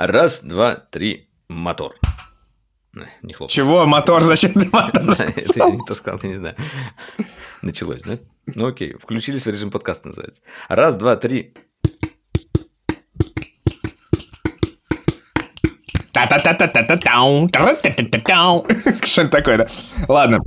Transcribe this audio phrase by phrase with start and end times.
[0.00, 1.94] Раз, два, три, мотор.
[3.20, 3.50] Не хлоп.
[3.50, 3.84] Чего?
[3.84, 4.22] Мотор?
[4.22, 6.56] Зачем ты мотор Это я не то сказал, я не знаю.
[7.62, 8.16] Началось, да?
[8.46, 10.40] Ну окей, включились в режим подкаста называется.
[10.70, 11.52] Раз, два, три.
[19.04, 19.66] Что-то такое, да?
[20.08, 20.38] Ладно.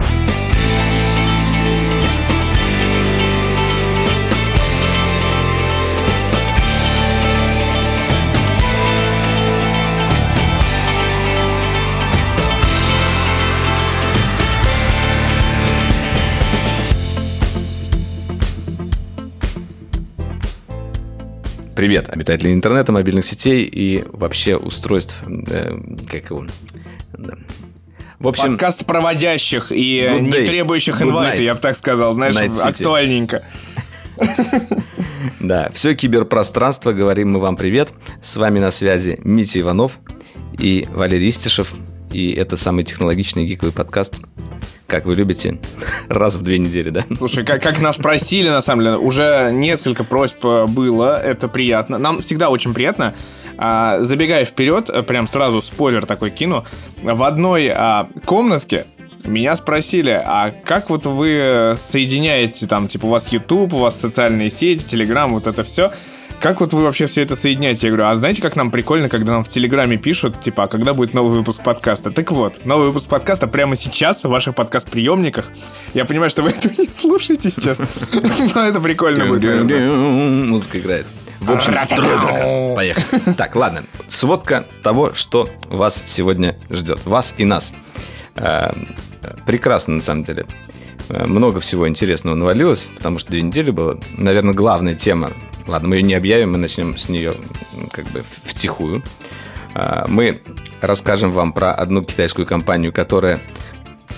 [21.76, 25.76] Привет, обитатели интернета, мобильных сетей и вообще устройств, э,
[26.08, 26.46] как его...
[28.20, 33.44] В общем, подкаст проводящих и day, не требующих инвайта, я бы так сказал, знаешь, актуальненько.
[35.40, 37.92] Да, все киберпространство, говорим мы вам привет.
[38.22, 40.00] С вами на связи Митя Иванов
[40.58, 41.74] и Валерий Истишев.
[42.14, 44.22] И это самый технологичный гиковый подкаст
[44.86, 45.58] как вы любите,
[46.08, 47.04] раз в две недели, да?
[47.18, 51.98] Слушай, как, как нас просили, на самом деле, уже несколько просьб было, это приятно.
[51.98, 53.16] Нам всегда очень приятно.
[53.58, 56.64] А, забегая вперед, прям сразу спойлер такой кину,
[57.02, 58.86] в одной а, комнатке
[59.26, 64.52] меня спросили, а как вот вы соединяете там, типа, у вас YouTube, у вас социальные
[64.52, 65.92] сети, Telegram, вот это все–
[66.44, 67.88] как вот вы вообще все это соединяете?
[67.88, 70.94] Я говорю, а знаете, как нам прикольно, когда нам в Телеграме пишут, типа, а когда
[70.94, 72.12] будет новый выпуск подкаста?
[72.12, 75.46] Так вот, новый выпуск подкаста прямо сейчас в ваших подкаст-приемниках.
[75.94, 77.80] Я понимаю, что вы это не слушаете сейчас,
[78.56, 79.64] но это прикольно будет.
[79.70, 81.06] Музыка играет.
[81.40, 81.76] В общем,
[82.76, 83.06] поехали.
[83.38, 83.86] Так, ладно.
[84.10, 87.00] Сводка того, что вас сегодня ждет.
[87.06, 87.74] Вас и нас.
[88.36, 88.74] Э,
[89.46, 90.46] прекрасно, на самом деле.
[91.08, 93.98] Э, много всего интересного навалилось, потому что две недели было.
[94.18, 95.32] Наверное, главная тема
[95.68, 97.34] Ладно, мы ее не объявим, мы начнем с нее
[97.92, 99.04] как бы втихую.
[99.74, 100.42] А, мы
[100.82, 103.40] расскажем вам про одну китайскую компанию, которая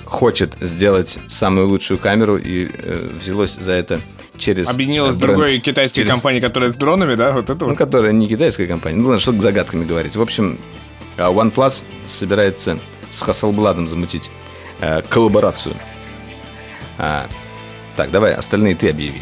[0.06, 4.00] хочет сделать самую лучшую камеру и э, взялось за это
[4.38, 4.70] через...
[4.70, 6.12] Объединилась с другой китайской через...
[6.12, 7.32] компанией, которая с дронами, да?
[7.34, 8.98] Вот это ну, которая не китайская компания.
[8.98, 10.16] Ну, ладно, что загадками говорить.
[10.16, 10.58] В общем,
[11.18, 14.30] а, OnePlus собирается с Hasselblad замутить
[14.82, 15.76] э, коллаборацию.
[16.98, 17.28] А,
[17.96, 19.22] так, давай, остальные ты объяви.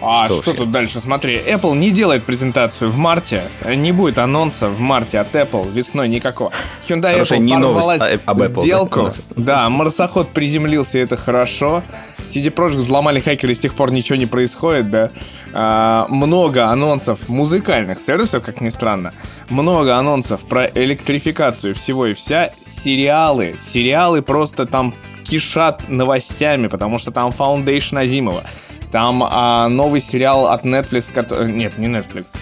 [0.00, 1.00] А что, что тут дальше?
[1.00, 6.08] Смотри, Apple не делает презентацию в марте, не будет анонса в марте от Apple, весной
[6.08, 6.52] никакого.
[6.86, 9.10] Hyundai Хорошо, Apple не новость об Apple, сделку.
[9.30, 11.82] Да, да, марсоход приземлился, это хорошо.
[12.28, 15.10] CD Projekt взломали хакеры, с тех пор ничего не происходит, да.
[15.54, 19.12] А, много анонсов музыкальных сервисов, как ни странно.
[19.48, 22.50] Много анонсов про электрификацию всего и вся.
[22.84, 23.56] Сериалы.
[23.58, 28.44] Сериалы просто там кишат новостями, потому что там Foundation Азимова.
[28.90, 31.52] Там а, новый сериал от Netflix, который...
[31.52, 32.36] Нет, не Netflix.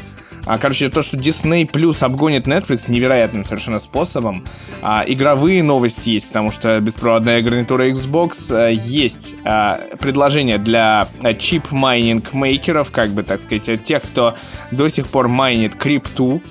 [0.47, 4.44] А, короче, то, что Disney Plus обгонит Netflix невероятным совершенно способом.
[4.82, 11.34] А, игровые новости есть, потому что беспроводная гарнитура Xbox а, есть а, предложение для а,
[11.34, 14.34] чип-майнинг мейкеров, как бы так сказать, тех, кто
[14.71, 16.43] до сих пор майнит крипту.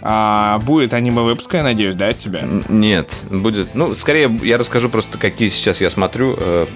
[0.00, 2.46] А, будет аниме-выпуск, я надеюсь, да, от тебя?
[2.68, 3.74] Нет, будет...
[3.74, 6.66] Ну, скорее, я расскажу просто, какие сейчас я смотрю, э,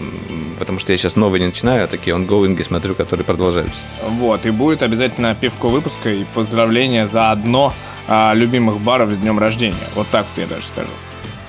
[0.62, 3.74] потому что я сейчас новые не начинаю, а такие онгоинги смотрю, которые продолжаются.
[4.10, 7.74] Вот, и будет обязательно пивко выпуска и поздравления за одно
[8.06, 9.74] а, любимых баров с днем рождения.
[9.96, 10.92] Вот так вот я даже скажу.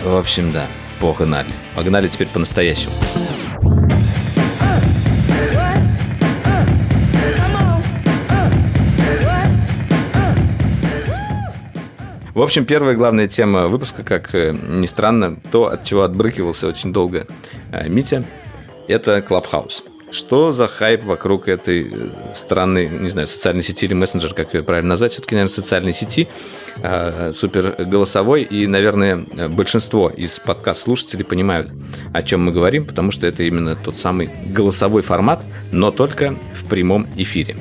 [0.04, 0.66] В общем, да,
[1.00, 1.52] погнали.
[1.76, 2.94] Погнали теперь по-настоящему.
[12.34, 16.92] В общем, первая главная тема выпуска, как э, ни странно, то, от чего отбрыкивался очень
[16.92, 17.28] долго
[17.72, 18.24] э, Митя,
[18.88, 19.84] это Clubhouse.
[20.12, 24.62] Что за хайп вокруг этой э, странной, не знаю, социальной сети или мессенджер, как ее
[24.62, 26.28] правильно назвать, все-таки, наверное, социальной сети,
[27.34, 29.18] супер голосовой, и, наверное,
[29.50, 31.72] большинство из подкаст-слушателей понимают,
[32.14, 36.68] о чем мы говорим, потому что это именно тот самый голосовой формат, но только в
[36.68, 37.56] прямом эфире.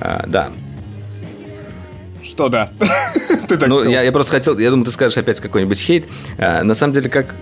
[0.00, 0.50] Да,
[2.24, 2.70] что да?
[3.48, 3.92] ты так ну, сказал.
[3.92, 6.06] Я, я просто хотел, я думаю, ты скажешь опять какой-нибудь хейт.
[6.38, 7.34] А, на самом деле, как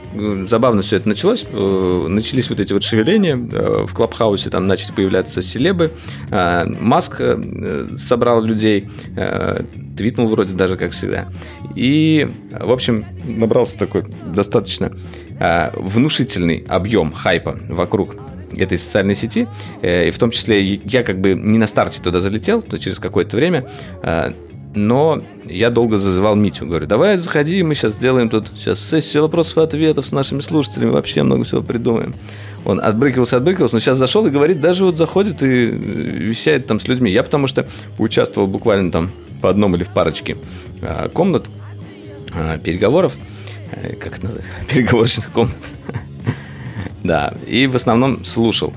[0.49, 1.47] забавно все это началось.
[1.51, 5.91] Э, начались вот эти вот шевеления э, в Клабхаусе, там начали появляться селебы.
[6.31, 8.89] А, Маск э, собрал людей,
[9.97, 11.29] твитнул вроде даже, как всегда.
[11.75, 14.93] И, в общем, набрался такой достаточно
[15.75, 18.17] внушительный объем хайпа вокруг
[18.57, 19.49] этой социальной сети,
[19.83, 23.37] и в том числе я как бы не на старте туда залетел, то через какое-то
[23.37, 23.65] время
[24.75, 26.67] но я долго зазывал Митю.
[26.67, 30.91] Говорю, давай заходи, мы сейчас сделаем тут сейчас сессию вопросов и ответов с нашими слушателями.
[30.91, 32.15] Вообще много всего придумаем.
[32.65, 36.81] Он отбрыкивался, отбрыкивался, но сейчас зашел и говорит, даже вот заходит и э, вещает там
[36.81, 37.11] с людьми.
[37.11, 37.67] Я потому что
[37.97, 39.11] поучаствовал буквально там
[39.41, 40.37] по одном или в парочке
[40.81, 41.47] а, комнат
[42.33, 43.17] э, переговоров,
[43.73, 45.57] э, как это назвать, переговорочных комнат.
[47.03, 48.73] Да, и в основном слушал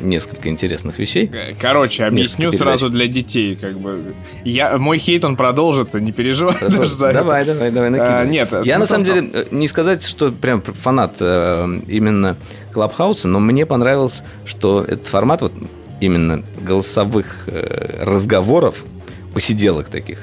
[0.00, 1.30] несколько интересных вещей.
[1.60, 4.14] Короче, объясню сразу для детей, как бы.
[4.44, 7.54] Я, мой хейт, он продолжится, не переживай даже за Давай, это.
[7.54, 8.22] давай, давай, накидывай.
[8.22, 12.36] А, нет, я на самом деле э, не сказать, что прям фанат э, именно
[12.72, 15.52] Клабхауса, но мне понравилось, что этот формат вот
[16.00, 18.84] именно голосовых э, разговоров,
[19.34, 20.20] посиделок таких,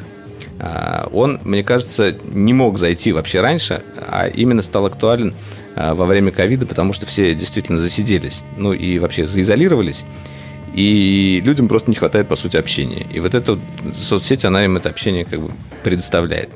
[0.59, 6.05] э, он, мне кажется, не мог зайти вообще раньше, а именно стал актуален э, во
[6.05, 10.05] время ковида, потому что все действительно засиделись, ну и вообще заизолировались.
[10.73, 13.05] И людям просто не хватает, по сути, общения.
[13.13, 13.59] И вот эта
[13.95, 15.51] соцсеть, она им это общение как бы
[15.83, 16.49] предоставляет.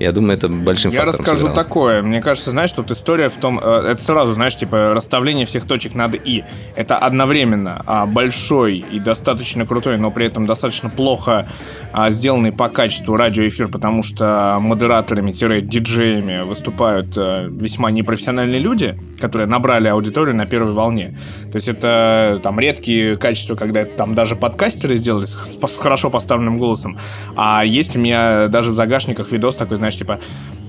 [0.00, 1.54] Я думаю, это большим Я расскажу сыграло.
[1.54, 2.02] такое.
[2.02, 3.60] Мне кажется, знаешь, тут история в том...
[3.62, 6.42] Э, это сразу, знаешь, типа расставление всех точек над «и».
[6.74, 11.46] Это одновременно а, большой и достаточно крутой, но при этом достаточно плохо
[11.92, 19.88] а, сделанный по качеству радиоэфир, потому что модераторами-диджеями выступают а, весьма непрофессиональные люди, которые набрали
[19.88, 21.18] аудиторию на первой волне.
[21.52, 25.36] То есть это там редкие качества, когда там даже подкастеры сделали с,
[25.78, 26.98] хорошо поставленным голосом.
[27.36, 30.18] А есть у меня даже в загашниках видос такой, знаешь, типа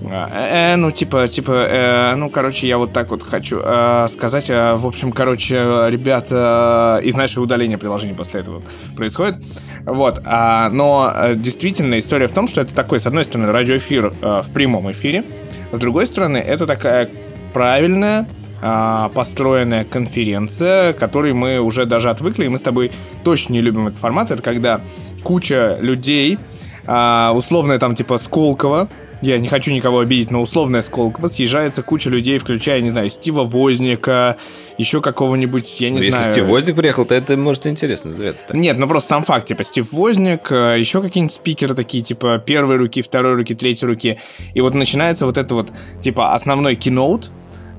[0.04, 4.50] Э, э, ну, типа, типа, э, ну, короче, я вот так вот хочу э, сказать.
[4.50, 5.56] Э, в общем, короче,
[5.90, 8.62] ребята, э, и знаешь, и удаление приложения после этого
[8.96, 9.38] происходит.
[9.86, 10.22] Вот.
[10.26, 14.42] А, но э, действительно история в том, что это такой, с одной стороны, радиоэфир э,
[14.46, 15.24] в прямом эфире,
[15.72, 17.10] с другой стороны, это такая
[17.54, 22.92] правильная э, построенная конференция, которой мы уже даже отвыкли, и мы с тобой
[23.24, 24.32] точно не любим этот формат.
[24.32, 24.82] Это когда
[25.24, 26.38] куча людей,
[26.86, 28.88] э, условно там типа Сколково,
[29.22, 33.44] я не хочу никого обидеть, но условная Сколково съезжается куча людей, включая, не знаю, Стива
[33.44, 34.38] Возника,
[34.78, 36.16] еще какого-нибудь, я не ну, знаю.
[36.18, 38.46] Если Стив Возник приехал, то это может интересно называется.
[38.48, 38.58] Так.
[38.58, 42.78] Нет, ну просто сам факт, типа Стив Возник, э, еще какие-нибудь спикеры такие, типа первой
[42.78, 44.20] руки, второй руки, третьей руки.
[44.56, 45.72] И вот начинается вот это вот,
[46.02, 47.30] типа, основной киноут,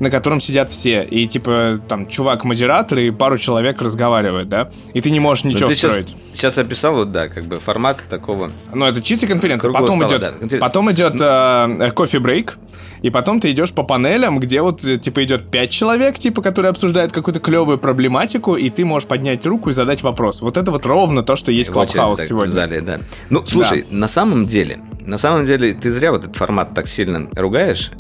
[0.01, 1.05] на котором сидят все.
[1.05, 4.71] И типа там чувак-модератор и пару человек разговаривают, да?
[4.95, 6.09] И ты не можешь ничего ты строить.
[6.09, 8.51] Сейчас, сейчас описал, вот, да, как бы формат такого.
[8.75, 9.73] Ну, это чистая конференция.
[9.73, 12.59] Потом стола, идет, да, потом идет э, кофе-брейк.
[13.03, 16.71] И потом ты идешь по панелям, где вот, э, типа, идет пять человек, типа, которые
[16.71, 20.41] обсуждают какую-то клевую проблематику, и ты можешь поднять руку и задать вопрос.
[20.41, 22.51] Вот это вот ровно то, что есть Клабхаус сегодня.
[22.51, 23.01] В зале, да.
[23.29, 23.97] Ну, слушай, да.
[23.97, 27.91] на самом деле, на самом деле, ты зря вот этот формат так сильно ругаешь.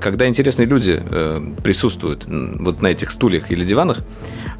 [0.00, 3.98] Когда интересные люди э, присутствуют вот на этих стульях или диванах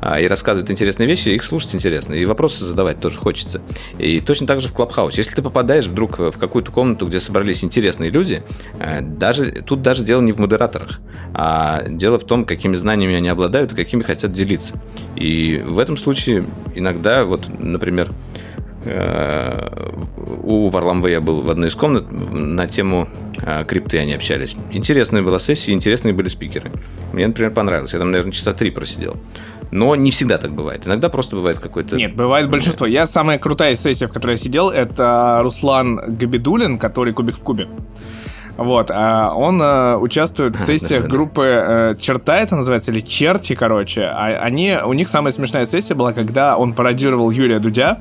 [0.02, 2.14] э, и рассказывают интересные вещи, их слушать интересно.
[2.14, 3.62] И вопросы задавать тоже хочется.
[3.98, 5.16] И точно так же в Клабхаус.
[5.16, 8.42] Если ты попадаешь вдруг в какую-то комнату, где собрались интересные люди,
[8.78, 11.00] э, даже, тут даже дело не в модераторах,
[11.32, 14.80] а дело в том, какими знаниями они обладают и какими хотят делиться.
[15.16, 16.44] И в этом случае
[16.74, 18.49] иногда, вот, например, Э,
[20.42, 24.56] у Варламве я был в одной из комнат на тему э, крипты они общались.
[24.70, 26.72] Интересная была сессия, интересные были спикеры.
[27.12, 27.92] Мне, например, понравилось.
[27.92, 29.16] Я там, наверное, часа три просидел.
[29.70, 30.86] Но не всегда так бывает.
[30.86, 31.96] Иногда просто бывает какой-то...
[31.96, 32.86] Нет, бывает большинство.
[32.86, 37.68] Я самая крутая сессия, в которой я сидел, это Руслан Габидулин, который Кубик в Кубе.
[38.56, 44.02] Вот, а он э, участвует в сессиях группы э, Черта, это называется, или Черти, короче.
[44.02, 48.00] А они, у них самая смешная сессия была, когда он пародировал Юрия Дудя.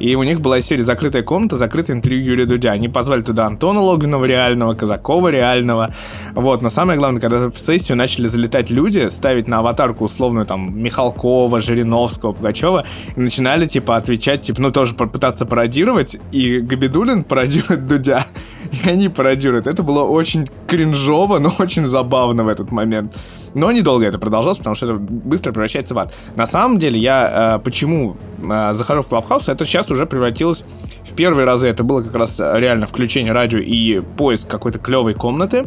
[0.00, 2.72] И у них была серия «Закрытая комната», «Закрытое интервью Юрия Дудя».
[2.72, 5.94] Они позвали туда Антона Логвинова реального, Казакова реального.
[6.34, 10.82] Вот, но самое главное, когда в сессию начали залетать люди, ставить на аватарку условную там
[10.82, 17.86] Михалкова, Жириновского, Пугачева, и начинали, типа, отвечать, типа, ну, тоже пытаться пародировать, и Габидулин пародирует
[17.86, 18.24] Дудя,
[18.84, 19.66] и они пародируют.
[19.66, 23.14] Это было очень кринжово, но очень забавно в этот момент.
[23.54, 26.14] Но недолго это продолжалось, потому что это быстро превращается в ад.
[26.36, 30.62] На самом деле, я э, почему э, захожу в Клабхаус, это сейчас уже превратилось...
[31.00, 35.66] В первые разы это было как раз реально включение радио и поиск какой-то клевой комнаты.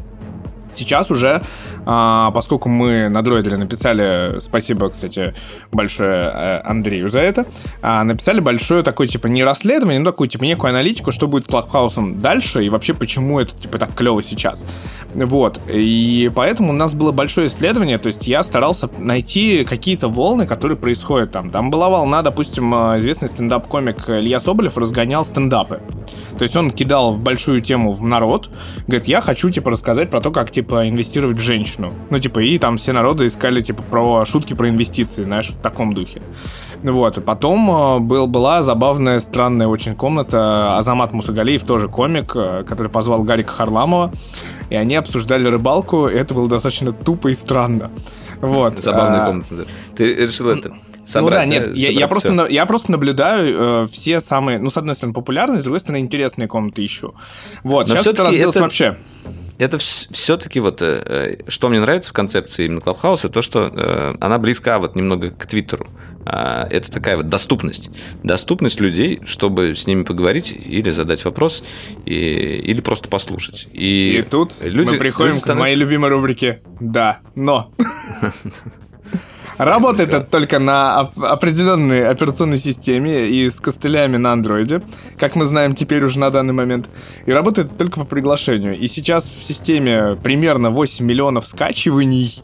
[0.76, 1.42] Сейчас уже,
[1.86, 5.34] а, поскольку мы на дроиделе написали, спасибо, кстати,
[5.72, 7.46] большое э, Андрею за это,
[7.82, 11.48] а, написали большое такое, типа, не расследование, но такую, типа, некую аналитику, что будет с
[11.48, 14.66] Клабхаусом дальше и вообще почему это, типа, так клево сейчас.
[15.14, 15.60] Вот.
[15.68, 20.78] И поэтому у нас было большое исследование, то есть я старался найти какие-то волны, которые
[20.78, 21.52] происходят там.
[21.52, 25.82] Там была волна, допустим, э, известный стендап-комик Илья Соболев разгонял стендапы.
[26.38, 28.50] То есть он кидал большую тему в народ,
[28.88, 31.92] говорит, я хочу, типа, рассказать про то, как, типа, инвестировать в женщину.
[32.10, 35.94] Ну, типа, и там все народы искали, типа, про шутки про инвестиции, знаешь, в таком
[35.94, 36.22] духе.
[36.84, 40.78] Вот, потом э, был, была забавная, странная очень комната.
[40.78, 44.12] Азамат Мусагалиев, тоже комик, э, который позвал Гарика Харламова,
[44.70, 47.90] и они обсуждали рыбалку, и это было достаточно тупо и странно.
[48.42, 48.82] Вот.
[48.82, 49.26] Забавная а...
[49.28, 49.66] комната.
[49.96, 50.74] Ты решил это
[51.06, 51.46] собрать.
[51.46, 54.96] Ну да, нет, я, я, просто, я просто наблюдаю э, все самые, ну, с одной
[54.96, 57.16] стороны, популярные, с другой стороны, интересные комнаты ищу.
[57.64, 58.64] Вот, Но сейчас это разбилось это...
[58.64, 58.98] вообще.
[59.58, 64.38] это все-таки вот, э, что мне нравится в концепции именно Клабхауса, то, что э, она
[64.38, 65.88] близка вот немного к Твиттеру.
[66.26, 67.90] А, это такая вот доступность.
[68.24, 71.64] Доступность людей, чтобы с ними поговорить или задать вопрос,
[72.06, 73.68] и, или просто послушать.
[73.74, 75.54] И, и тут люди, мы приходим люди становятся...
[75.54, 77.72] к моей любимой рубрике «Да, но».
[79.58, 84.82] Работает это только на определенной операционной системе и с костылями на андроиде,
[85.18, 86.88] как мы знаем теперь уже на данный момент.
[87.26, 88.78] И работает только по приглашению.
[88.78, 92.44] И сейчас в системе примерно 8 миллионов скачиваний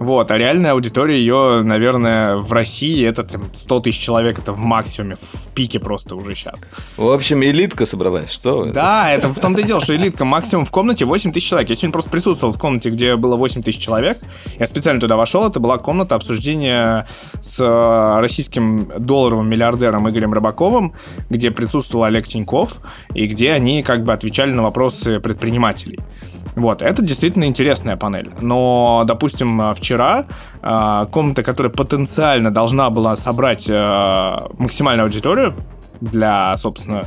[0.00, 4.58] вот, а реальная аудитория ее, наверное, в России это там, 100 тысяч человек, это в
[4.58, 6.66] максимуме, в пике просто уже сейчас.
[6.96, 8.72] В общем, элитка собралась, что вы?
[8.72, 11.68] Да, это в том-то и дело, что элитка максимум в комнате 8 тысяч человек.
[11.68, 14.16] Я сегодня просто присутствовал в комнате, где было 8 тысяч человек.
[14.58, 17.06] Я специально туда вошел, это была комната обсуждения
[17.42, 20.94] с э, российским долларовым миллиардером Игорем Рыбаковым,
[21.28, 22.78] где присутствовал Олег Тиньков,
[23.14, 25.98] и где они как бы отвечали на вопросы предпринимателей.
[26.56, 28.30] Вот, это действительно интересная панель.
[28.40, 30.26] Но, допустим, вчера
[30.62, 35.54] э, комната, которая потенциально должна была собрать э, максимальную аудиторию
[36.00, 37.04] для, собственно,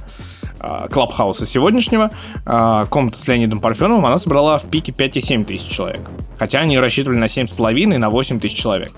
[0.60, 2.12] э, Клабхауса сегодняшнего,
[2.46, 6.02] э, комната с Леонидом Парфеновым, она собрала в пике 5,7 тысяч человек.
[6.38, 8.94] Хотя они рассчитывали на 7,5 и на 8 тысяч человек.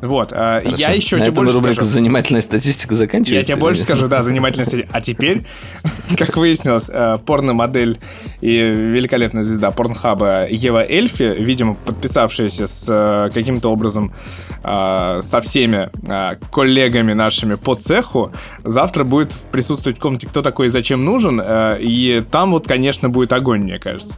[0.00, 0.76] Вот, э, Хорошо.
[0.76, 1.90] я еще на тебе больше рубрика скажу.
[1.90, 3.34] «Занимательная статистика» заканчивается.
[3.34, 4.96] Я тебе больше скажу, да, занимательная статистика.
[4.96, 5.44] А теперь,
[6.16, 7.98] как выяснилось, э, порно-модель
[8.40, 14.12] и великолепная звезда порнхаба Ева Эльфи, видимо, подписавшаяся с э, каким-то образом
[14.60, 15.88] со всеми
[16.50, 18.32] коллегами нашими по цеху,
[18.64, 21.40] завтра будет присутствовать в комнате «Кто такой и зачем нужен?»
[21.78, 24.14] И там вот, конечно, будет огонь, мне кажется.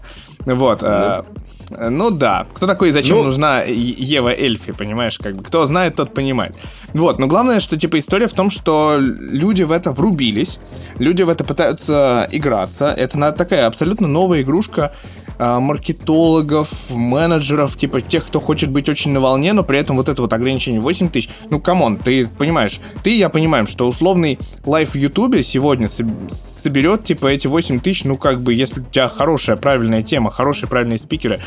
[0.47, 0.81] Вот.
[0.81, 1.25] Ну,
[1.71, 2.47] ну да.
[2.55, 3.25] Кто такой и зачем ну...
[3.25, 5.19] нужна Ева Эльфи, понимаешь?
[5.19, 6.57] Как бы кто знает, тот понимает.
[6.93, 10.59] Вот, но главное, что типа история в том, что люди в это врубились,
[10.99, 12.93] люди в это пытаются играться.
[12.93, 14.93] Это такая абсолютно новая игрушка
[15.41, 20.21] маркетологов, менеджеров, типа тех, кто хочет быть очень на волне, но при этом вот это
[20.21, 21.31] вот ограничение 8 тысяч.
[21.49, 25.89] Ну, come on, ты понимаешь, ты и я понимаем, что условный live в Ютубе сегодня
[25.89, 30.69] соберет, типа, эти 8 тысяч, ну, как бы, если у тебя хорошая, правильная тема, хорошие,
[30.69, 31.41] правильные спикеры,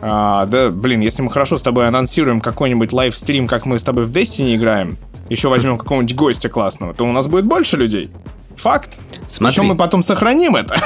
[0.00, 4.04] а, да, блин, если мы хорошо с тобой анонсируем какой-нибудь лайвстрим, как мы с тобой
[4.04, 4.96] в Destiny играем,
[5.28, 8.10] еще возьмем какого-нибудь гостя классного, то у нас будет больше людей.
[8.56, 8.98] Факт.
[9.28, 9.56] Смотри.
[9.56, 10.76] Причем мы потом сохраним это.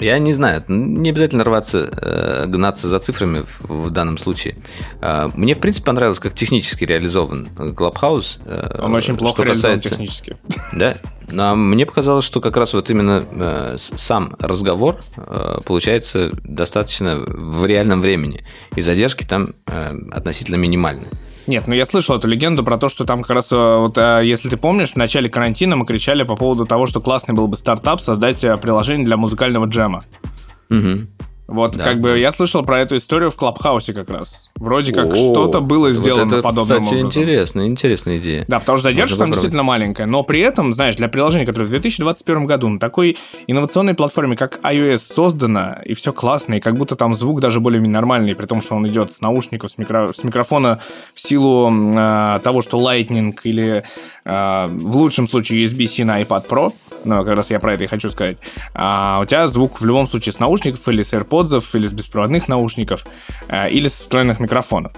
[0.00, 4.56] Я не знаю, не обязательно рваться, э, гнаться за цифрами в, в данном случае.
[5.00, 8.40] Э, мне, в принципе, понравилось, как технически реализован Clubhouse.
[8.44, 9.90] Э, Он очень плохо реализован касается...
[9.90, 10.36] технически.
[10.74, 10.96] Да?
[11.30, 17.66] Но мне показалось, что как раз вот именно э, сам разговор э, получается достаточно в
[17.66, 18.44] реальном времени.
[18.76, 21.08] И задержки там э, относительно минимальны.
[21.46, 24.22] Нет, ну я слышал эту легенду про то, что там как раз, э, вот, э,
[24.24, 27.56] если ты помнишь, в начале карантина мы кричали по поводу того, что классный был бы
[27.56, 30.04] стартап создать э, приложение для музыкального джема.
[30.70, 30.98] Угу.
[31.50, 31.84] Вот да.
[31.84, 34.50] как бы я слышал про эту историю в Клабхаусе как раз.
[34.56, 37.22] Вроде как что-то было сделано вот это, подобным кстати, образом.
[37.22, 38.44] интересная, интересная идея.
[38.46, 40.06] Да, потому что задержка там действительно маленькая.
[40.06, 43.16] Но при этом, знаешь, для приложения, которое в 2021 году на такой
[43.48, 47.94] инновационной платформе, как iOS, создано, и все классно, и как будто там звук даже более-менее
[47.94, 50.12] нормальный, при том, что он идет с наушников, с, микро...
[50.12, 50.80] с микрофона
[51.14, 53.82] в силу э, того, что Lightning или
[54.24, 56.72] э, в лучшем случае USB-C на iPad Pro,
[57.04, 58.36] ну, как раз я про это и хочу сказать,
[58.74, 61.39] а у тебя звук в любом случае с наушников или с AirPods,
[61.74, 63.06] или с беспроводных наушников,
[63.48, 64.92] э, или с встроенных микрофонов.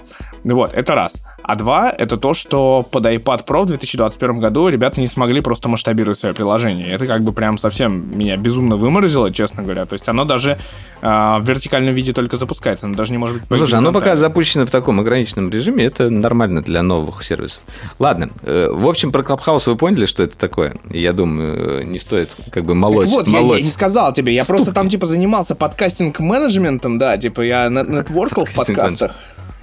[0.45, 1.23] Вот, это раз.
[1.43, 5.69] А два, это то, что под iPad Pro в 2021 году ребята не смогли просто
[5.69, 6.93] масштабировать свое приложение.
[6.93, 9.87] Это как бы прям совсем меня безумно выморозило, честно говоря.
[9.87, 10.59] То есть оно даже
[11.01, 13.51] э, в вертикальном виде только запускается, оно даже не может быть...
[13.51, 17.63] Ну, слушай, оно пока запущено в таком ограниченном режиме, это нормально для новых сервисов.
[17.99, 20.77] Ладно, э, в общем, про Clubhouse вы поняли, что это такое?
[20.91, 23.07] Я думаю, э, не стоит как бы молоть.
[23.07, 23.51] Так вот, молоть.
[23.53, 24.57] Я, я не сказал тебе, я Ступ.
[24.57, 29.13] просто там типа занимался подкастинг-менеджментом, да, типа я нетворкал в подкастах.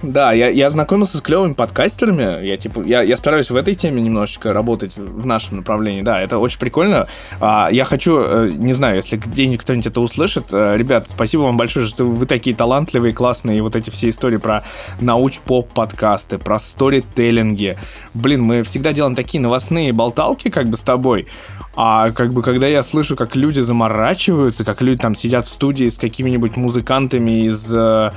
[0.02, 2.44] Да, я, я знакомился с клевыми подкастерами.
[2.46, 6.00] Я, типа, я, я стараюсь в этой теме немножечко работать в нашем направлении.
[6.00, 7.06] Да, это очень прикольно.
[7.38, 11.58] А, я хочу, э, не знаю, если где-нибудь кто-нибудь это услышит, э, ребят, спасибо вам
[11.58, 13.58] большое, что вы такие талантливые, классные.
[13.58, 14.64] И вот эти все истории про
[15.00, 17.78] науч-поп-подкасты, про сторителлинги.
[18.14, 21.26] Блин, мы всегда делаем такие новостные болталки как бы с тобой.
[21.76, 25.88] А как бы когда я слышу, как люди заморачиваются, как люди там сидят в студии
[25.88, 28.10] с какими-нибудь музыкантами из э,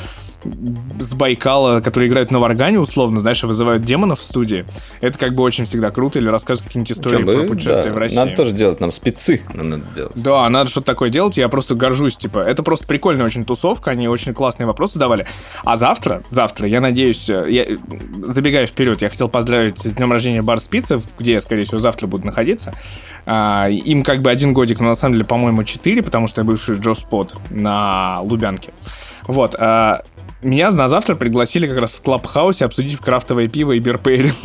[1.00, 4.66] с Байкала, которые играют на варгане, условно, знаешь, вызывают демонов в студии.
[5.02, 6.20] Это как бы очень всегда круто.
[6.20, 7.94] Или рассказывают какие-нибудь истории про путешествия да.
[7.94, 8.16] в России.
[8.18, 10.22] Надо тоже делать, нам спецы надо делать.
[10.22, 11.38] Да, надо что-то такое делать.
[11.38, 15.26] Я просто горжусь, типа, это просто прикольная очень тусовка, они очень классные вопросы давали.
[15.64, 17.68] А завтра, завтра, я надеюсь, э, я,
[18.24, 22.08] забегая вперед, я хотел поздравить с днем рождения Бар Спицы, где я, скорее всего, завтра
[22.08, 22.74] буду находиться.
[23.26, 26.46] А, им как бы один годик, но на самом деле, по-моему, четыре, потому что я
[26.46, 28.74] бывший Джо Спот на Лубянке.
[29.28, 30.02] Вот, а,
[30.44, 34.36] меня на завтра пригласили как раз в Клабхаусе обсудить крафтовое пиво и бирпейринг.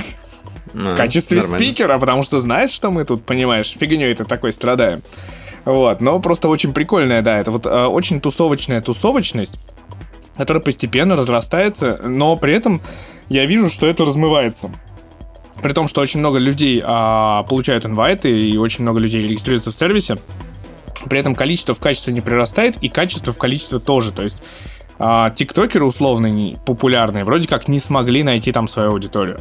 [0.74, 1.58] Ну, в качестве нормально.
[1.58, 5.00] спикера, потому что знает, что мы тут, понимаешь, фигней это такой страдаем.
[5.64, 9.58] Вот, но просто очень прикольная, да, это вот э, очень тусовочная тусовочность,
[10.36, 12.80] которая постепенно разрастается, но при этом
[13.28, 14.70] я вижу, что это размывается.
[15.62, 19.74] При том, что очень много людей а, получают инвайты и очень много людей регистрируются в
[19.74, 20.16] сервисе,
[21.08, 24.12] при этом количество в качестве не прирастает, и качество в количестве тоже.
[24.12, 24.36] То есть
[24.98, 29.40] а, тиктокеры условные, популярные, вроде как не смогли найти там свою аудиторию.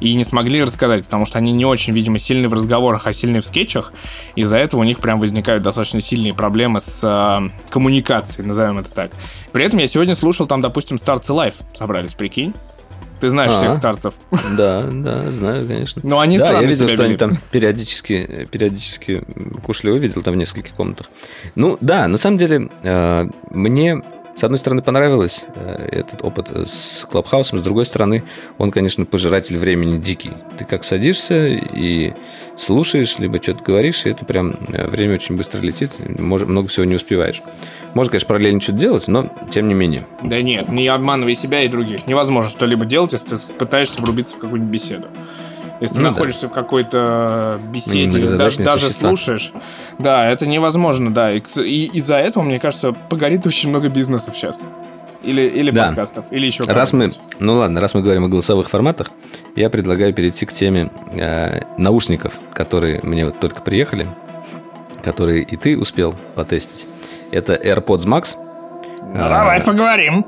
[0.00, 3.40] И не смогли рассказать, потому что они не очень, видимо, сильны в разговорах, а сильны
[3.40, 3.92] в скетчах.
[4.34, 9.12] Из-за этого у них прям возникают достаточно сильные проблемы с э, коммуникацией, назовем это так.
[9.52, 12.52] При этом я сегодня слушал там, допустим, Starts Life собрались, прикинь.
[13.20, 13.58] Ты знаешь А-а.
[13.58, 14.14] всех старцев.
[14.56, 16.02] Да, да, знаю, конечно.
[16.04, 19.22] Но они да, я видел, что они там периодически, периодически
[19.64, 21.06] кушали, увидел там в нескольких комнатах.
[21.54, 24.02] Ну, да, на самом деле, э, мне
[24.34, 28.24] с одной стороны, понравилось э, этот опыт с Клабхаусом, с другой стороны,
[28.58, 30.32] он, конечно, пожиратель времени дикий.
[30.58, 32.14] Ты как садишься и
[32.56, 36.94] слушаешь, либо что-то говоришь, и это прям э, время очень быстро летит, много всего не
[36.94, 37.42] успеваешь.
[37.94, 40.06] Можно, конечно, параллельно что-то делать, но тем не менее.
[40.22, 42.06] Да нет, не обманывай себя и других.
[42.06, 45.08] Невозможно что-либо делать, если ты пытаешься врубиться в какую-нибудь беседу.
[45.82, 46.48] Если ну, ты находишься да.
[46.48, 49.52] в какой-то беседе, даже, даже слушаешь.
[49.98, 51.32] Да, это невозможно, да.
[51.32, 54.60] И, и из-за этого, мне кажется, погорит очень много бизнесов сейчас.
[55.24, 55.88] Или, или да.
[55.88, 59.10] подкастов, или еще раз мы, Ну ладно, раз мы говорим о голосовых форматах,
[59.54, 64.06] я предлагаю перейти к теме э, наушников, которые мне вот только приехали,
[65.02, 66.86] которые и ты успел потестить.
[67.32, 68.36] Это AirPods Max.
[69.00, 70.24] Ну, давай а, поговорим.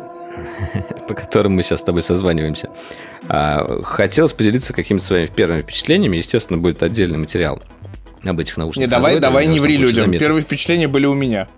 [1.08, 2.70] По которым мы сейчас с тобой созваниваемся.
[3.28, 6.16] А, хотелось поделиться какими-то своими первыми впечатлениями.
[6.16, 7.60] Естественно, будет отдельный материал
[8.22, 8.86] об этих наушниках.
[8.86, 10.10] Не, давай, давай не ври людям.
[10.12, 11.48] Первые впечатления были у меня.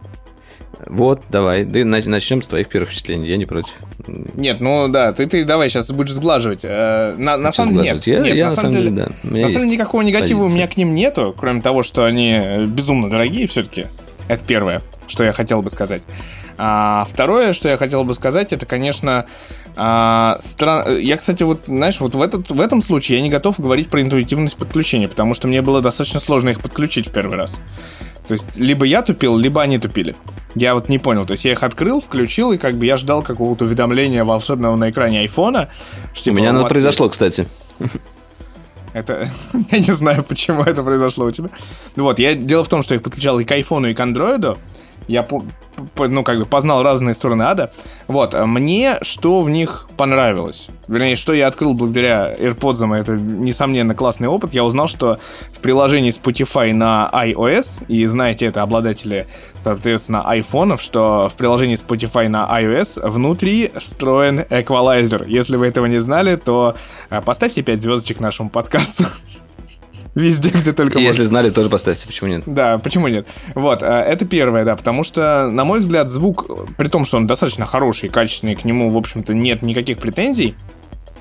[0.85, 1.65] Вот, давай.
[1.65, 3.29] Да начнем с твоих первых впечатлений.
[3.29, 3.73] Я не против.
[4.07, 6.61] Нет, ну да, ты, ты давай сейчас будешь сглаживать.
[6.63, 9.09] Э, на, на самом деле, нет, я, нет, я на, на самом деле, да.
[9.23, 10.53] На самом деле никакого негатива позиция.
[10.53, 13.87] у меня к ним нету, кроме того, что они безумно дорогие все-таки.
[14.29, 16.03] Это первое, что я хотел бы сказать.
[16.59, 19.27] А второе, что я хотел бы сказать, это, конечно,
[19.77, 20.99] а, стран...
[20.99, 24.01] Я, кстати, вот, знаешь, вот в, этот, в этом случае я не готов говорить про
[24.01, 27.59] интуитивность подключения, потому что мне было достаточно сложно их подключить в первый раз.
[28.27, 30.17] То есть, либо я тупил, либо они тупили.
[30.55, 31.27] Я вот не понял.
[31.27, 34.91] То есть, я их открыл, включил, и как бы я ждал какого-то уведомления волшебного на
[34.91, 35.69] экране айфона.
[36.15, 37.47] Что, типа, У меня оно произошло, кстати.
[38.95, 39.29] Это...
[39.71, 41.51] я не знаю, почему это произошло у тебя.
[41.97, 42.35] Вот, я...
[42.35, 44.57] Дело в том, что я их подключал и к айфону, и к андроиду
[45.09, 45.27] я,
[45.99, 47.73] ну, как бы познал разные стороны ада.
[48.09, 50.69] Вот, а мне что в них понравилось?
[50.89, 54.53] Вернее, что я открыл благодаря AirPods, это, несомненно, классный опыт.
[54.53, 55.19] Я узнал, что
[55.53, 59.27] в приложении Spotify на iOS, и знаете, это обладатели,
[59.63, 65.25] соответственно, айфонов, что в приложении Spotify на iOS внутри встроен эквалайзер.
[65.29, 66.77] Если вы этого не знали, то
[67.11, 69.05] э, поставьте 5 звездочек нашему подкасту.
[70.17, 72.43] Везде, где только Если знали, тоже поставьте, почему нет?
[72.47, 73.29] Да, почему нет?
[73.55, 76.47] Вот, э, это первое, да, потому что, на мой взгляд, звук,
[76.79, 80.55] при том, что он достаточно хороший, качественный, к нему, в общем-то, нет никаких претензий,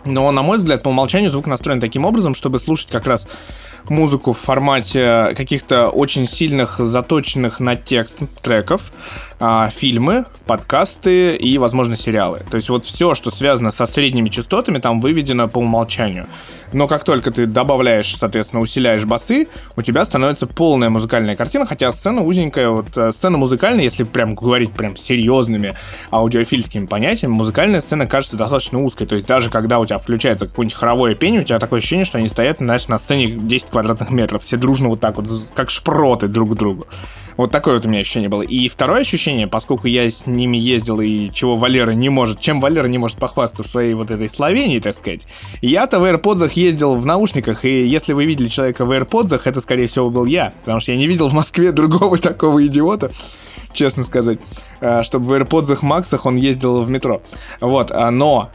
[0.06, 3.28] но, на мой взгляд, по умолчанию звук настроен таким образом, чтобы слушать как раз
[3.90, 8.94] музыку в формате каких-то очень сильных, заточенных на текст треков,
[9.40, 12.42] а, фильмы, подкасты и, возможно, сериалы.
[12.50, 16.28] То есть вот все, что связано со средними частотами, там выведено по умолчанию.
[16.72, 21.92] Но как только ты добавляешь, соответственно, усиляешь басы, у тебя становится полная музыкальная картина, хотя
[21.92, 25.76] сцена узенькая, вот э, сцена музыкальная, если прям говорить прям серьезными
[26.12, 29.06] аудиофильскими понятиями, музыкальная сцена кажется достаточно узкой.
[29.06, 32.18] То есть даже когда у тебя включается какое-нибудь хоровое пение, у тебя такое ощущение, что
[32.18, 36.28] они стоят, знаешь, на сцене 10 квадратных метров, все дружно вот так вот, как шпроты
[36.28, 36.88] друг к другу.
[37.38, 38.42] Вот такое вот у меня ощущение было.
[38.42, 42.88] И второе ощущение, поскольку я с ними ездил и чего Валера не может, чем Валера
[42.88, 45.24] не может похвастаться в своей вот этой Словении, так сказать,
[45.62, 49.88] я-то в AirPods ездил в наушниках, и если вы видели человека в AirPods, это, скорее
[49.88, 53.12] всего, был я, потому что я не видел в Москве другого такого идиота,
[53.74, 54.40] честно сказать,
[54.80, 57.22] э, чтобы в AirPods Максах он ездил в метро.
[57.60, 58.50] Вот, а, но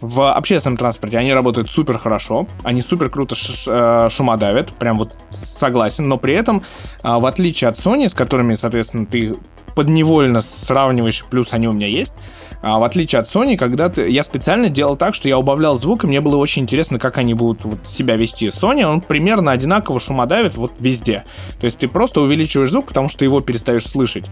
[0.00, 3.34] в общественном транспорте они работают супер хорошо, они супер круто
[3.66, 6.62] э, шумодавят, прям вот согласен, но при этом,
[7.02, 9.36] а, в отличие от Sony, с которыми, соответственно, ты
[9.74, 12.12] подневольно сравниваешь, плюс они у меня есть,
[12.66, 14.08] а в отличие от Sony, когда ты...
[14.08, 17.34] Я специально делал так, что я убавлял звук, и мне было очень интересно, как они
[17.34, 18.48] будут вот себя вести.
[18.48, 21.24] Sony, он примерно одинаково шумодавит вот везде.
[21.60, 24.24] То есть ты просто увеличиваешь звук, потому что его перестаешь слышать.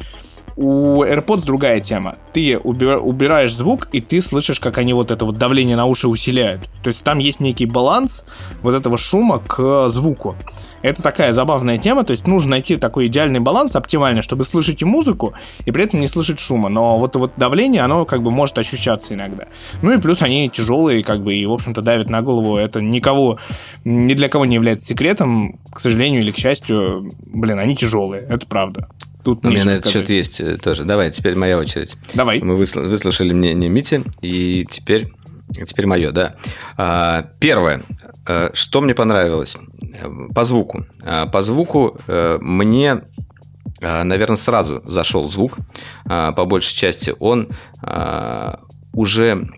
[0.56, 2.16] У AirPods другая тема.
[2.32, 6.68] Ты убираешь звук, и ты слышишь, как они вот это вот давление на уши усиляют.
[6.82, 8.24] То есть там есть некий баланс
[8.62, 10.36] вот этого шума к звуку.
[10.82, 14.84] Это такая забавная тема, то есть нужно найти такой идеальный баланс, оптимальный, чтобы слышать и
[14.84, 15.32] музыку,
[15.64, 16.68] и при этом не слышать шума.
[16.68, 19.44] Но вот, вот давление, оно как бы может ощущаться иногда.
[19.80, 22.56] Ну и плюс они тяжелые, как бы, и, в общем-то, давят на голову.
[22.56, 23.38] Это никого,
[23.84, 27.08] ни для кого не является секретом, к сожалению или к счастью.
[27.26, 28.88] Блин, они тяжелые, это правда.
[29.24, 30.84] Тут У меня на этот счет есть э, тоже.
[30.84, 31.96] Давай, теперь моя очередь.
[32.14, 32.40] Давай.
[32.40, 35.12] Мы выслушали мнение Мити, и теперь,
[35.52, 36.34] теперь мое, да.
[36.76, 37.84] А, первое.
[38.26, 39.56] Э, что мне понравилось?
[40.34, 40.86] По звуку.
[41.04, 43.02] А, по звуку э, мне
[43.80, 45.56] наверное, сразу зашел звук,
[46.04, 47.16] по большей части.
[47.18, 47.48] Он
[48.92, 49.48] уже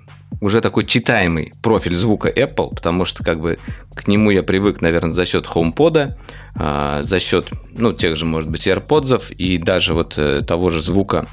[0.45, 3.59] уже такой читаемый профиль звука Apple, потому что как бы
[3.95, 6.17] к нему я привык, наверное, за счет HomePod,
[6.55, 10.83] а, за счет, ну, тех же, может быть, AirPods и даже вот э, того же
[10.83, 11.27] звука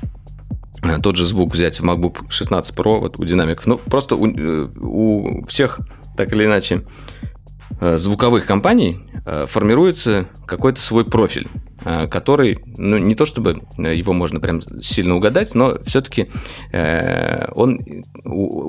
[0.81, 3.67] э, тот же звук взять в MacBook 16 Pro, вот у динамиков.
[3.67, 5.81] Ну, просто у, э, у всех,
[6.15, 6.83] так или иначе,
[7.81, 8.99] звуковых компаний
[9.47, 11.47] формируется какой-то свой профиль.
[11.83, 16.29] Э, который, ну, не то чтобы его можно прям сильно угадать, но все-таки
[16.71, 17.79] э, он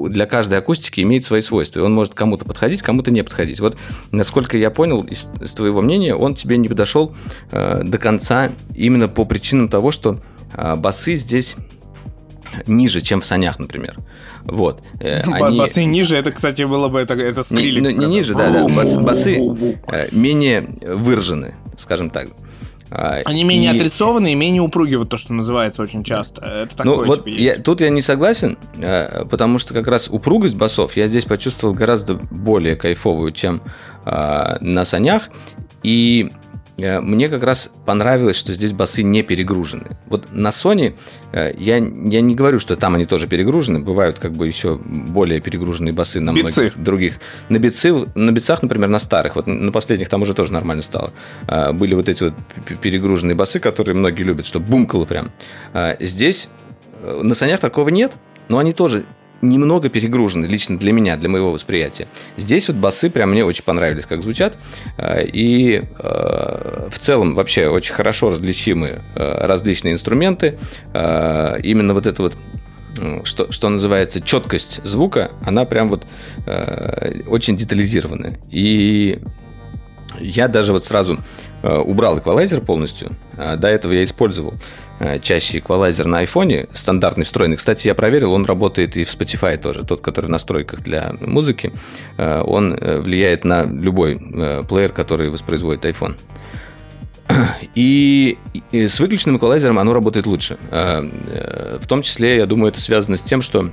[0.09, 1.83] для каждой акустики имеет свои свойства.
[1.83, 3.61] Он может кому-то подходить, кому-то не подходить.
[3.61, 3.77] Вот,
[4.13, 7.15] насколько я понял из, из твоего мнения, он тебе не подошел
[7.51, 10.21] э, до конца именно по причинам того, что
[10.77, 11.57] басы здесь
[12.67, 13.97] ниже, чем в санях, например.
[14.45, 14.83] Вот.
[15.01, 15.59] Они...
[15.59, 17.83] Басы ниже, это, кстати, было бы это, это скрилик.
[17.83, 18.69] Не, не, не ниже, да, да.
[18.69, 19.39] Басы, басы
[20.13, 22.29] менее выражены, скажем так.
[22.95, 23.77] А, Они менее и...
[23.77, 26.45] отрисованы и менее упругие, вот то, что называется очень часто.
[26.45, 28.59] Это такое, ну, вот типа, я, тут я не согласен,
[29.31, 33.63] потому что как раз упругость басов я здесь почувствовал гораздо более кайфовую, чем
[34.05, 35.31] а, на санях.
[35.83, 36.42] И Э,
[36.79, 39.97] мне как раз понравилось, что здесь басы не перегружены.
[40.07, 40.95] Вот на Sony
[41.33, 43.81] э, я, я не говорю, что там они тоже перегружены.
[43.81, 46.61] Бывают как бы еще более перегруженные басы на Бицы.
[46.61, 47.15] многих других.
[47.51, 51.13] На, бицы, на бицах, например, на старых, вот на последних там уже тоже нормально стало.
[51.47, 52.35] Э, были вот эти вот
[52.81, 55.31] перегруженные басы, которые многие любят, что бумкало прям.
[56.01, 56.49] Здесь
[57.03, 58.13] на санях такого нет,
[58.49, 59.05] но они тоже
[59.43, 62.07] немного перегружены, лично для меня, для моего восприятия.
[62.37, 64.55] Здесь вот басы прям мне очень понравились, как звучат.
[64.97, 70.59] Э, и э, в целом вообще очень хорошо различимы э, различные инструменты.
[70.95, 72.35] Именно вот это вот
[73.25, 76.07] что, что называется четкость звука, она прям вот
[77.27, 78.39] очень детализированная.
[78.51, 79.19] И
[80.21, 81.19] я даже вот сразу
[81.63, 83.17] убрал эквалайзер полностью.
[83.37, 84.82] До этого я использовал Э,
[85.23, 87.57] чаще эквалайзер на айфоне, стандартный встроенный.
[87.57, 91.73] Кстати, я проверил, он работает и в Spotify тоже, тот, который в настройках для музыки.
[92.19, 94.19] Э, он э, влияет на любой
[94.69, 96.17] плеер, который воспроизводит iPhone.
[97.75, 98.37] И
[98.73, 100.59] с выключенным эквалайзером оно работает лучше.
[100.71, 103.71] В том числе, я думаю, это связано с тем, что,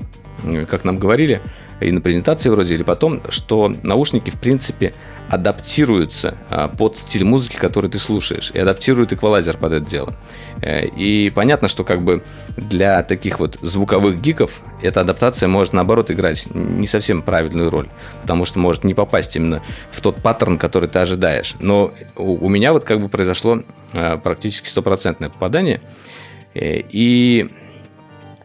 [0.70, 1.42] как нам говорили,
[1.80, 4.94] и на презентации вроде, или потом, что наушники, в принципе,
[5.30, 10.16] адаптируются а, под стиль музыки, который ты слушаешь, и адаптируют эквалайзер под это дело.
[10.62, 12.24] Э, и понятно, что как бы
[12.58, 17.90] для таких вот звуковых гиков эта адаптация может, наоборот, играть не совсем правильную роль,
[18.24, 19.62] потому что может не попасть именно
[19.92, 21.56] в тот паттерн, который ты ожидаешь.
[21.60, 23.62] Но у меня вот как бы произошло
[23.94, 25.82] а, практически стопроцентное попадание,
[26.56, 27.52] э, и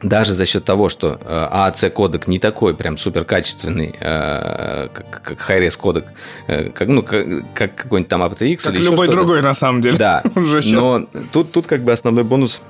[0.05, 5.23] даже за счет того, что AAC э, кодек не такой прям супер качественный, э, как,
[5.23, 6.05] как Hi-Res кодек,
[6.47, 9.97] э, как, ну, как, как какой-нибудь там aptX как или любой другой, на самом деле.
[9.97, 10.23] Да,
[10.65, 12.61] но тут, тут как бы основной бонус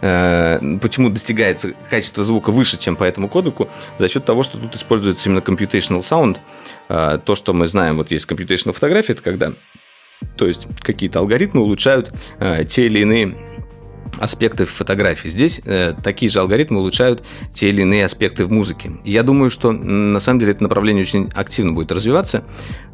[0.00, 5.28] почему достигается качество звука выше, чем по этому кодеку, за счет того, что тут используется
[5.28, 6.36] именно computational sound.
[7.24, 9.54] То, что мы знаем, вот есть computational фотография, это когда
[10.36, 12.12] то есть какие-то алгоритмы улучшают
[12.68, 13.47] те или иные
[14.18, 15.28] аспекты в фотографии.
[15.28, 18.92] Здесь э, такие же алгоритмы улучшают те или иные аспекты в музыке.
[19.04, 22.44] я думаю, что на самом деле это направление очень активно будет развиваться,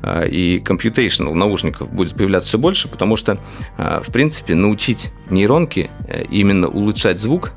[0.03, 3.39] э, и computational наушников будет появляться все больше, потому что,
[3.79, 7.53] э, в принципе, научить нейронки э, именно улучшать звук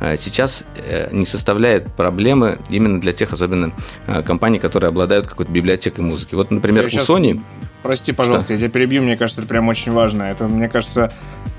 [0.00, 3.72] э, сейчас э, не составляет проблемы именно для тех, особенно
[4.24, 6.34] компаний, которые обладают какой-то библиотекой музыки.
[6.34, 7.08] Вот, например, я у сейчас...
[7.08, 7.40] Sony...
[7.82, 8.52] Прости, пожалуйста, что?
[8.54, 10.24] я тебя перебью, мне кажется, это прям очень важно.
[10.24, 11.12] Это, мне кажется,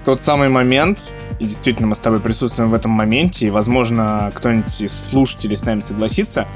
[0.06, 1.04] тот самый момент,
[1.40, 5.64] и действительно мы с тобой присутствуем в этом моменте, и, возможно, кто-нибудь из слушателей с
[5.64, 6.48] нами согласится,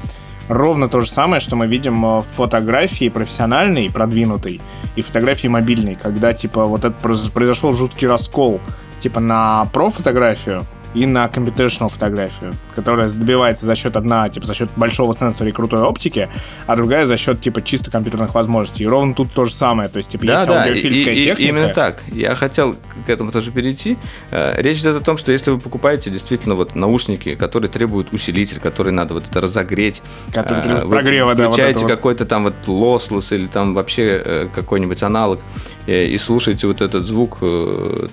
[0.48, 4.60] ровно то же самое, что мы видим э, в фотографии профессиональной, продвинутой,
[4.96, 8.60] и фотографии мобильной, когда, типа, вот это произошел жуткий раскол,
[9.02, 14.70] типа, на про-фотографию, и на computational фотографию, которая добивается за счет одна, типа, за счет
[14.76, 16.28] большого сенсора и крутой оптики,
[16.66, 18.84] а другая за счет, типа, чисто компьютерных возможностей.
[18.84, 21.42] И ровно тут то же самое, то есть, типа, да, есть да, аудиофильская и, техника.
[21.42, 22.02] И, именно так.
[22.12, 22.76] Я хотел
[23.06, 23.96] к этому тоже перейти.
[24.30, 28.60] Э, речь идет о том, что если вы покупаете действительно вот наушники, которые требуют усилитель,
[28.60, 30.02] который надо вот это разогреть,
[30.32, 35.02] который требует прогрева, да, включаете вот какой-то там вот lossless или там вообще э, какой-нибудь
[35.02, 35.40] аналог
[35.86, 37.40] и слушаете вот этот звук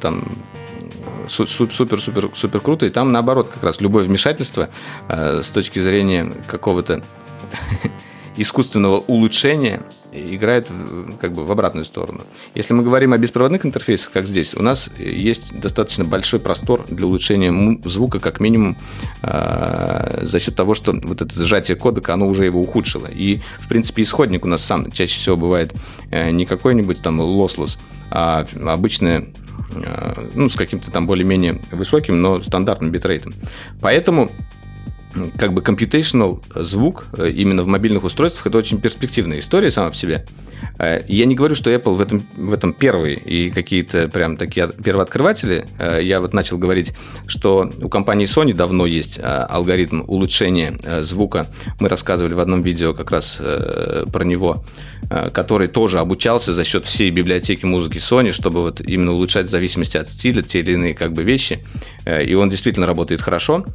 [0.01, 0.25] там
[1.31, 1.99] супер-супер
[2.35, 2.85] супер круто.
[2.85, 4.69] И там наоборот как раз любое вмешательство
[5.07, 7.03] э, с точки зрения какого-то
[8.37, 10.69] искусственного улучшения играет
[11.19, 12.21] как бы в обратную сторону.
[12.53, 17.05] Если мы говорим о беспроводных интерфейсах, как здесь, у нас есть достаточно большой простор для
[17.05, 18.77] улучшения звука, как минимум,
[19.23, 23.07] э, за счет того, что вот это сжатие кодека, оно уже его ухудшило.
[23.07, 25.73] И, в принципе, исходник у нас сам чаще всего бывает
[26.11, 27.77] э, не какой-нибудь там lossless,
[28.09, 29.27] а обычная
[30.33, 33.33] ну, с каким-то там более-менее высоким, но стандартным битрейтом.
[33.79, 34.31] Поэтому
[35.37, 39.95] как бы computational звук э, именно в мобильных устройствах это очень перспективная история сама по
[39.95, 40.25] себе.
[40.79, 44.69] Э, я не говорю, что Apple в этом, в этом первый и какие-то прям такие
[44.69, 45.65] первооткрыватели.
[46.01, 46.93] Я вот начал говорить,
[47.27, 51.47] что у компании Sony давно есть алгоритм улучшения звука.
[51.79, 54.63] Мы рассказывали в одном видео как раз про него.
[55.13, 59.49] Э, который тоже обучался за счет всей библиотеки музыки Sony, чтобы вот именно улучшать в
[59.49, 61.59] зависимости от стиля те или иные как бы вещи.
[62.05, 63.65] Э, и он действительно работает хорошо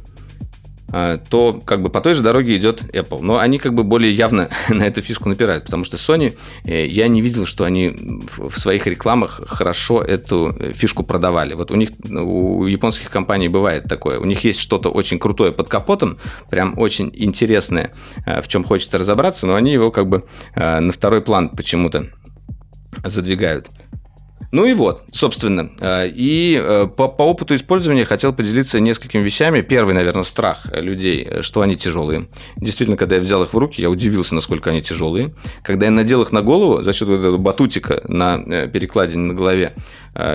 [0.87, 3.19] то как бы по той же дороге идет Apple.
[3.21, 7.21] Но они как бы более явно на эту фишку напирают, потому что Sony, я не
[7.21, 11.53] видел, что они в своих рекламах хорошо эту фишку продавали.
[11.53, 14.19] Вот у них, у японских компаний бывает такое.
[14.19, 16.19] У них есть что-то очень крутое под капотом,
[16.49, 17.91] прям очень интересное,
[18.25, 20.23] в чем хочется разобраться, но они его как бы
[20.55, 22.07] на второй план почему-то
[23.03, 23.69] задвигают.
[24.51, 25.71] Ну и вот, собственно.
[25.79, 29.61] Э, и э, по, по опыту использования хотел поделиться несколькими вещами.
[29.61, 32.27] Первый, наверное, страх людей, э, что они тяжелые.
[32.55, 35.33] Действительно, когда я взял их в руки, я удивился, насколько они тяжелые.
[35.63, 39.75] Когда я надел их на голову за счет вот этого батутика на перекладине на голове,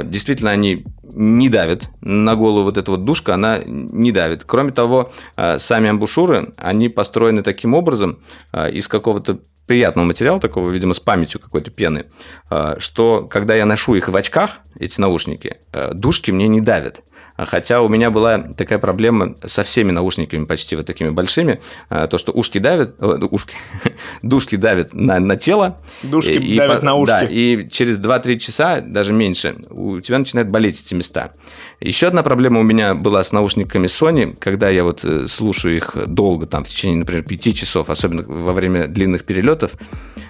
[0.04, 4.44] действительно, они не давят на голову вот эта вот душка, она не давит.
[4.44, 5.10] Кроме того,
[5.58, 8.18] сами амбушюры, они построены таким образом
[8.54, 12.06] из какого-то приятного материала, такого, видимо, с памятью какой-то пены,
[12.50, 17.02] э, что когда я ношу их в очках, эти наушники, э, душки мне не давят.
[17.46, 22.18] Хотя у меня была такая проблема со всеми наушниками почти вот такими большими, э, то,
[22.18, 23.54] что ушки давят, ушки,
[24.22, 25.78] душки давят на, на тело.
[26.02, 27.10] Душки и, давят и, на ушки.
[27.10, 31.32] Да, и через 2-3 часа, даже меньше, у тебя начинают болеть эти места.
[31.80, 35.96] Еще одна проблема у меня была с наушниками Sony, когда я вот э, слушаю их
[36.06, 39.72] долго, там, в течение, например, 5 часов, особенно во время длинных перелетов,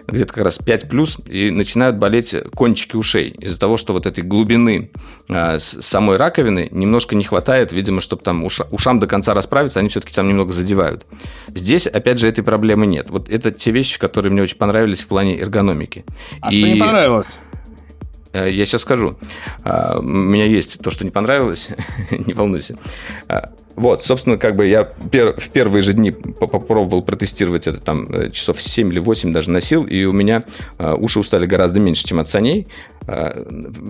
[0.06, 4.24] где-то как раз 5 плюс, и начинают болеть кончики ушей из-за того, что вот этой
[4.24, 4.90] глубины
[5.28, 9.88] а, самой раковины немножко не хватает, видимо, чтобы там уша, ушам до конца расправиться, они
[9.88, 11.06] все-таки там немного задевают.
[11.48, 13.10] Здесь, опять же, этой проблемы нет.
[13.10, 16.04] Вот это те вещи, которые мне очень понравились в плане эргономики.
[16.40, 16.58] А и...
[16.58, 17.38] что не понравилось?
[18.32, 19.16] Э, я сейчас скажу.
[19.62, 21.70] А, у меня есть то, что не понравилось,
[22.10, 22.76] не волнуйся.
[23.28, 28.04] А, вот, собственно, как бы я пер, в первые же дни попробовал протестировать это там
[28.04, 30.44] э, часов 7 или 8 даже носил, и у меня
[30.78, 32.66] а, уши устали гораздо меньше, чем от саней,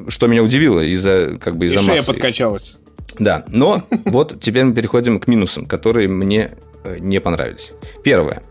[0.09, 2.07] что меня удивило из-за как бы из-за и массы.
[2.07, 2.77] подкачалась.
[3.19, 6.53] Да, но вот теперь мы переходим к минусам, которые мне
[6.85, 7.73] э, не понравились.
[8.03, 8.43] Первое.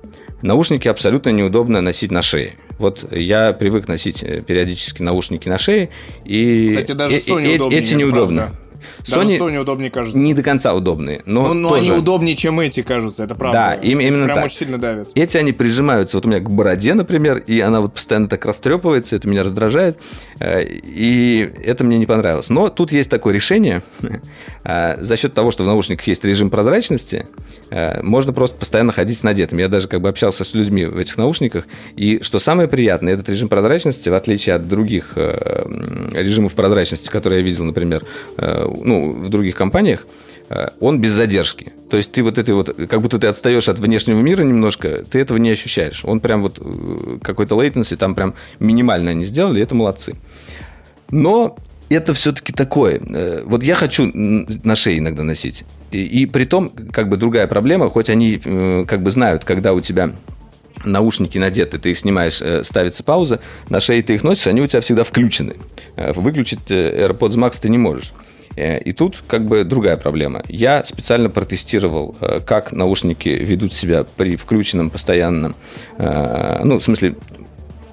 [0.41, 2.53] Наушники абсолютно неудобно носить на шее.
[2.79, 5.89] Вот я привык носить э, периодически наушники на шее,
[6.25, 8.41] и Кстати, даже э, э, эти неудобно.
[8.41, 8.57] Правда.
[9.03, 10.17] Sony, Sony удобнее кажется.
[10.17, 11.81] Не до конца удобные, но Ну, но тоже...
[11.81, 13.57] они удобнее, чем эти, кажется, это правда.
[13.57, 14.45] Да, им, именно прям так.
[14.45, 15.09] очень сильно давят.
[15.15, 19.15] Эти они прижимаются вот у меня к бороде, например, и она вот постоянно так растрепывается,
[19.15, 19.97] это меня раздражает,
[20.39, 22.49] э, и это мне не понравилось.
[22.49, 23.83] Но тут есть такое решение,
[24.63, 27.27] э, за счет того, что в наушниках есть режим прозрачности,
[27.69, 29.59] э, можно просто постоянно ходить с надетым.
[29.59, 33.29] Я даже как бы общался с людьми в этих наушниках, и что самое приятное, этот
[33.29, 38.03] режим прозрачности, в отличие от других режимов прозрачности, которые я видел, например,
[38.91, 40.05] ну, в других компаниях,
[40.49, 41.71] э, он без задержки.
[41.89, 45.19] То есть ты вот этой вот, как будто ты отстаешь от внешнего мира немножко, ты
[45.19, 46.01] этого не ощущаешь.
[46.03, 50.15] Он прям вот э, какой-то latency там прям минимально они сделали, это молодцы.
[51.09, 51.57] Но
[51.89, 52.99] это все-таки такое.
[52.99, 55.63] Э, вот я хочу на шее иногда носить.
[55.91, 58.37] И, и при том, как бы другая проблема, хоть они
[58.87, 60.11] как бы знают, когда у тебя
[60.83, 64.81] наушники надеты, ты их снимаешь, ставится пауза, на шее ты их носишь, они у тебя
[64.81, 65.57] всегда включены.
[66.15, 68.13] Выключить AirPods Max ты не можешь.
[68.55, 70.43] Э, и тут как бы другая проблема.
[70.47, 75.55] Я специально протестировал, э, как наушники ведут себя при включенном постоянном,
[75.97, 77.15] э, ну, в смысле,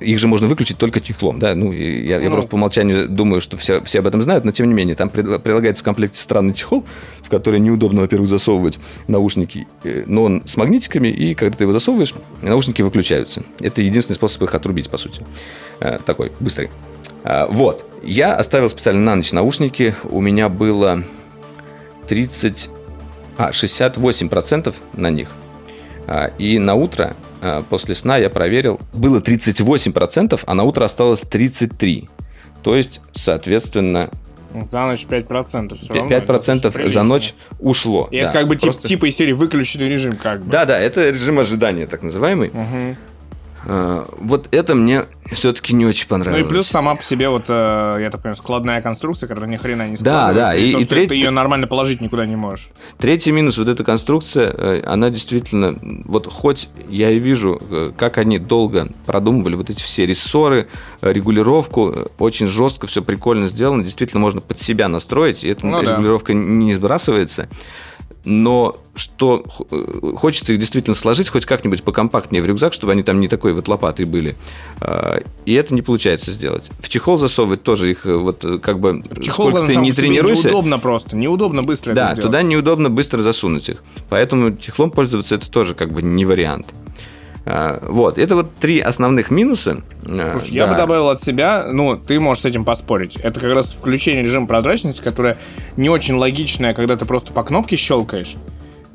[0.01, 2.37] их же можно выключить только чехлом, да, ну, я, я ну.
[2.37, 5.11] просто по умолчанию думаю, что все, все об этом знают, но тем не менее, там
[5.11, 6.85] прилагается в комплекте странный чехол,
[7.25, 9.67] в который неудобно, во-первых, засовывать наушники,
[10.07, 13.43] но он с магнитиками, и когда ты его засовываешь, наушники выключаются.
[13.59, 15.27] Это единственный способ их отрубить, по сути.
[16.07, 16.71] Такой, быстрый.
[17.25, 17.85] Э, вот.
[18.03, 19.95] Я оставил специально на ночь наушники.
[20.05, 21.03] У меня было
[22.09, 22.71] 30...
[23.37, 25.31] А, 68% на них.
[26.39, 32.09] И на утро а, после сна я проверил, было 38%, а на утро осталось 33%.
[32.63, 34.11] То есть, соответственно...
[34.71, 35.77] За ночь 5%.
[35.77, 38.09] Все 5% равно, за ночь ушло.
[38.11, 38.83] И да, это как бы просто...
[38.83, 40.51] типа, типа из серии выключенный режим как бы.
[40.51, 42.49] Да, да, это режим ожидания так называемый.
[42.49, 42.97] Угу.
[43.67, 46.43] А, вот это мне все-таки не очень понравилось.
[46.43, 49.57] Ну и плюс сама по себе вот, э, я так понимаю, складная конструкция, которая ни
[49.57, 50.35] хрена не складывается.
[50.35, 50.57] Да, да.
[50.57, 51.09] И, и, то, и треть...
[51.09, 52.71] ты ее нормально положить никуда не можешь.
[52.99, 58.19] Tретий минус вот эта конструкция, э, она действительно, вот хоть я и вижу, э, как
[58.19, 60.67] они долго продумывали вот эти все рессоры,
[61.03, 66.33] регулировку, очень жестко, все прикольно сделано, действительно можно под себя настроить, и эта ну, регулировка
[66.33, 66.39] да.
[66.39, 67.49] не сбрасывается
[68.25, 73.21] но что э, хочется их действительно сложить хоть как-нибудь покомпактнее в рюкзак, чтобы они там
[73.21, 74.37] не такой вот лопатой были.
[74.81, 76.65] А, и это не получается сделать.
[76.81, 79.93] В чехол засовывать тоже их э, вот э, как бы в чехол, сколько ты не
[79.93, 80.49] тренируйся.
[80.49, 83.83] Неудобно просто, неудобно быстро Да, туда неудобно быстро засунуть их.
[84.09, 86.67] Поэтому чехлом пользоваться это тоже как бы не вариант.
[87.45, 89.79] А, вот, это вот три основных минуса.
[90.05, 90.55] А, Слушай, да.
[90.55, 93.17] я бы добавил от себя, ну, ты можешь с этим поспорить.
[93.17, 95.37] Это как раз включение режима прозрачности, которое
[95.77, 98.37] не очень логичное, когда ты просто по кнопке щелкаешь.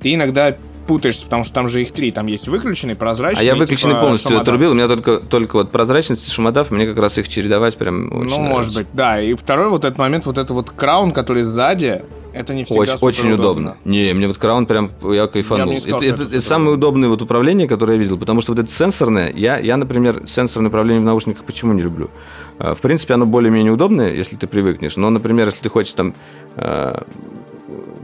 [0.01, 2.11] Ты иногда путаешься, потому что там же их три.
[2.11, 3.41] Там есть выключенный, прозрачный.
[3.41, 4.47] А я выключенный типа, полностью шумодав.
[4.47, 4.71] отрубил.
[4.71, 6.71] У меня только, только вот прозрачность и шумодав.
[6.71, 8.39] Мне как раз их чередовать прям очень Ну, нравится.
[8.41, 9.21] может быть, да.
[9.21, 12.97] И второй вот этот момент, вот это вот краун, который сзади, это не всегда Очень,
[13.01, 13.77] очень удобно.
[13.85, 15.71] Не, мне вот краун прям, я кайфанул.
[15.73, 18.53] Я сказал, это, это, это, это самое удобное вот управление, которое я видел, потому что
[18.53, 22.09] вот это сенсорное, я, я, например, сенсорное управление в наушниках почему не люблю?
[22.57, 26.15] А, в принципе, оно более-менее удобное, если ты привыкнешь, но, например, если ты хочешь там
[26.55, 27.03] а,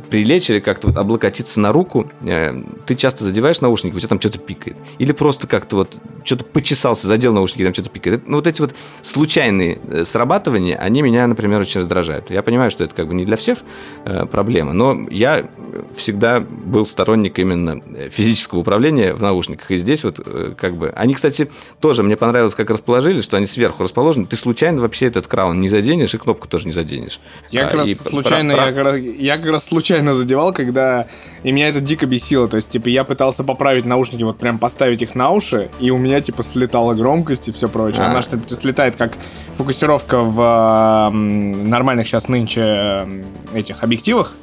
[0.10, 4.20] прилечь или как-то вот облокотиться на руку, э, ты часто задеваешь наушники, у тебя там
[4.20, 4.78] что-то пикает.
[4.98, 8.28] Или просто как-то вот что-то почесался, задел наушники, там что-то пикает.
[8.28, 12.30] Ну, вот эти вот случайные э, срабатывания, они меня, например, очень раздражают.
[12.30, 13.60] Я понимаю, что это как бы не для всех
[14.06, 15.50] э, проблема, но я
[15.96, 19.72] всегда был сторонник именно физического управления в наушниках.
[19.72, 20.20] И здесь вот
[20.58, 20.90] как бы...
[20.96, 24.26] Они, кстати, тоже мне понравилось, как расположили, что они сверху расположены.
[24.26, 27.20] Ты случайно вообще этот краун не заденешь, и кнопку тоже не заденешь.
[27.50, 28.66] Я а, как раз случайно, про...
[28.66, 31.06] я, как раз, я как раз случайно случайно задевал, когда...
[31.44, 32.48] И меня это дико бесило.
[32.48, 35.98] То есть, типа, я пытался поправить наушники, вот прям поставить их на уши, и у
[35.98, 38.04] меня, типа, слетала громкость и все прочее.
[38.04, 38.12] А.
[38.12, 39.14] Она что типа, слетает как
[39.58, 43.08] фокусировка в нормальных сейчас нынче
[43.54, 44.34] этих объективах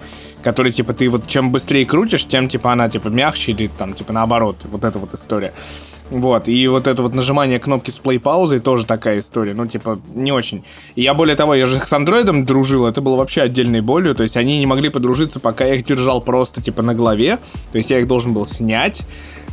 [0.43, 4.13] который, типа, ты вот чем быстрее крутишь, тем, типа, она, типа, мягче или там, типа,
[4.13, 4.57] наоборот.
[4.71, 5.53] Вот эта вот история.
[6.11, 10.31] Вот, и вот это вот нажимание кнопки с плей-паузой тоже такая история, ну, типа, не
[10.31, 10.65] очень.
[10.95, 14.23] И я, более того, я же с андроидом дружил, это было вообще отдельной болью, то
[14.23, 17.39] есть они не могли подружиться, пока я их держал просто, типа, на голове,
[17.73, 19.03] то есть я их должен был снять,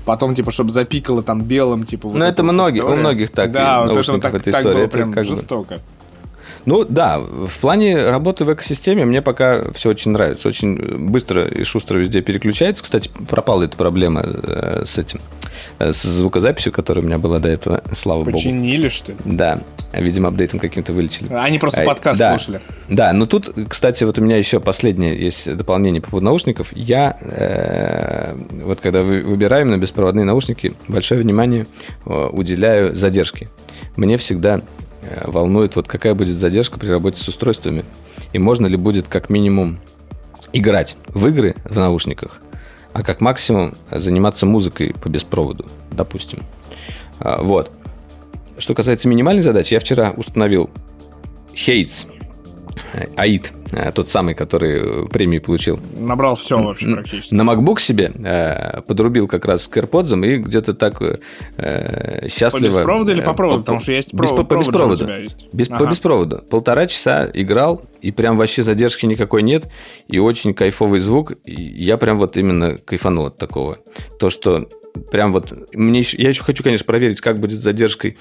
[0.06, 2.10] потом, типа, чтобы запикало там белым, типа...
[2.10, 5.26] Вот ну, это многие, у многих так, да, вот это, так, так было прям это
[5.26, 5.80] жестоко.
[6.66, 10.48] Ну да, в плане работы в экосистеме мне пока все очень нравится.
[10.48, 10.78] Очень
[11.10, 12.84] быстро и шустро везде переключается.
[12.84, 15.20] Кстати, пропала эта проблема э, с этим,
[15.80, 18.62] э, с звукозаписью, которая у меня была до этого, слава Починили, богу.
[18.62, 19.18] Починили, что ли?
[19.26, 19.60] Да.
[19.92, 21.32] Видимо, апдейтом каким-то вылечили.
[21.34, 22.62] Они просто а, подкаст да, слушали.
[22.90, 26.70] Да, но тут, кстати, вот у меня еще последнее есть дополнение по поводу наушников.
[26.76, 31.68] Я, э, вот когда выбираем на беспроводные наушники, большое внимание
[32.06, 33.50] э, уделяю задержке.
[33.96, 34.83] Мне всегда Э,
[35.26, 37.86] волнует, вот какая будет задержка при работе с устройствами,
[38.32, 39.80] и можно ли будет как минимум
[40.52, 42.42] играть в игры в наушниках,
[42.94, 46.44] а как максимум заниматься музыкой по беспроводу, допустим.
[47.20, 47.72] А, вот.
[48.58, 50.70] Что касается минимальной задачи, я вчера установил
[51.54, 52.08] Hates,
[53.16, 55.80] AID, Э, тот самый, который премию получил.
[55.98, 57.34] Набрал все вообще практически.
[57.34, 62.74] На MacBook себе э, подрубил как раз к AirPods и где-то так э, счастливо...
[62.74, 63.60] По беспроводу или по проводу?
[63.60, 65.12] По, Потому что есть без, провод, по беспроводу.
[65.12, 65.48] Есть.
[65.54, 65.86] Без, ага.
[65.86, 66.44] По беспроводу.
[66.50, 69.68] Полтора часа играл, и прям вообще задержки никакой нет,
[70.08, 71.34] и очень кайфовый звук.
[71.44, 73.78] И я прям вот именно кайфанул от такого.
[74.20, 74.70] То, что
[75.12, 75.52] прям вот...
[75.74, 78.18] Мне еще, я еще хочу, конечно, проверить, как будет с задержкой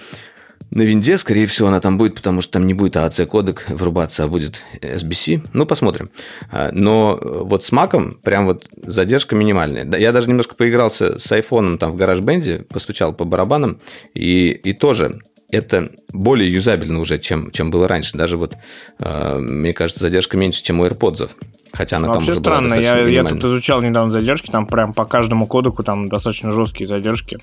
[0.74, 4.24] на винде, скорее всего, она там будет, потому что там не будет AAC кодек врубаться,
[4.24, 5.48] а будет SBC.
[5.52, 6.08] Ну, посмотрим.
[6.50, 9.86] А, но вот с Mac прям вот задержка минимальная.
[9.98, 13.80] Я даже немножко поигрался с айфоном там в гараж-бенде, постучал по барабанам,
[14.14, 18.16] и, и тоже это более юзабельно уже, чем, чем было раньше.
[18.16, 18.54] Даже вот,
[18.98, 21.30] э, мне кажется, задержка меньше, чем у AirPods.
[21.74, 25.46] Хотя она Вообще там странно, я, я тут изучал недавно задержки, там прям по каждому
[25.46, 27.38] кодеку там достаточно жесткие задержки.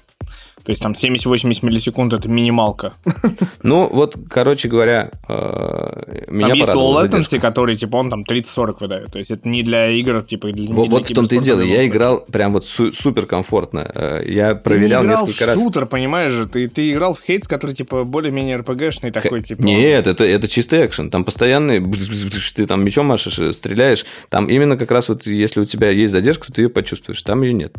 [0.70, 2.94] То есть там 70-80 миллисекунд это минималка.
[3.62, 8.78] Ну, вот, короче говоря, э, меня Там есть low latency, который, типа, он там 30-40
[8.80, 9.12] выдает.
[9.12, 11.60] То есть это не для игр, типа, для Вот, в том-то и дело.
[11.60, 13.92] Я играл прям вот супер комфортно.
[13.94, 15.56] Э, я проверял несколько раз.
[15.56, 16.48] шутер, понимаешь же.
[16.48, 19.62] Ты, ты играл в Хейтс, который, типа, более-менее RPG-шный такой, типа...
[19.62, 21.10] Нет, это, это чистый экшен.
[21.10, 21.84] Там постоянный...
[22.56, 24.06] Ты там мечом машешь, э, стреляешь.
[24.30, 27.22] Там именно как раз вот, если у тебя есть задержка, то ты ее почувствуешь.
[27.24, 27.76] Там ее нет.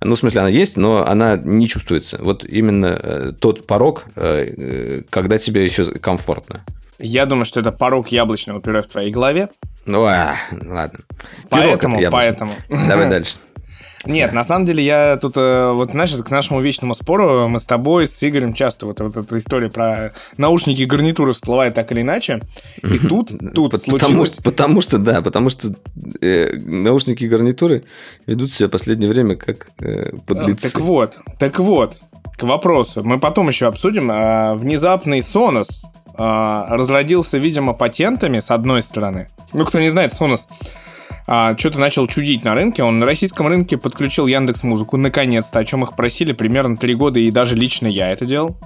[0.00, 2.13] Ну, в смысле, она есть, но она не чувствуется.
[2.20, 6.64] Вот именно э, тот порог, э, э, когда тебе еще комфортно.
[6.98, 9.48] Я думаю, что это порог яблочного пюре в твоей голове.
[9.84, 11.00] Ну, а, ладно.
[11.50, 12.52] Поэтому, поэтому.
[12.68, 13.36] Давай дальше.
[14.06, 17.64] Нет, на самом деле я тут, э, вот знаешь, к нашему вечному спору мы с
[17.64, 22.02] тобой, с Игорем часто вот, вот эта история про наушники и гарнитуры всплывает так или
[22.02, 22.40] иначе.
[22.82, 24.36] И тут, тут потому, случилось...
[24.42, 25.74] Потому что, да, потому что
[26.20, 27.84] э, наушники и гарнитуры
[28.26, 30.72] ведут себя в последнее время как э, подлецы.
[30.72, 32.00] Так вот, так вот,
[32.36, 33.02] к вопросу.
[33.04, 34.10] Мы потом еще обсудим.
[34.12, 35.84] А, внезапный Sonos
[36.14, 39.28] а, разродился, видимо, патентами, с одной стороны.
[39.52, 40.46] Ну, кто не знает, Sonos
[41.26, 42.82] а, что-то начал чудить на рынке.
[42.82, 47.20] Он на российском рынке подключил Яндекс Музыку наконец-то, о чем их просили примерно три года,
[47.20, 48.56] и даже лично я это делал.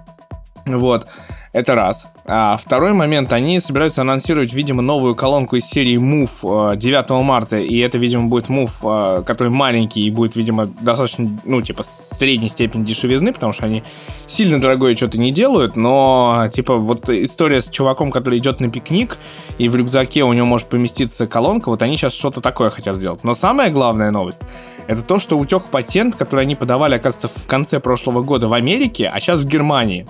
[0.76, 1.06] Вот.
[1.52, 2.08] Это раз.
[2.26, 7.56] А второй момент, они собираются анонсировать, видимо, новую колонку из серии Move 9 э, марта,
[7.56, 12.50] и это, видимо, будет Move, э, который маленький и будет, видимо, достаточно, ну, типа, средней
[12.50, 13.82] степени дешевизны, потому что они
[14.26, 19.16] сильно дорогое что-то не делают, но, типа, вот история с чуваком, который идет на пикник,
[19.56, 23.24] и в рюкзаке у него может поместиться колонка, вот они сейчас что-то такое хотят сделать.
[23.24, 24.40] Но самая главная новость,
[24.86, 29.10] это то, что утек патент, который они подавали, оказывается, в конце прошлого года в Америке,
[29.12, 30.06] а сейчас в Германии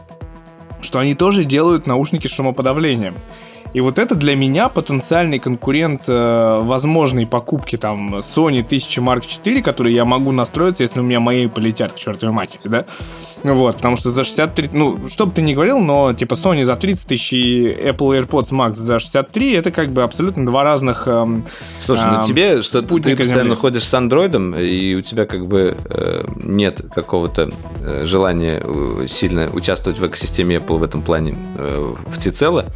[0.80, 3.14] что они тоже делают наушники с шумоподавлением.
[3.74, 9.62] И вот это для меня потенциальный конкурент э, возможной покупки там Sony 1000 Mark IV,
[9.62, 12.86] который я могу настроиться, если у меня мои полетят к чертовой матери, да?
[13.44, 16.76] Вот, потому что за 63, ну, что бы ты ни говорил, но типа Sony за
[16.76, 21.44] 30 тысяч и Apple AirPods Max за 63, это как бы абсолютно два разных эм,
[21.78, 23.54] Слушай, ну эм, тебе, что ты постоянно Земли.
[23.56, 29.48] ходишь с андроидом, и у тебя как бы э, нет какого-то э, желания э, сильно
[29.52, 32.66] участвовать в экосистеме Apple в этом плане э, всецело,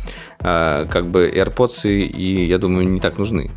[0.41, 3.51] э, как бы AirPods и, и, я думаю, не так нужны.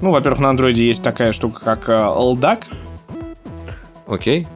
[0.00, 2.64] Ну, во-первых, на андроиде есть такая штука, как э, LDAC.
[4.06, 4.46] Окей.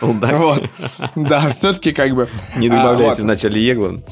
[0.00, 0.62] Вот.
[1.16, 2.28] Да, все-таки как бы...
[2.56, 4.02] Не добавляйте в начале Еглан.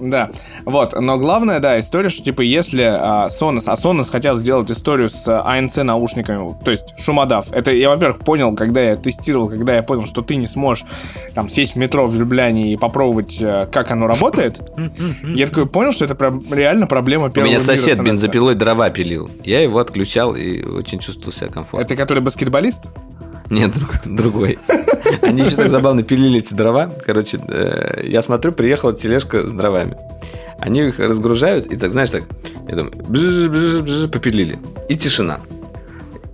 [0.00, 0.30] Да,
[0.64, 5.10] вот, но главная, да, история, что, типа, если а, Sonos, а Sonos хотят сделать историю
[5.10, 9.82] с ANC наушниками, то есть шумодав, это я, во-первых, понял, когда я тестировал, когда я
[9.82, 10.86] понял, что ты не сможешь,
[11.34, 14.60] там, сесть в метро в Любляне и попробовать, э, как оно работает,
[15.22, 19.30] я такой понял, что это прям реально проблема первого У меня сосед бензопилой дрова пилил,
[19.44, 21.84] я его отключал и очень чувствовал себя комфортно.
[21.84, 22.84] Это который баскетболист?
[23.50, 24.58] Нет, друг, другой.
[25.22, 26.90] Они еще так забавно пилили эти дрова.
[27.04, 29.96] Короче, э, я смотрю, приехала тележка с дровами.
[30.60, 32.24] Они их разгружают, и так, знаешь, так,
[32.68, 34.58] я думаю, бжж, бжж, бжж, попилили.
[34.88, 35.40] И тишина.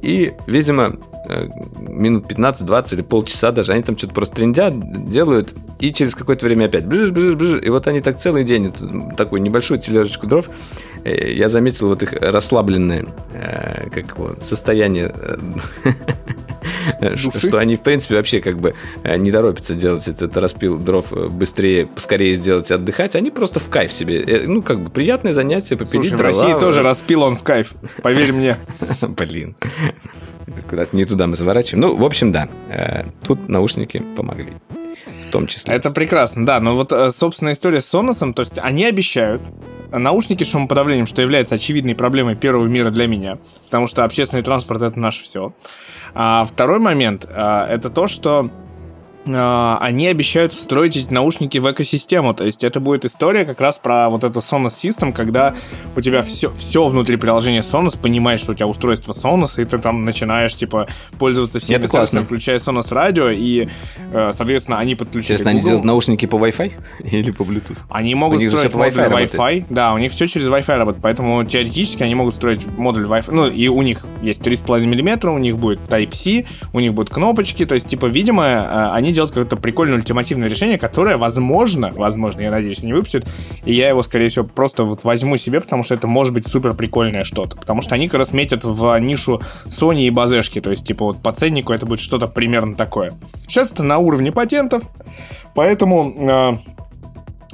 [0.02, 0.96] И, видимо,
[1.28, 1.48] э,
[1.78, 6.66] минут 15-20 или полчаса даже, они там что-то просто трендят, делают, и через какое-то время
[6.66, 8.72] опять бжж, бжж, бжж, и вот они так целый день,
[9.16, 10.48] такую небольшую тележечку дров,
[11.08, 13.06] я заметил вот их расслабленное
[13.92, 15.14] как его, состояние
[17.16, 21.28] что они, в принципе, вообще как бы э, не торопятся делать этот распил дров э,
[21.28, 23.16] быстрее, поскорее сделать и отдыхать.
[23.16, 24.22] Они просто в кайф себе.
[24.22, 26.32] Э, ну, как бы приятное занятие, попилить Слушай, дрова.
[26.32, 28.58] в России тоже распил он в кайф, поверь мне.
[29.00, 29.56] Блин.
[30.68, 31.80] Куда-то не туда мы заворачиваем.
[31.80, 32.48] Ну, в общем, да.
[33.22, 34.54] Тут наушники помогли.
[35.28, 35.74] В том числе.
[35.74, 36.60] Это прекрасно, да.
[36.60, 39.42] Но вот, собственно, история с Sonos, то есть они обещают,
[39.90, 44.82] наушники с шумоподавлением, что является очевидной проблемой первого мира для меня, потому что общественный транспорт
[44.82, 45.52] это наше все.
[46.14, 48.50] А второй момент а, это то, что
[49.26, 52.34] они обещают встроить эти наушники в экосистему.
[52.34, 55.54] То есть это будет история как раз про вот эту Sonos System, когда
[55.96, 59.78] у тебя все, все внутри приложения Sonos, понимаешь, что у тебя устройство Sonos, и ты
[59.78, 63.68] там начинаешь, типа, пользоваться всеми это сервисами, включая Sonos радио, и,
[64.12, 66.72] э, соответственно, они подключают Честно, они делают наушники по Wi-Fi
[67.10, 67.78] или по Bluetooth?
[67.88, 69.30] Они могут строить модуль Wi-Fi.
[69.32, 69.64] Wi-Fi.
[69.70, 73.32] Да, у них все через Wi-Fi работает, поэтому теоретически они могут строить модуль Wi-Fi.
[73.32, 77.64] Ну, и у них есть 3,5 мм, у них будет Type-C, у них будут кнопочки,
[77.66, 82.50] то есть, типа, видимо, э, они делать какое-то прикольное ультимативное решение, которое, возможно, возможно, я
[82.50, 83.26] надеюсь, не выпустят,
[83.64, 86.74] и я его, скорее всего, просто вот возьму себе, потому что это может быть супер
[86.74, 90.86] прикольное что-то, потому что они как раз метят в нишу Sony и базешки, то есть,
[90.86, 93.12] типа, вот по ценнику это будет что-то примерно такое.
[93.48, 94.84] Сейчас это на уровне патентов,
[95.54, 96.14] поэтому...
[96.16, 96.76] Э,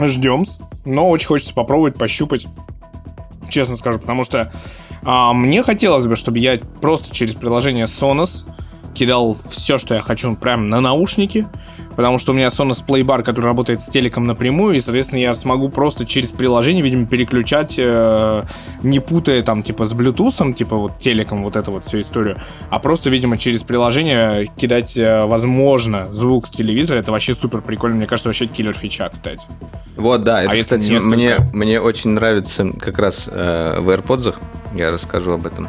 [0.01, 0.45] Ждем.
[0.85, 2.47] Но очень хочется попробовать, пощупать.
[3.49, 4.53] Честно скажу, потому что
[5.03, 8.45] а, мне хотелось бы, чтобы я просто через приложение Sonos
[8.95, 11.47] кидал все, что я хочу, прямо на наушники
[11.97, 15.69] потому что у меня Sonos Playbar, который работает с телеком напрямую, и, соответственно, я смогу
[15.69, 18.45] просто через приложение, видимо, переключать, э,
[18.83, 22.41] не путая там, типа, с Bluetooth, типа, вот телеком вот эту вот всю историю,
[22.71, 26.99] а просто, видимо, через приложение кидать, э, возможно, звук с телевизора.
[26.99, 27.97] Это вообще супер прикольно.
[27.97, 29.47] Мне кажется, вообще киллер фича, кстати.
[29.97, 31.09] Вот, да, это, а кстати, несколько...
[31.09, 34.35] мне, мне очень нравится как раз э, в AirPods,
[34.75, 35.69] я расскажу об этом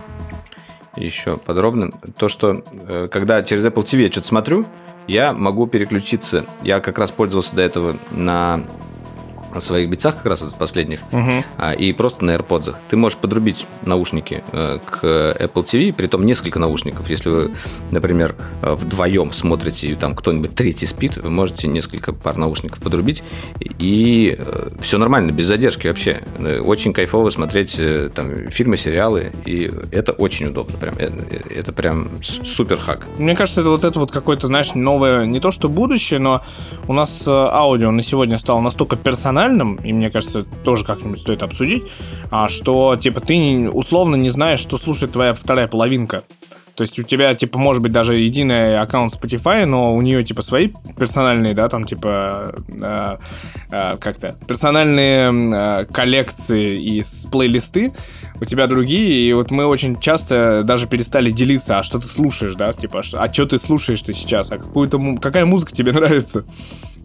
[0.95, 1.91] еще подробно.
[2.17, 4.65] То, что э, когда через Apple TV я что-то смотрю,
[5.07, 6.45] я могу переключиться.
[6.61, 8.61] Я как раз пользовался до этого на
[9.61, 11.43] своих битцах как раз вот последних, угу.
[11.57, 12.75] а, и просто на AirPods.
[12.89, 17.09] Ты можешь подрубить наушники э, к Apple TV, при том несколько наушников.
[17.09, 17.51] Если вы,
[17.91, 23.23] например, э, вдвоем смотрите, и там кто-нибудь третий спит, вы можете несколько пар наушников подрубить,
[23.59, 26.23] и э, все нормально, без задержки вообще.
[26.39, 30.77] Э, очень кайфово смотреть э, там фильмы, сериалы, и это очень удобно.
[30.77, 33.05] Прям, это, э, это прям супер хак.
[33.17, 36.41] Мне кажется, это вот это вот какое-то, знаешь, новое, не то что будущее, но
[36.87, 41.43] у нас аудио на сегодня стало настолько персональным, банальным, и мне кажется, тоже как-нибудь стоит
[41.43, 41.83] обсудить,
[42.31, 46.23] а, что, типа, ты условно не знаешь, что слушает твоя вторая половинка.
[46.75, 50.41] То есть у тебя, типа, может быть даже единый аккаунт Spotify, но у нее, типа,
[50.41, 53.17] свои персональные, да, там, типа, э,
[53.69, 57.93] э, как-то, персональные э, коллекции и плейлисты,
[58.41, 62.55] у тебя другие, и вот мы очень часто даже перестали делиться, а что ты слушаешь,
[62.55, 66.43] да, типа, а что, а ты слушаешь ты сейчас, а какую-то, какая музыка тебе нравится?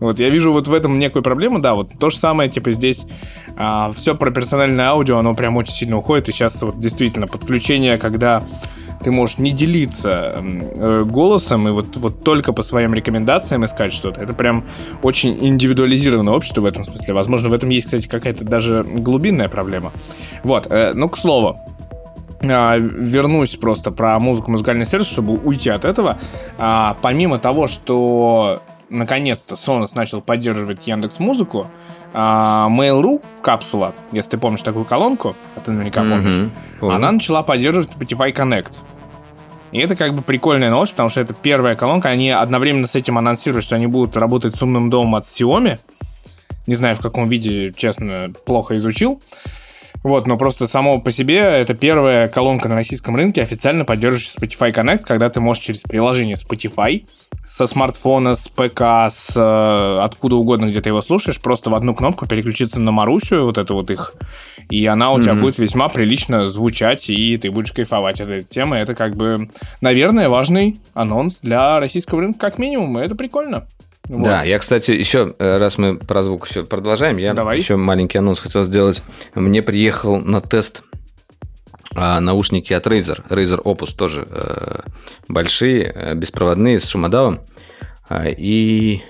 [0.00, 3.06] Вот я вижу вот в этом некую проблему, да, вот то же самое, типа здесь
[3.56, 7.98] а, все про персональное аудио, оно прям очень сильно уходит, и сейчас вот действительно подключение,
[7.98, 8.44] когда
[9.02, 14.20] ты можешь не делиться э, голосом и вот, вот только по своим рекомендациям искать что-то.
[14.20, 14.64] Это прям
[15.02, 17.14] очень индивидуализированное общество в этом смысле.
[17.14, 19.92] Возможно, в этом есть, кстати, какая-то даже глубинная проблема.
[20.42, 21.58] Вот, э, ну, к слову,
[22.44, 26.18] а, вернусь просто про музыку, музыкальный сервис, чтобы уйти от этого.
[26.58, 28.60] А, помимо того, что
[28.90, 31.68] наконец-то Sonos начал поддерживать Яндекс Музыку,
[32.14, 36.94] а, Mail.ru капсула, если ты помнишь такую колонку, а ты наверняка помнишь, mm-hmm.
[36.94, 38.72] она начала поддерживать Spotify Connect.
[39.72, 42.08] И это как бы прикольная новость, потому что это первая колонка.
[42.08, 45.78] Они одновременно с этим анонсируют, что они будут работать с умным домом от Xiaomi.
[46.66, 49.20] Не знаю, в каком виде, честно, плохо изучил.
[50.02, 54.72] Вот, но просто само по себе это первая колонка на российском рынке, официально поддерживающая Spotify
[54.72, 57.04] Connect, когда ты можешь через приложение Spotify
[57.48, 61.94] со смартфона, с ПК, с э, откуда угодно, где ты его слушаешь, просто в одну
[61.94, 64.14] кнопку переключиться на Марусю, вот это вот их,
[64.70, 65.22] и она у mm-hmm.
[65.22, 68.76] тебя будет весьма прилично звучать, и ты будешь кайфовать от этой темы.
[68.76, 73.66] Это как бы, наверное, важный анонс для российского рынка как минимум, и это прикольно.
[74.08, 74.24] Вот.
[74.24, 77.58] Да, я, кстати, еще, э, раз мы про звук все продолжаем, я Давай.
[77.58, 79.02] еще маленький анонс хотел сделать.
[79.34, 80.82] Мне приехал на тест
[81.94, 83.26] а, наушники от Razer.
[83.28, 84.80] Razer Opus тоже э,
[85.28, 87.40] большие, э, беспроводные, с шумодавом.
[88.08, 89.02] А, и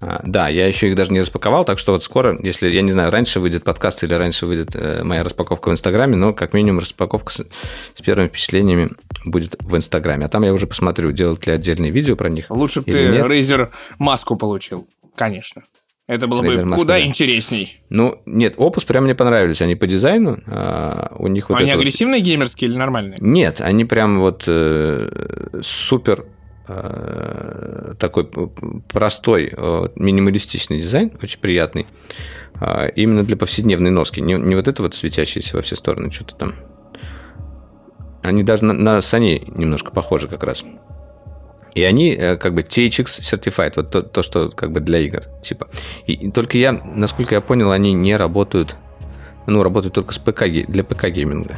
[0.00, 2.92] а, да, я еще их даже не распаковал, так что вот скоро, если, я не
[2.92, 6.80] знаю, раньше выйдет подкаст или раньше выйдет э, моя распаковка в Инстаграме, но как минимум
[6.80, 8.90] распаковка с, с первыми впечатлениями
[9.24, 10.26] будет в Инстаграме.
[10.26, 12.50] А там я уже посмотрю, делают ли отдельные видео про них.
[12.50, 13.24] Лучше бы ты нет.
[13.24, 15.62] Razer маску получил, конечно.
[16.06, 17.04] Это было Razer бы Mask, куда да.
[17.04, 17.80] интересней.
[17.88, 19.60] Ну, нет, Opus прям мне понравились.
[19.60, 22.26] Они по дизайну, а у них вот Они агрессивные вот...
[22.26, 23.18] геймерские или нормальные?
[23.20, 26.26] Нет, они прям вот э, супер
[26.68, 28.28] Э, такой
[28.88, 31.86] простой, э, минималистичный дизайн, очень приятный.
[32.58, 34.20] А, именно для повседневной носки.
[34.20, 36.54] Не, не вот это вот светящееся во все стороны, что-то там.
[38.22, 40.64] Они даже на, на Sony немножко похожи как раз.
[41.76, 45.24] И они э, как бы THX Certified, вот то, то что как бы для игр,
[45.42, 45.68] типа.
[46.06, 48.76] И, и только я, насколько я понял, они не работают,
[49.46, 51.56] ну, работают только с ПК, для ПК-гейминга.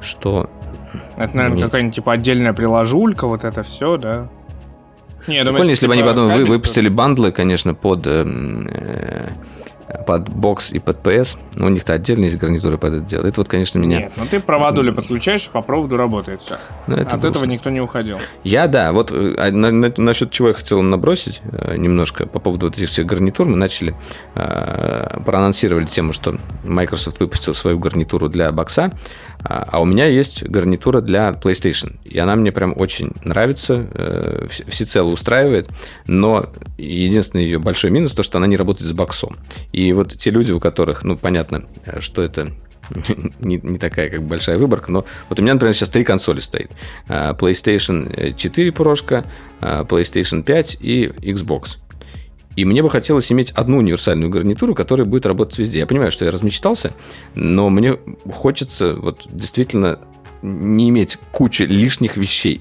[0.00, 0.48] Что
[1.16, 1.64] это, наверное, Нет.
[1.64, 4.28] какая-нибудь типа отдельная приложулька, вот это все, да?
[5.26, 9.32] Не, я думаю, если бы они потом вы, выпустили бандлы, конечно, под эм, э,
[10.06, 11.38] под бокс и под PS.
[11.54, 13.26] Но у них-то отдельно есть гарнитуры под это дело.
[13.26, 14.00] Это вот, конечно, меня...
[14.00, 16.58] Нет, ну ты проводули подключаешь, по проводу работает все.
[16.86, 18.18] Ну, это От этого никто не уходил.
[18.44, 18.92] Я, да.
[18.92, 22.76] Вот э, а, на, на, насчет чего я хотел набросить э, немножко по поводу вот
[22.76, 23.46] этих всех гарнитур.
[23.48, 23.94] Мы начали,
[24.34, 28.92] э, проанонсировали тему, что Microsoft выпустил свою гарнитуру для бокса.
[29.42, 31.96] А, а у меня есть гарнитура для PlayStation.
[32.04, 35.68] И она мне прям очень нравится, э, всецело устраивает.
[36.06, 36.46] Но
[36.78, 39.36] единственный ее большой минус, то, что она не работает с боксом.
[39.72, 41.64] И вот те люди, у которых, ну, понятно,
[42.00, 42.52] что это
[43.40, 46.70] не, не такая как большая выборка, но вот у меня, например, сейчас три консоли стоит.
[47.08, 49.24] А, PlayStation 4 прошка,
[49.60, 51.78] а, PlayStation 5 и Xbox.
[52.56, 55.78] И мне бы хотелось иметь одну универсальную гарнитуру, которая будет работать везде.
[55.78, 56.92] Я понимаю, что я размечтался,
[57.34, 57.96] но мне
[58.30, 60.00] хочется вот действительно
[60.42, 62.60] не иметь кучи лишних вещей.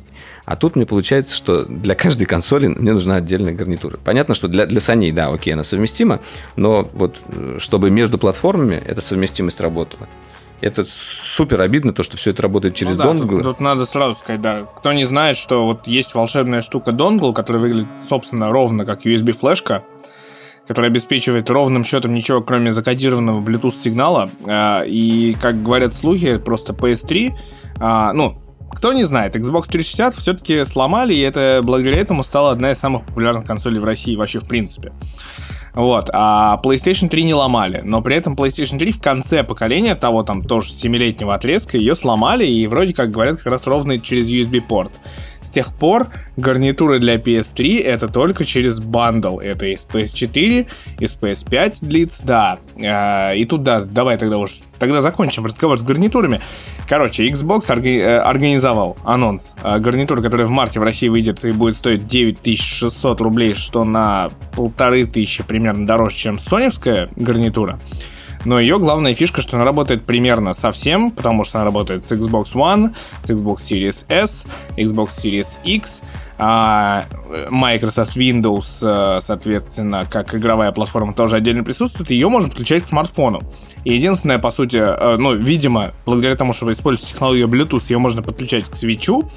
[0.50, 4.00] А тут мне получается, что для каждой консоли мне нужна отдельная гарнитура.
[4.04, 6.22] Понятно, что для, для саней, да, окей, она совместима,
[6.56, 10.10] но вот э, чтобы между платформами эта совместимость работала.
[10.60, 13.36] Это супер обидно, то, что все это работает через ну, да, донгл.
[13.36, 14.62] Тут, тут надо сразу сказать, да.
[14.80, 19.84] Кто не знает, что вот есть волшебная штука донгл, которая выглядит, собственно, ровно как USB-флешка,
[20.68, 24.32] которая обеспечивает ровным счетом ничего, кроме закодированного Bluetooth сигнала.
[24.48, 27.34] А, и, как говорят слухи, просто PS3,
[27.78, 28.42] а, ну,
[28.72, 33.06] кто не знает, Xbox 360 все-таки сломали, и это благодаря этому стала одна из самых
[33.06, 34.92] популярных консолей в России вообще в принципе.
[35.74, 40.24] Вот, а PlayStation 3 не ломали, но при этом PlayStation 3 в конце поколения того
[40.24, 44.92] там тоже 7-летнего отрезка ее сломали и вроде как говорят как раз ровно через USB-порт.
[45.42, 49.40] С тех пор гарнитуры для PS3 это только через бандл.
[49.40, 50.68] Это из PS4,
[51.00, 52.60] из PS5 длится, да.
[52.82, 56.42] А, и тут, да, давай тогда уж, тогда закончим разговор с гарнитурами.
[56.88, 61.52] Короче, Xbox орги- э, организовал анонс э, гарнитуры, которая в марте в России выйдет и
[61.52, 67.80] будет стоить 9600 рублей, что на полторы тысячи примерно дороже, чем соневская гарнитура.
[68.46, 72.12] Но ее главная фишка, что она работает примерно со всем, потому что она работает с
[72.12, 74.46] Xbox One, с Xbox Series S,
[74.78, 76.02] Xbox Series X,
[76.38, 77.06] а
[77.50, 83.42] Microsoft Windows, э, соответственно, как игровая платформа тоже отдельно присутствует, ее можно подключать к смартфону.
[83.84, 88.00] И единственное, по сути, э, ну, видимо, благодаря тому, что вы используете технологию Bluetooth, ее
[88.00, 89.30] можно подключать к свечу,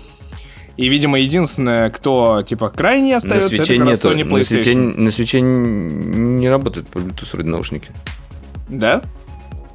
[0.77, 4.37] и, видимо, единственное, кто, типа, крайне остается, на свече это нету, Sony PlayStation.
[4.37, 7.91] На свече, на свече не работают по Bluetooth вроде наушники.
[8.73, 9.03] Да?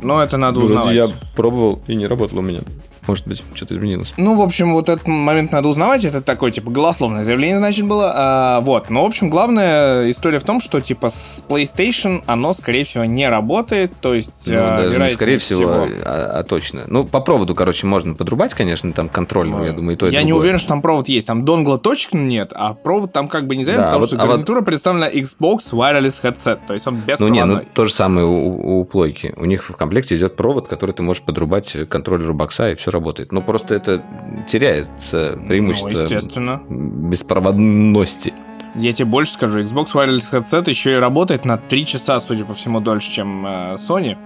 [0.01, 0.95] Но это надо Вроде узнавать.
[0.95, 2.61] я пробовал и не работал у меня.
[3.07, 4.13] Может быть, что-то изменилось.
[4.17, 6.03] Ну, в общем, вот этот момент надо узнавать.
[6.03, 8.11] Это такое, типа, голословное заявление, значит, было.
[8.15, 8.89] А, вот.
[8.89, 13.27] Но, в общем, главная история в том, что, типа, с PlayStation оно, скорее всего, не
[13.27, 13.93] работает.
[14.01, 16.01] То есть, ну, а, даже не скорее всего, всего.
[16.03, 16.83] А, а точно.
[16.87, 20.33] Ну, по проводу, короче, можно подрубать, конечно, там контроллер, я думаю, и то Я не
[20.33, 21.27] уверен, что там провод есть.
[21.27, 24.23] Там донгла точно нет, а провод там как бы не заявлен, да, потому вот, что
[24.23, 24.65] а гарнитура вот...
[24.65, 26.59] представлена Xbox Wireless Headset.
[26.67, 29.33] То есть он без Ну, не, ну, то же самое у, у плойки.
[29.37, 33.31] У них в комплекте идет провод, который ты можешь подрубать контроллеру бокса, и все работает.
[33.31, 34.03] Но просто это
[34.47, 36.61] теряется преимущество ну, естественно.
[36.67, 38.33] беспроводности.
[38.75, 42.53] Я тебе больше скажу, Xbox Wireless Headset еще и работает на 3 часа, судя по
[42.53, 44.17] всему, дольше, чем э, Sony.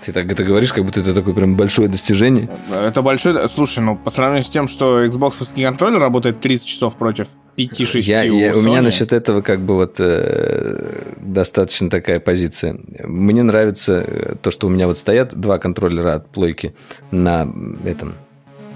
[0.00, 2.48] Ты так это говоришь, как будто это такое прям большое достижение.
[2.72, 3.48] Это большое...
[3.48, 7.28] Слушай, ну, по сравнению с тем, что Xbox контроллер работает 30 часов против
[7.58, 12.78] 5-6 я, у, я, у меня насчет этого как бы вот э, достаточно такая позиция.
[13.04, 16.74] Мне нравится э, то, что у меня вот стоят два контроллера от плойки
[17.10, 17.48] на
[17.84, 18.14] этом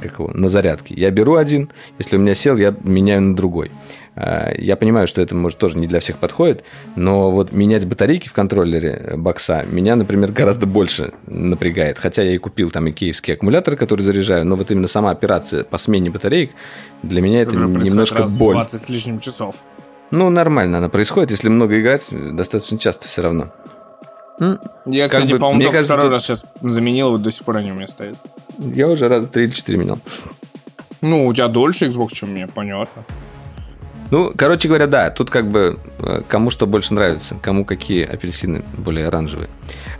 [0.02, 0.94] как его, на зарядке.
[0.96, 3.70] Я беру один, если у меня сел, я меняю на другой.
[4.14, 6.64] А, я понимаю, что это, может, тоже не для всех подходит,
[6.96, 11.98] но вот менять батарейки в контроллере бокса меня, например, гораздо больше напрягает.
[11.98, 15.64] Хотя я и купил там и киевский аккумулятор, который заряжаю, но вот именно сама операция
[15.64, 16.50] по смене батареек
[17.02, 18.54] для меня это немножко боль.
[18.54, 19.56] 20 с лишним часов.
[20.10, 23.50] Ну, нормально она происходит, если много играть, достаточно часто все равно.
[24.86, 27.70] Я, как кстати, по-моему, только кажется, второй раз сейчас заменил, вот до сих пор они
[27.70, 28.16] у меня стоят.
[28.58, 29.98] Я уже раза 3 или 4 менял.
[31.00, 33.04] Ну, у тебя дольше Xbox, чем мне, понятно.
[34.12, 38.62] Ну, короче говоря, да, тут как бы э, кому что больше нравится, кому какие апельсины
[38.76, 39.48] более оранжевые.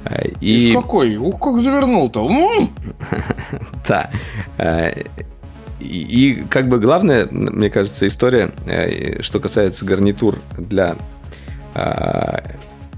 [0.04, 0.68] Э, и...
[0.68, 2.30] Ишь какой, ух, как завернул-то.
[3.88, 4.10] Да.
[4.58, 5.04] Э,
[5.80, 8.52] и как бы главная, мне кажется, история,
[9.20, 10.94] что касается гарнитур для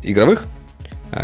[0.02, 0.44] игровых.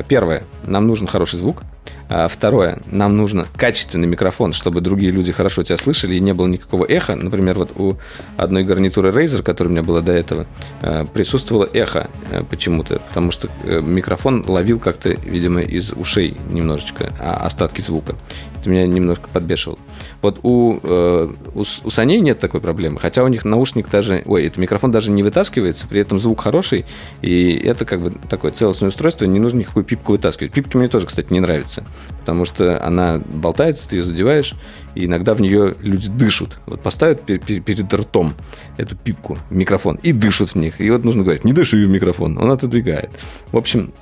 [0.09, 1.64] Первое, нам нужен хороший звук.
[2.13, 6.49] А, второе, нам нужно качественный микрофон, чтобы другие люди хорошо тебя слышали и не было
[6.49, 7.15] никакого эха.
[7.15, 7.97] Например, вот у
[8.37, 10.47] одной гарнитуры Razer, которая у меня была до этого,
[10.83, 17.13] а, присутствовало эхо а, почему-то, потому что э, микрофон ловил как-то, видимо, из ушей немножечко
[17.21, 18.17] остатки звука.
[18.59, 19.79] Это меня немножко подбешивало.
[20.21, 24.47] Вот у, э, у, у саней нет такой проблемы, хотя у них наушник даже, ой,
[24.47, 26.87] это микрофон даже не вытаскивается, при этом звук хороший,
[27.23, 30.53] и это как бы такое целостное устройство, не нужно никакую пипку вытаскивать.
[30.53, 31.85] Пипки мне тоже, кстати, не нравятся
[32.20, 34.55] потому что она болтается, ты ее задеваешь,
[34.94, 36.59] и иногда в нее люди дышат.
[36.66, 38.34] Вот поставят перед ртом
[38.76, 40.80] эту пипку, микрофон, и дышат в них.
[40.80, 43.11] И вот нужно говорить, не дыши в микрофон, он отодвигает.
[43.53, 43.92] В общем,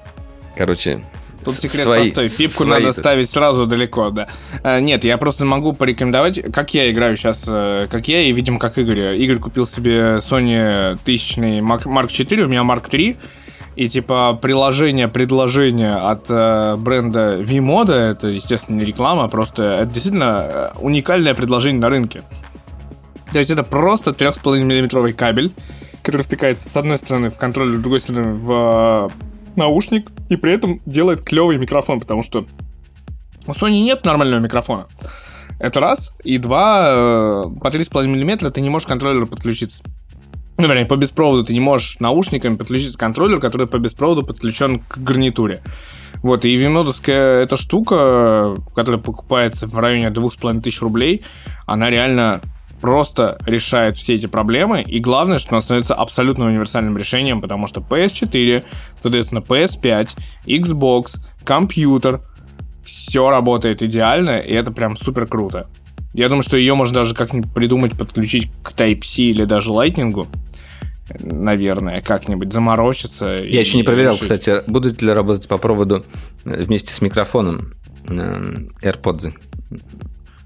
[0.56, 1.00] короче,
[1.44, 2.28] Тут секрет свои, простой.
[2.28, 4.28] Пипку свои надо ставить сразу далеко, да.
[4.62, 8.58] А, нет, я просто могу порекомендовать, как я играю сейчас, э, как я и, видимо,
[8.58, 9.16] как Игорь.
[9.16, 13.16] Игорь купил себе Sony тысячный Mark 4, у меня Mark 3.
[13.78, 20.46] И типа приложение, предложение от э, бренда Vimoda, это, естественно, не реклама, просто это действительно
[20.48, 22.22] э, уникальное предложение на рынке.
[23.32, 25.52] То есть это просто 3,5 миллиметровый кабель,
[26.02, 29.12] который втыкается с одной стороны в контроллер, с другой стороны в
[29.54, 32.46] наушник, и при этом делает клевый микрофон, потому что
[33.46, 34.88] у Sony нет нормального микрофона.
[35.60, 36.10] Это раз.
[36.24, 39.82] И два, э, по 3,5 мм ты не можешь к контроллеру подключиться.
[40.58, 44.80] Ну, вернее, по беспроводу ты не можешь наушниками подключиться к контроллеру, который по беспроводу подключен
[44.80, 45.62] к гарнитуре.
[46.20, 51.22] Вот, и винодовская эта штука, которая покупается в районе 2500 рублей,
[51.66, 52.40] она реально
[52.80, 57.80] просто решает все эти проблемы, и главное, что она становится абсолютно универсальным решением, потому что
[57.80, 58.64] PS4,
[59.00, 62.20] соответственно, PS5, Xbox, компьютер,
[62.82, 65.68] все работает идеально, и это прям супер круто.
[66.18, 70.26] Я думаю, что ее можно даже как-нибудь придумать, подключить к Type-C или даже Lightning.
[71.20, 73.38] Наверное, как-нибудь заморочиться.
[73.46, 74.22] Я еще не проверял, решить.
[74.22, 76.04] кстати, будут ли работать по проводу
[76.44, 77.72] вместе с микрофоном
[78.08, 79.32] э, AirPods.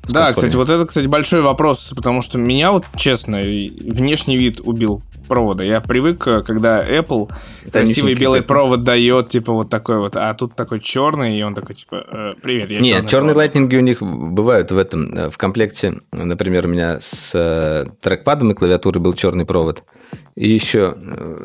[0.09, 5.03] Да, кстати, вот это, кстати, большой вопрос, потому что меня вот, честно, внешний вид убил
[5.29, 5.63] провода.
[5.63, 7.31] Я привык, э, когда Apple
[7.63, 8.49] это красивый белый это.
[8.49, 12.35] провод дает, типа вот такой вот, а тут такой черный, и он такой, типа, э,
[12.43, 16.01] привет, я Нет, черные лайтнинги у них бывают в этом, э, в комплекте.
[16.11, 19.85] Например, у меня с трекпадом и клавиатурой был черный провод.
[20.35, 20.95] И еще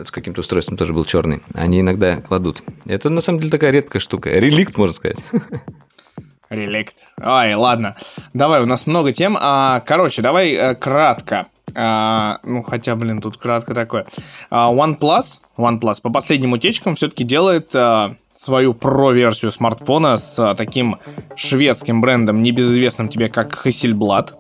[0.04, 1.42] с каким-то устройством тоже был черный.
[1.54, 2.64] Они иногда кладут.
[2.86, 4.30] Это на самом деле такая редкая штука.
[4.30, 5.18] Реликт, можно сказать.
[6.50, 6.96] Реликт.
[7.20, 7.96] Ай, ладно.
[8.34, 9.38] Давай, у нас много тем.
[9.40, 11.48] А, короче, давай а, кратко.
[11.76, 14.06] А, ну, хотя, блин, тут кратко такое.
[14.50, 20.98] А, OnePlus, OnePlus по последним утечкам все-таки делает а, свою про-версию смартфона с а, таким
[21.36, 24.34] шведским брендом, небезызвестным тебе как Hasselblad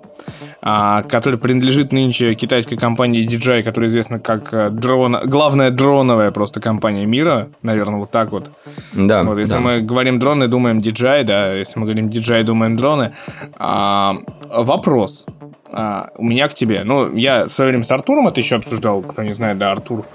[0.61, 7.05] который принадлежит нынче китайской компании DJI, которая известна как э, дрон, главная дроновая просто компания
[7.05, 8.51] мира, наверное, вот так вот.
[8.93, 9.23] Да.
[9.23, 9.59] Вот, если да.
[9.59, 13.13] мы говорим дроны, думаем DJI, да, если мы говорим DJI, думаем дроны.
[13.57, 14.17] А,
[14.49, 15.25] вопрос.
[15.71, 16.83] А, у меня к тебе.
[16.83, 20.05] Ну, я в свое время с Артуром это еще обсуждал, кто не знает, да, Артур,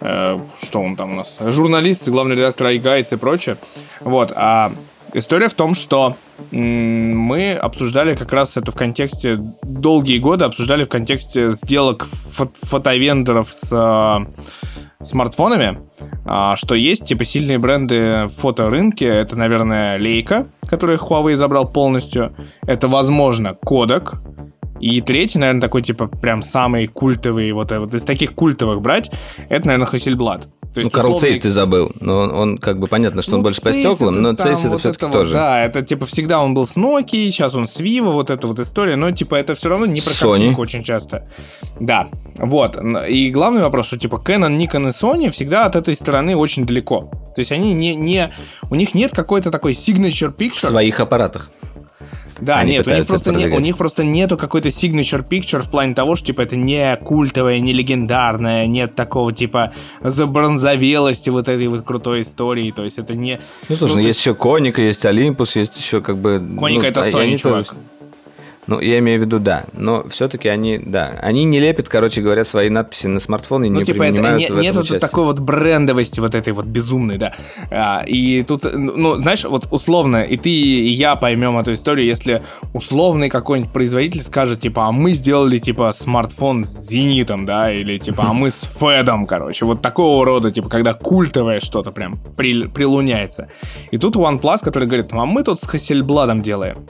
[0.00, 3.56] э, что он там у нас, журналист, главный редактор iGuides и прочее.
[4.00, 4.72] Вот, а
[5.14, 6.16] История в том, что
[6.50, 13.52] мы обсуждали как раз это в контексте, долгие годы обсуждали в контексте сделок фото фотовендоров
[13.52, 15.80] с э, смартфонами,
[16.24, 19.06] э, что есть типа сильные бренды в фоторынке.
[19.06, 22.34] Это, наверное, Leica, который Huawei забрал полностью.
[22.66, 24.16] Это, возможно, Kodak.
[24.80, 29.12] И третий, наверное, такой, типа, прям самый культовый, вот, вот из таких культовых брать,
[29.48, 30.48] это, наверное, Hasselblad.
[30.74, 31.20] То есть, ну, Карл.
[31.20, 31.92] Цейс ты забыл.
[32.00, 34.70] Но он, он как бы понятно, что ну, он больше по стеклам, но Цейс это
[34.70, 35.34] вот все-таки это тоже.
[35.34, 38.46] Вот, да, это типа всегда он был с Nokia, сейчас он с Vivo, вот эта
[38.46, 40.30] вот история, но типа это все равно не про Sony.
[40.30, 41.28] картинку очень часто.
[41.78, 42.78] Да, вот.
[43.08, 47.10] И главный вопрос, что типа Canon, Nikon и Sony всегда от этой стороны очень далеко.
[47.34, 48.32] То есть они не, не
[48.70, 50.56] у них нет какой-то такой signature picture.
[50.56, 51.50] В своих аппаратах.
[52.42, 55.70] Да, Они нет, у них, просто не, у них просто нету какой-то signature picture в
[55.70, 61.68] плане того, что типа это не культовое, не легендарное, нет такого типа забронзовелости вот этой
[61.68, 63.38] вот крутой истории, то есть это не...
[63.68, 66.42] Ну, слушай, ну, ну есть еще Коника, есть Олимпус, есть еще как бы...
[66.58, 67.68] Коника ну, это Sony, чувак.
[67.68, 67.80] Тоже...
[68.68, 69.64] Ну, я имею в виду, да.
[69.72, 73.80] Но все-таки они, да, они не лепят, короче говоря, свои надписи на смартфоны и ну,
[73.80, 77.18] не типа принимают это, не, в этом Нету такой вот брендовости вот этой вот безумной,
[77.18, 77.34] да.
[77.72, 82.44] А, и тут, ну, знаешь, вот условно, и ты, и я поймем эту историю, если
[82.72, 88.26] условный какой-нибудь производитель скажет, типа, а мы сделали, типа, смартфон с Зенитом, да, или, типа,
[88.28, 89.64] а мы с Федом, короче.
[89.64, 93.48] Вот такого рода, типа, когда культовое что-то прям при, прилуняется.
[93.90, 96.86] И тут OnePlus, который говорит, а мы тут с Hasselbladом делаем.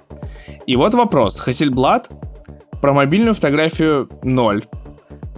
[0.67, 1.39] И вот вопрос.
[1.39, 2.09] Хасельблад
[2.81, 4.65] про мобильную фотографию 0.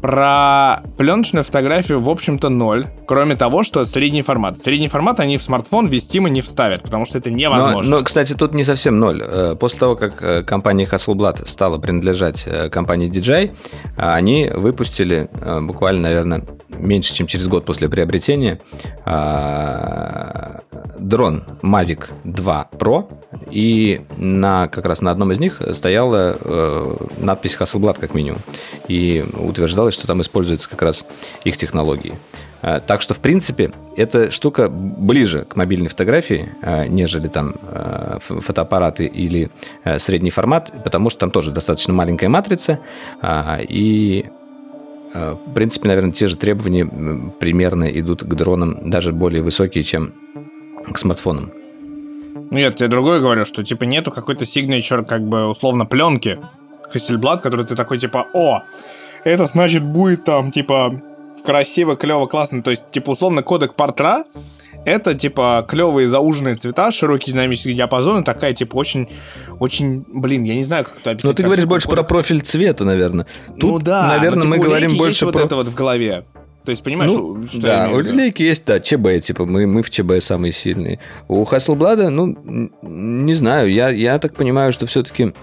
[0.00, 2.88] Про пленочную фотографию, в общем-то, ноль.
[3.06, 4.58] Кроме того, что средний формат.
[4.58, 7.90] Средний формат они в смартфон вестимо не вставят, потому что это невозможно.
[7.90, 9.22] Но, но кстати, тут не совсем ноль.
[9.22, 13.50] Э, после того, как э, компания Hasselblad стала принадлежать э, компании DJI,
[13.96, 15.28] они выпустили
[15.62, 18.60] буквально, наверное, меньше, чем через год после приобретения
[20.98, 23.06] дрон Mavic 2 Pro,
[23.50, 26.36] и на, как раз на одном из них стояла
[27.18, 28.40] надпись Hasselblad как минимум.
[28.88, 31.04] И утверждалось, что там используются как раз
[31.44, 32.14] их технологии.
[32.66, 38.18] А, так что, в принципе, эта штука ближе к мобильной фотографии, а, нежели там а,
[38.20, 39.50] фотоаппараты или
[39.98, 42.80] средний формат, потому что там тоже достаточно маленькая матрица,
[43.22, 44.26] и
[45.12, 46.86] в принципе, наверное, те же требования
[47.38, 50.12] примерно идут к дронам, даже более высокие, чем
[50.90, 51.52] к смартфонам.
[52.50, 56.40] Нет, я другое говорю, что типа нету какой-то signature, как бы условно пленки
[56.92, 58.62] Hasselblad, который ты такой типа, о,
[59.22, 61.00] это значит будет там, типа,
[61.44, 62.62] красиво, клево, классно.
[62.62, 64.24] То есть, типа, условно, кодек портра
[64.84, 69.08] это, типа, клевые зауженные цвета, широкий динамический диапазон, и такая, типа, очень,
[69.58, 71.30] очень, блин, я не знаю, как это объяснить.
[71.30, 72.06] Ну, ты говоришь больше кодек.
[72.06, 73.26] про профиль цвета, наверное.
[73.58, 75.44] Тут, ну да, наверное, но, типа, мы говорим больше вот про...
[75.44, 76.24] это вот в голове.
[76.64, 79.90] То есть, понимаешь, ну, что да, у линейки есть, да, ЧБ, типа, мы, мы в
[79.90, 80.98] ЧБ самые сильные.
[81.28, 85.34] У Hasselblad, ну, не знаю, я, я так понимаю, что все-таки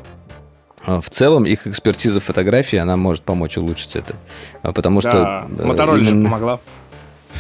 [0.86, 4.16] в целом их экспертиза фотографии, она может помочь улучшить это.
[4.64, 5.48] А, потому что...
[5.50, 6.06] Да, Motorola именно...
[6.06, 6.60] же помогла.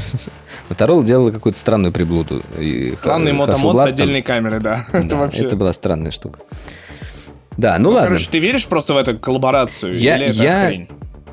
[0.70, 2.42] Motorola делала какую-то странную приблуду.
[2.94, 4.86] Странный мотомод с отдельной камерой, да.
[4.94, 5.44] да это, вообще...
[5.44, 6.40] это была странная штука.
[7.58, 8.10] Да, ну, ну ладно.
[8.10, 9.98] Короче, ты веришь просто в эту коллаборацию?
[9.98, 10.88] Я, или это я,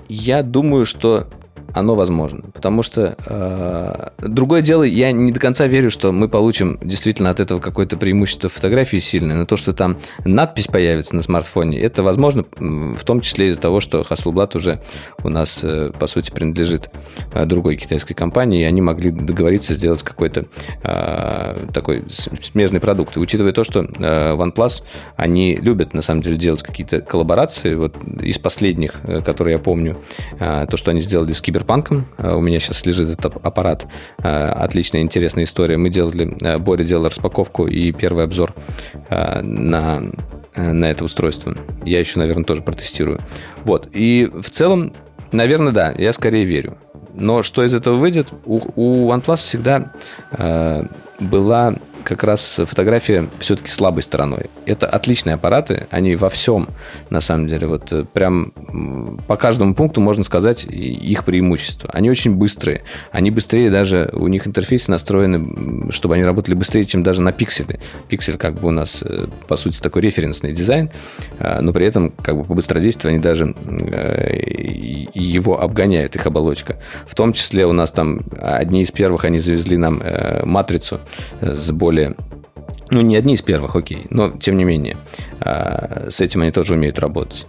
[0.09, 1.28] я думаю, что
[1.75, 2.43] оно возможно.
[2.53, 7.41] Потому что э, другое дело, я не до конца верю, что мы получим действительно от
[7.41, 12.45] этого какое-то преимущество фотографии сильное, но то, что там надпись появится на смартфоне, это возможно
[12.59, 14.81] в том числе из-за того, что Hasselblad уже
[15.23, 16.91] у нас, э, по сути, принадлежит
[17.33, 20.47] э, другой китайской компании, и они могли договориться сделать какой-то
[20.83, 23.16] э, такой смежный продукт.
[23.16, 24.83] И учитывая то, что э, OnePlus,
[25.16, 29.99] они любят, на самом деле, делать какие-то коллаборации, вот из последних, э, которые я помню,
[30.39, 32.06] э, то, что они сделали с Кибер киберпанком.
[32.18, 33.86] Э, у меня сейчас лежит этот аппарат.
[34.18, 35.76] Э, отличная, интересная история.
[35.76, 38.54] Мы делали, э, Боря делал распаковку и первый обзор
[39.11, 40.02] на,
[40.56, 41.54] на это устройство.
[41.84, 43.20] Я еще, наверное, тоже протестирую.
[43.64, 43.88] Вот.
[43.92, 44.92] И в целом,
[45.32, 46.78] наверное, да, я скорее верю.
[47.14, 48.28] Но что из этого выйдет?
[48.44, 49.92] У, у OnePlus всегда
[50.32, 50.84] э,
[51.18, 51.74] была
[52.09, 54.46] как раз фотография все-таки слабой стороной.
[54.64, 56.68] Это отличные аппараты, они во всем,
[57.11, 58.52] на самом деле, вот э, прям
[59.26, 61.90] по каждому пункту можно сказать их преимущество.
[61.92, 62.82] Они очень быстрые,
[63.12, 67.78] они быстрее даже, у них интерфейсы настроены, чтобы они работали быстрее, чем даже на пикселе.
[68.09, 70.90] Пиксель как бы у нас, э, по сути, такой референсный дизайн,
[71.38, 73.54] э, но при этом как бы по быстродействию они даже
[75.14, 76.78] его обгоняют, их оболочка.
[77.06, 80.02] В том числе у нас там одни из первых, они завезли нам
[80.44, 81.00] матрицу
[81.40, 81.97] с более
[82.90, 84.96] ну, не одни из первых, окей, но тем не менее,
[85.40, 87.46] а, с этим они тоже умеют работать.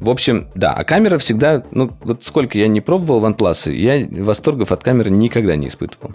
[0.00, 4.70] В общем, да, а камера всегда, ну, вот сколько я не пробовал OnePlus, я восторгов
[4.72, 6.12] от камеры никогда не испытывал.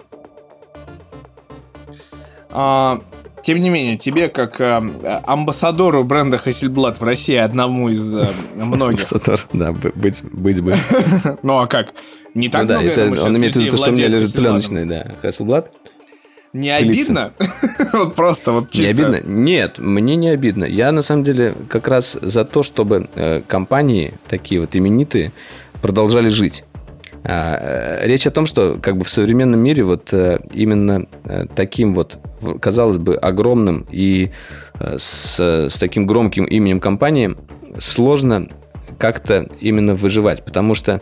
[2.50, 3.00] А,
[3.42, 4.80] тем не менее, тебе, как э,
[5.24, 9.12] амбассадору бренда Hasselblad в России, одному из э, многих...
[9.12, 10.74] Амбассадор, да, быть, быть бы.
[11.42, 11.92] Ну, а как?
[12.34, 15.66] Не так ну, много, Он имеет в виду, что у меня лежит пленочный, да, Hasselblad.
[16.54, 17.32] Не обидно?
[17.92, 18.84] вот просто вот чисто.
[18.84, 19.28] Не обидно?
[19.28, 20.64] Нет, мне не обидно.
[20.64, 25.32] Я на самом деле как раз за то, чтобы э, компании такие вот именитые
[25.82, 26.62] продолжали жить.
[27.24, 31.06] А, э, речь о том, что как бы в современном мире вот э, именно
[31.56, 32.18] таким вот,
[32.60, 34.30] казалось бы, огромным и
[34.78, 37.34] с, с таким громким именем компании
[37.78, 38.48] сложно
[38.98, 41.00] как-то именно выживать, потому что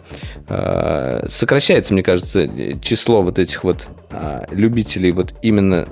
[0.49, 2.49] э, сокращается, мне кажется,
[2.80, 5.88] число вот этих вот э, любителей вот именно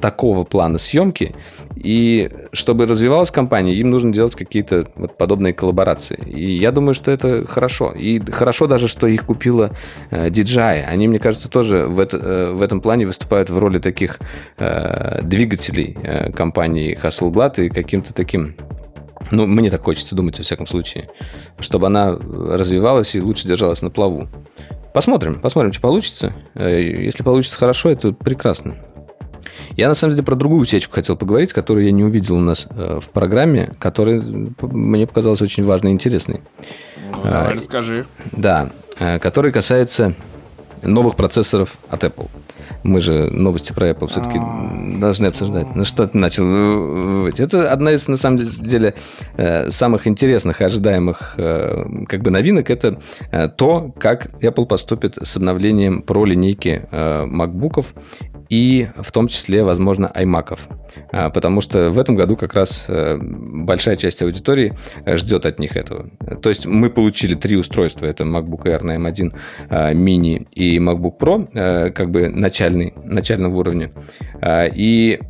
[0.00, 1.34] такого плана съемки,
[1.76, 6.18] и чтобы развивалась компания, им нужно делать какие-то вот подобные коллаборации.
[6.26, 7.92] И я думаю, что это хорошо.
[7.92, 9.70] И хорошо даже, что их купила
[10.10, 10.84] э, DJI.
[10.84, 14.18] Они, мне кажется, тоже в, это, э, в этом плане выступают в роли таких
[14.58, 18.56] э, двигателей э, компании Hasselblad и каким-то таким
[19.30, 21.08] ну, мне так хочется думать, во всяком случае.
[21.58, 24.28] Чтобы она развивалась и лучше держалась на плаву.
[24.92, 26.34] Посмотрим, посмотрим, что получится.
[26.54, 28.76] Э, если получится хорошо, это прекрасно.
[29.76, 32.66] Я, на самом деле, про другую усечку хотел поговорить, которую я не увидел у нас
[32.70, 36.40] э, в программе, которая мне показалась очень важной и интересной.
[37.12, 38.06] Ну, а, расскажи.
[38.32, 38.70] Да,
[39.20, 40.14] который касается
[40.82, 42.28] новых процессоров от Apple.
[42.82, 44.98] Мы же новости про Apple все-таки а.
[44.98, 45.74] должны обсуждать.
[45.74, 47.26] Ну что ты начал?
[47.26, 48.94] Это одна из, на самом деле,
[49.36, 52.70] э, самых интересных, ожидаемых э, как бы новинок.
[52.70, 53.00] Это
[53.30, 57.86] э, то, как Apple поступит с обновлением про линейки MacBook'ов
[58.50, 60.60] и в том числе, возможно, iMac'ов.
[61.12, 64.74] А, потому что в этом году как раз большая часть аудитории
[65.06, 66.10] ждет от них этого.
[66.42, 68.06] То есть мы получили три устройства.
[68.06, 69.32] Это MacBook Air на M1
[69.94, 73.90] mini и MacBook Pro, как бы начальный, начального уровня.
[74.42, 75.20] А, и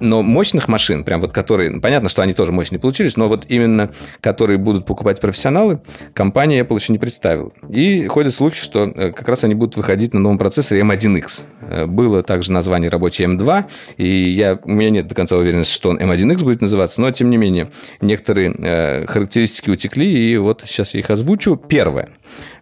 [0.00, 3.90] но мощных машин, прям вот которые, понятно, что они тоже мощные получились, но вот именно
[4.20, 5.80] которые будут покупать профессионалы,
[6.12, 7.50] компания Apple еще не представила.
[7.68, 11.42] И ходят слухи, что э, как раз они будут выходить на новом процессоре M1X.
[11.60, 13.64] Э, было также название рабочее M2,
[13.96, 17.30] и я, у меня нет до конца уверенности, что он M1X будет называться, но тем
[17.30, 17.70] не менее,
[18.00, 21.56] некоторые э, характеристики утекли, и вот сейчас я их озвучу.
[21.56, 22.08] Первое.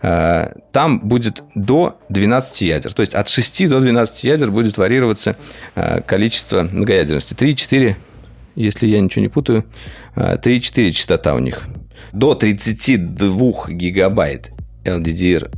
[0.02, 2.92] Э, там будет до 12 ядер.
[2.92, 5.36] То есть от 6 до 12 ядер будет варьироваться
[6.06, 7.21] количество многоядерности.
[7.30, 7.96] 3-4,
[8.56, 9.64] если я ничего не путаю,
[10.16, 11.64] 3-4 э, частота у них.
[12.12, 14.52] До 32 гигабайт
[14.84, 15.48] LDDR,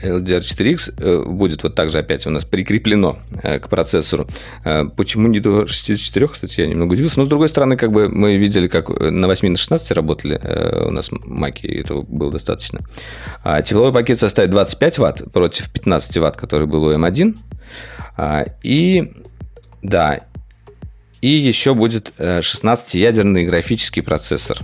[0.00, 4.28] LDR4X будет вот так же опять у нас прикреплено к процессору.
[4.96, 7.18] Почему не до 64, кстати, я немного удивился.
[7.18, 10.40] Но, с другой стороны, как бы мы видели, как на 8 на 16 работали
[10.86, 12.78] у нас маки, и этого было достаточно.
[13.42, 17.34] А тепловой пакет составит 25 ватт против 15 ватт, который был у M1.
[18.62, 19.12] И
[19.82, 20.20] да,
[21.20, 24.58] и еще будет 16-ядерный графический процессор.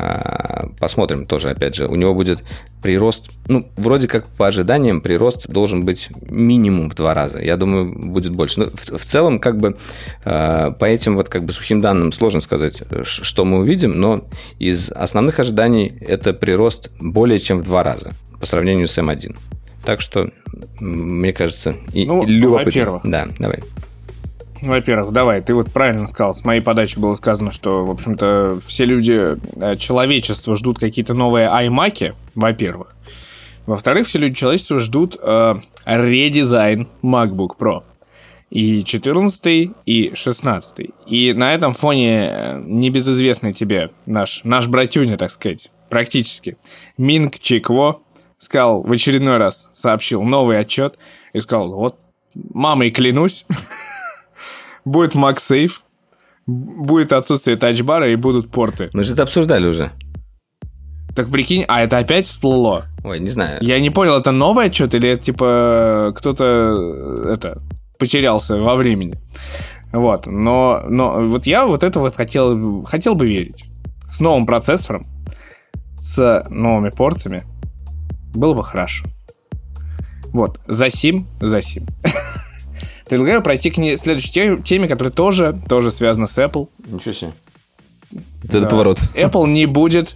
[0.00, 1.88] А, посмотрим тоже, опять же.
[1.88, 2.44] У него будет
[2.80, 7.42] прирост, ну, вроде как по ожиданиям прирост должен быть минимум в два раза.
[7.42, 8.60] Я думаю, будет больше.
[8.60, 9.76] Но в, в целом, как бы,
[10.24, 14.24] а, по этим вот как бы сухим данным сложно сказать, что мы увидим, но
[14.60, 19.36] из основных ожиданий это прирост более чем в два раза по сравнению с M1.
[19.84, 20.30] Так что,
[20.78, 22.66] мне кажется, и, ну, любопытно.
[22.66, 23.02] Во-первых.
[23.02, 23.58] Да, давай.
[24.60, 28.84] Во-первых, давай, ты вот правильно сказал, с моей подачи было сказано, что, в общем-то, все
[28.84, 32.96] люди, э, человечество ждут какие-то новые iMac, во-первых.
[33.66, 35.54] Во-вторых, все люди человечества ждут э,
[35.84, 37.82] редизайн MacBook Pro.
[38.50, 45.30] И 14 и 16 И на этом фоне э, небезызвестный тебе наш, наш братюня, так
[45.30, 46.56] сказать, практически,
[46.96, 48.00] Минг Чикво
[48.38, 50.98] сказал в очередной раз, сообщил новый отчет
[51.34, 51.98] и сказал, вот,
[52.34, 53.44] мамой клянусь,
[54.88, 55.72] будет MagSafe,
[56.46, 58.90] будет отсутствие тачбара и будут порты.
[58.92, 59.92] Мы же это обсуждали уже.
[61.14, 62.86] Так прикинь, а это опять всплыло?
[63.04, 63.58] Ой, не знаю.
[63.60, 67.62] Я не понял, это новое что-то или это типа кто-то это
[67.98, 69.14] потерялся во времени?
[69.92, 73.64] Вот, но, но вот я вот это вот хотел, хотел бы верить.
[74.10, 75.06] С новым процессором,
[75.98, 77.44] с новыми портами
[78.34, 79.06] было бы хорошо.
[80.26, 81.86] Вот, за сим, за сим.
[83.08, 86.68] Предлагаю пройти к ней следующей теме, которая тоже, тоже связана с Apple.
[86.86, 87.32] Ничего себе.
[88.44, 88.68] Это да.
[88.68, 88.98] поворот.
[89.14, 90.14] Apple не будет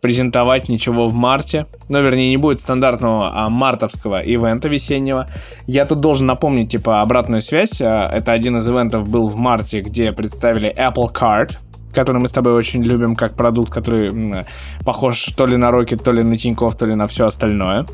[0.00, 1.66] презентовать ничего в марте.
[1.88, 5.26] Ну, вернее, не будет стандартного а мартовского ивента весеннего.
[5.66, 7.80] Я тут должен напомнить, типа, обратную связь.
[7.80, 11.56] А, это один из ивентов был в марте, где представили Apple Card,
[11.92, 14.46] который мы с тобой очень любим как продукт, который
[14.84, 17.86] похож то ли на Rocket, то ли на Тинькофф, то ли на все остальное.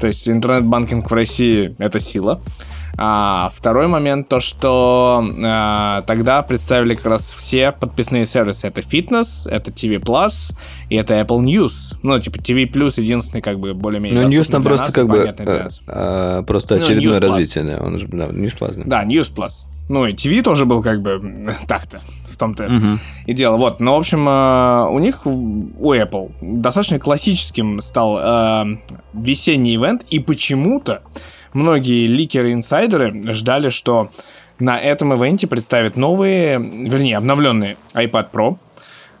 [0.00, 2.40] То есть интернет-банкинг в России— это сила.
[3.02, 8.66] А второй момент, то что а, тогда представили как раз все подписные сервисы.
[8.66, 10.54] Это Fitness, это TV Plus
[10.90, 11.96] и это Apple News.
[12.02, 15.68] Ну, типа TV Plus единственный как бы более-менее Ну, News там просто как бы а,
[15.86, 17.82] а, просто ну, очередное ну, развитие, да.
[17.82, 18.74] Он же, да, News Plus.
[18.84, 19.02] Да.
[19.02, 19.64] да, News Plus.
[19.88, 22.98] Ну, и TV тоже был как бы так-то в том-то угу.
[23.24, 23.56] и дело.
[23.56, 24.26] Вот, но, в общем,
[24.94, 28.76] у них, у Apple, достаточно классическим стал э,
[29.14, 31.00] весенний ивент, и почему-то
[31.52, 34.10] многие ликеры-инсайдеры ждали, что
[34.58, 38.58] на этом ивенте представят новые, вернее, обновленные iPad Pro,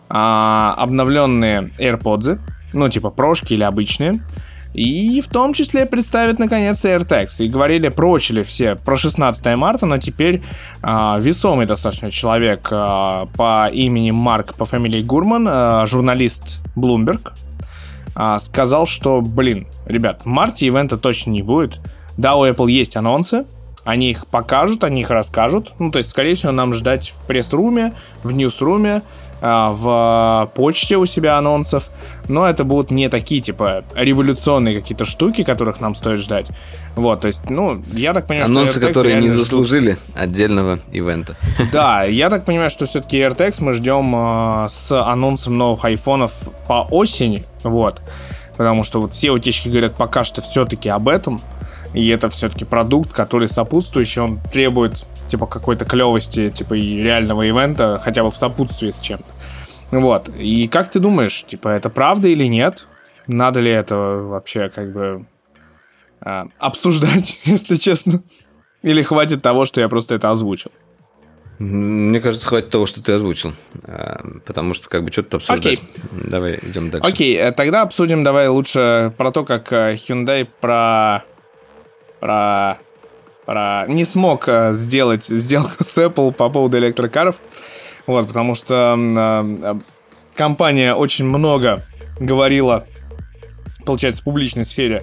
[0.08, 2.38] а, обновленные AirPods,
[2.72, 4.20] ну, типа прошки или обычные,
[4.74, 7.44] и в том числе представят, наконец, AirTags.
[7.44, 10.42] И говорили, прочили все про 16 марта, но теперь
[10.82, 17.32] а, весомый достаточно человек а, по имени Марк, по фамилии Гурман, а, журналист Bloomberg,
[18.14, 21.80] а, сказал, что, блин, ребят, в марте ивента точно не будет.
[22.20, 23.46] Да, у Apple есть анонсы,
[23.82, 25.72] они их покажут, они их расскажут.
[25.78, 29.00] Ну, то есть, скорее всего, нам ждать в пресс-руме, в ньюс-руме,
[29.40, 31.88] а, в почте у себя анонсов.
[32.28, 36.50] Но это будут не такие, типа, революционные какие-то штуки, которых нам стоит ждать.
[36.94, 38.80] Вот, то есть, ну, я так понимаю, Анонсы, что...
[38.80, 40.16] Анонсы, которые не заслужили ждут...
[40.16, 41.36] отдельного ивента.
[41.72, 46.32] Да, я так понимаю, что все-таки AirTags мы ждем э, с анонсом новых айфонов
[46.68, 48.02] по осени, вот.
[48.58, 51.40] Потому что вот все утечки говорят пока что все-таки об этом.
[51.94, 58.00] И это все-таки продукт, который сопутствующий, он требует типа какой-то клевости, типа и реального ивента,
[58.02, 59.24] хотя бы в сопутствии с чем-то.
[59.90, 60.28] Вот.
[60.28, 62.86] И как ты думаешь, типа, это правда или нет?
[63.26, 65.26] Надо ли это вообще как бы
[66.24, 68.22] э, обсуждать, если честно?
[68.82, 70.70] Или хватит того, что я просто это озвучил?
[71.58, 73.52] Мне кажется, хватит того, что ты озвучил.
[73.84, 75.74] А, потому что как бы что-то обсуждать.
[75.74, 75.80] Окей.
[76.12, 77.06] Давай идем дальше.
[77.06, 81.24] Окей, э, тогда обсудим давай лучше про то, как э, Hyundai про
[82.20, 82.78] про,
[83.46, 87.36] про не смог э, сделать сделку с Apple по поводу электрокаров.
[88.06, 89.74] Вот, потому что э,
[90.34, 91.84] компания очень много
[92.18, 92.86] говорила,
[93.84, 95.02] получается, в публичной сфере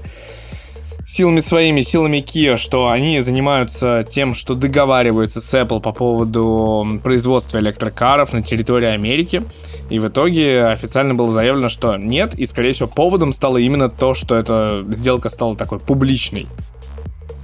[1.07, 7.59] силами своими, силами Kia, что они занимаются тем, что договариваются с Apple по поводу производства
[7.59, 9.43] электрокаров на территории Америки.
[9.89, 14.13] И в итоге официально было заявлено, что нет, и, скорее всего, поводом стало именно то,
[14.13, 16.47] что эта сделка стала такой публичной.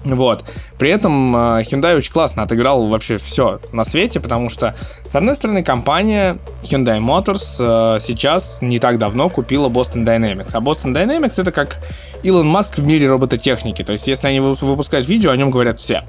[0.04, 0.44] Вот.
[0.78, 4.76] При этом э, Hyundai очень классно отыграл вообще все на свете, потому что,
[5.06, 10.50] с одной стороны, компания Hyundai Motors э, сейчас не так давно купила Boston Dynamics.
[10.54, 11.80] А Boston Dynamics это как
[12.22, 13.84] Илон Маск в мире робототехники.
[13.84, 16.04] То есть, если они выпускают видео, о нем говорят все.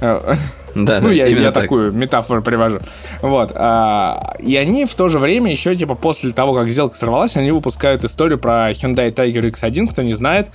[0.74, 1.64] Да, ну, я, я так.
[1.64, 2.78] такую метафору привожу.
[3.22, 3.50] Вот.
[3.54, 7.50] А, и они в то же время еще, типа, после того, как сделка сорвалась, они
[7.50, 9.88] выпускают историю про Hyundai Tiger X1.
[9.88, 10.48] Кто не знает,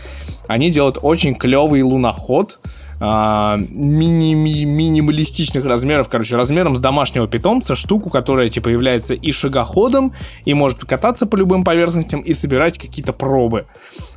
[0.47, 2.59] они делают очень клевый луноход,
[2.99, 10.13] а, мини минималистичных размеров, короче, размером с домашнего питомца, штуку, которая, типа, является и шагоходом,
[10.45, 13.65] и может кататься по любым поверхностям, и собирать какие-то пробы.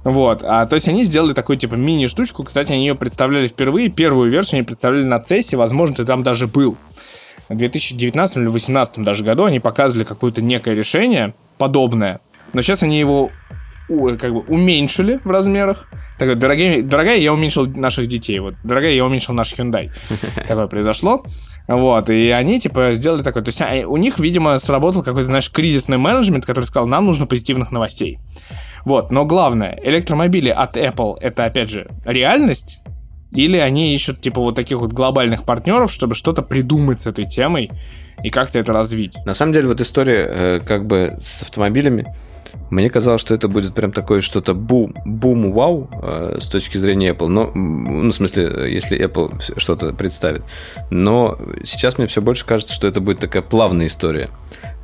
[0.05, 0.43] Вот.
[0.45, 2.45] А, то есть они сделали такую, типа, мини-штучку.
[2.45, 3.89] Кстати, они ее представляли впервые.
[3.89, 6.76] Первую версию они представляли на CES, возможно, ты там даже был.
[7.49, 12.20] В 2019 или 2018 даже году они показывали какое-то некое решение подобное.
[12.53, 13.31] Но сейчас они его
[13.89, 15.89] как бы уменьшили в размерах.
[16.18, 18.39] Такой, дорогие, дорогая, я уменьшил наших детей.
[18.39, 19.91] Вот, дорогая, я уменьшил наш Hyundai.
[20.47, 21.24] Такое произошло.
[21.66, 23.43] Вот, и они, типа, сделали такое.
[23.43, 27.26] То есть а, у них, видимо, сработал какой-то, знаешь, кризисный менеджмент, который сказал, нам нужно
[27.26, 28.18] позитивных новостей.
[28.84, 32.80] Вот, но главное, электромобили от Apple это, опять же, реальность,
[33.32, 37.70] или они ищут, типа, вот таких вот глобальных партнеров, чтобы что-то придумать с этой темой
[38.22, 39.16] и как-то это развить.
[39.26, 42.14] На самом деле, вот история э, как бы с автомобилями,
[42.70, 47.11] мне казалось, что это будет прям такое что-то бум, бум, вау э, с точки зрения
[47.11, 47.28] Apple.
[47.28, 50.42] Но, ну, в смысле, если Apple что-то представит.
[50.90, 54.30] Но сейчас мне все больше кажется, что это будет такая плавная история.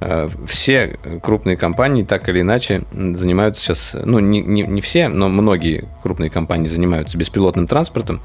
[0.01, 5.29] Э, все крупные компании так или иначе занимаются сейчас, ну, не, не, не все, но
[5.29, 8.21] многие крупные компании занимаются беспилотным транспортом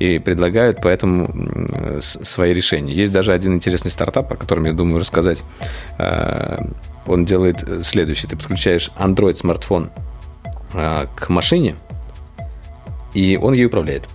[0.00, 2.92] и предлагают поэтому свои решения.
[2.92, 5.44] Есть даже один интересный стартап, о котором я думаю рассказать
[5.98, 6.58] э,
[7.06, 8.28] он делает э, следующее.
[8.30, 9.90] Ты подключаешь Android смартфон
[10.72, 11.76] э, к машине,
[13.12, 14.08] и он ей управляет.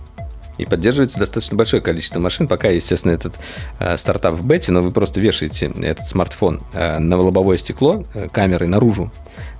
[0.58, 2.46] И поддерживается достаточно большое количество машин.
[2.46, 3.38] Пока, естественно, этот
[3.78, 8.28] э, стартап в бете, но вы просто вешаете этот смартфон э, на лобовое стекло э,
[8.28, 9.10] камерой наружу.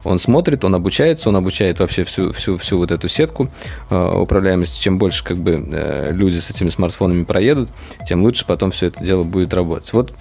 [0.04, 3.48] Он смотрит, он обучается, он обучает вообще всю, всю, всю вот эту сетку
[3.88, 4.82] э, управляемости.
[4.82, 7.70] Чем больше как бы э, люди с этими смартфонами проедут,
[8.06, 9.90] тем лучше потом все это дело будет работать.
[9.94, 10.12] Вот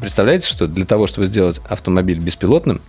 [0.00, 2.80] представляете, что для того, чтобы сделать автомобиль беспилотным,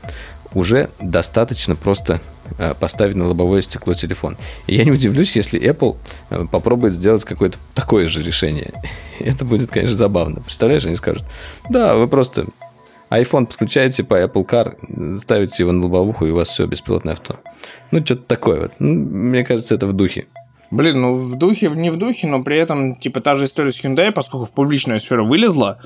[0.53, 2.21] уже достаточно просто
[2.57, 4.37] э, поставить на лобовое стекло телефон.
[4.67, 5.97] И я не удивлюсь, если Apple
[6.29, 8.71] э, попробует сделать какое-то такое же решение.
[9.19, 10.41] Это будет, конечно, забавно.
[10.41, 11.23] Представляешь, они скажут,
[11.69, 12.45] да, вы просто
[13.09, 17.39] iPhone подключаете по Apple Car, ставите его на лобовуху, и у вас все, беспилотное авто.
[17.91, 18.71] Ну, что-то такое вот.
[18.79, 20.27] Ну, мне кажется, это в духе.
[20.71, 23.83] Блин, ну в духе, не в духе, но при этом, типа, та же история с
[23.83, 25.79] Hyundai, поскольку в публичную сферу вылезла,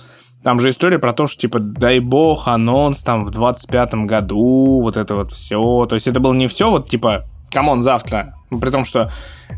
[0.43, 4.97] там же история про то, что, типа, дай бог, анонс там в 25-м году, вот
[4.97, 5.85] это вот все.
[5.89, 8.35] То есть это было не все вот, типа, come on, завтра.
[8.49, 9.11] При том, что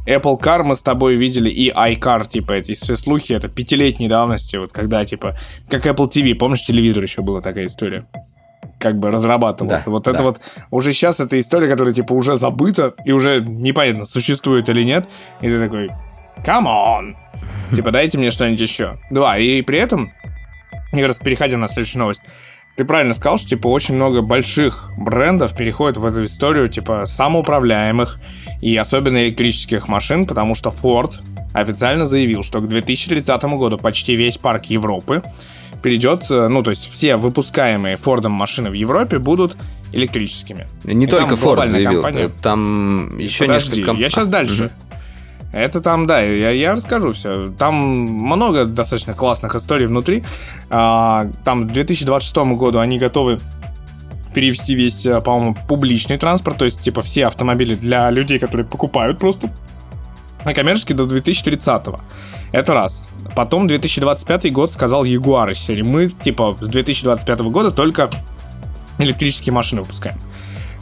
[0.07, 4.55] Apple Car мы с тобой видели и iCar, типа, эти все слухи, это пятилетней давности,
[4.55, 5.37] вот когда, типа,
[5.69, 8.05] как Apple TV, помнишь, телевизор еще была такая история?
[8.79, 9.85] как бы разрабатывался.
[9.85, 10.11] Да, вот да.
[10.11, 10.39] это вот
[10.71, 15.05] уже сейчас эта история, которая типа уже забыта и уже непонятно, существует или нет.
[15.41, 15.89] И ты такой,
[16.45, 17.15] come on,
[17.75, 18.97] типа дайте мне что-нибудь еще.
[19.11, 19.37] Два.
[19.37, 20.13] И при этом
[20.93, 22.21] и раз переходя на следующую новость,
[22.75, 28.19] ты правильно сказал, что типа очень много больших брендов переходят в эту историю типа самоуправляемых
[28.61, 31.15] и особенно электрических машин, потому что Ford
[31.53, 35.23] официально заявил, что к 2030 году почти весь парк Европы
[35.83, 39.57] перейдет, э, ну то есть все выпускаемые Фордом машины в Европе будут
[39.91, 40.67] электрическими.
[40.83, 42.29] Не и только Ford заявил, компания...
[42.41, 43.99] там еще Подожди, несколько...
[43.99, 44.65] Я сейчас дальше.
[44.65, 44.88] Угу.
[45.51, 47.47] Это там, да, я, я расскажу все.
[47.47, 50.23] Там много достаточно классных историй внутри.
[50.69, 53.39] А, там к 2026 году они готовы
[54.33, 59.17] перевести весь, э, по-моему, публичный транспорт, то есть, типа, все автомобили для людей, которые покупают
[59.17, 59.51] просто,
[60.43, 61.99] а коммерчески до 2030 -го.
[62.51, 63.03] Это раз.
[63.35, 65.81] Потом 2025 год сказал из серии.
[65.81, 68.09] Мы, типа, с 2025 года только
[68.99, 70.17] электрические машины выпускаем.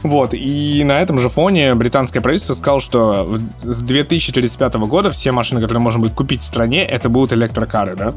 [0.02, 5.60] Вот, и на этом же фоне британское правительство сказало, что с 2035 года все машины,
[5.60, 8.14] которые можно будет купить в стране, это будут электрокары, да?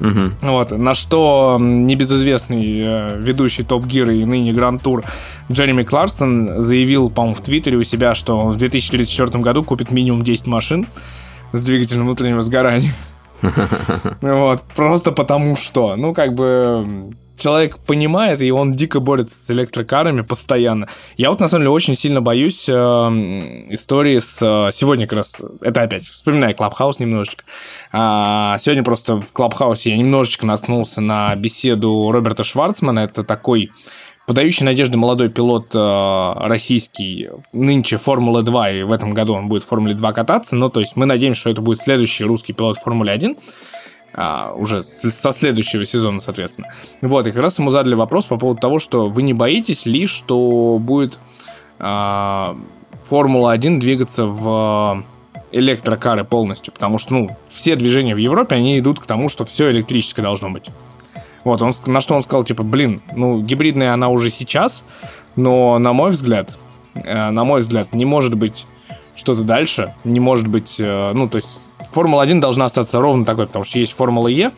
[0.00, 0.50] Угу.
[0.50, 5.04] Вот, на что небезызвестный э, ведущий Топ Гир и ныне Гранд Тур
[5.50, 10.46] Джереми Кларксон заявил, по-моему, в Твиттере у себя, что в 2034 году купит минимум 10
[10.48, 10.88] машин
[11.52, 12.92] с двигателем внутреннего сгорания.
[14.20, 15.96] Вот, просто потому что.
[15.96, 17.12] Ну, как бы
[17.42, 20.88] человек понимает, и он дико борется с электрокарами постоянно.
[21.16, 24.38] Я вот, на самом деле, очень сильно боюсь э, истории с...
[24.40, 25.42] Э, сегодня как раз...
[25.60, 27.44] Это опять, вспоминаю Клабхаус немножечко.
[27.92, 33.00] А, сегодня просто в Клабхаусе я немножечко наткнулся на беседу Роберта Шварцмана.
[33.00, 33.70] Это такой
[34.26, 39.64] подающий надежды молодой пилот э, российский, нынче Формулы 2, и в этом году он будет
[39.64, 42.78] в Формуле 2 кататься, ну, то есть мы надеемся, что это будет следующий русский пилот
[42.78, 43.36] в Формуле 1,
[44.14, 46.68] а, уже со следующего сезона, соответственно.
[47.00, 50.06] Вот, и как раз ему задали вопрос по поводу того, что вы не боитесь ли,
[50.06, 51.18] что будет
[51.78, 52.56] а,
[53.08, 55.02] Формула-1 двигаться в
[55.52, 59.70] электрокары полностью, потому что, ну, все движения в Европе, они идут к тому, что все
[59.70, 60.64] электрическое должно быть.
[61.44, 64.84] Вот, он, на что он сказал, типа, блин, ну, гибридная она уже сейчас,
[65.36, 66.56] но, на мой взгляд,
[66.94, 68.66] э, на мой взгляд, не может быть
[69.14, 71.60] что-то дальше, не может быть, э, ну, то есть
[71.92, 74.50] Формула-1 должна остаться ровно такой, потому что есть Формула Е,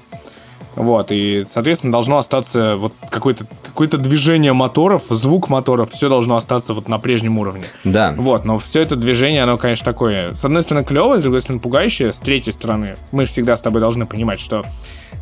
[0.77, 6.74] вот, и, соответственно, должно остаться вот какое-то какое движение моторов, звук моторов, все должно остаться
[6.74, 7.65] вот на прежнем уровне.
[7.85, 8.15] Да.
[8.16, 11.61] Вот, но все это движение, оно, конечно, такое, с одной стороны, клевое, с другой стороны,
[11.61, 14.65] пугающее, с третьей стороны, мы всегда с тобой должны понимать, что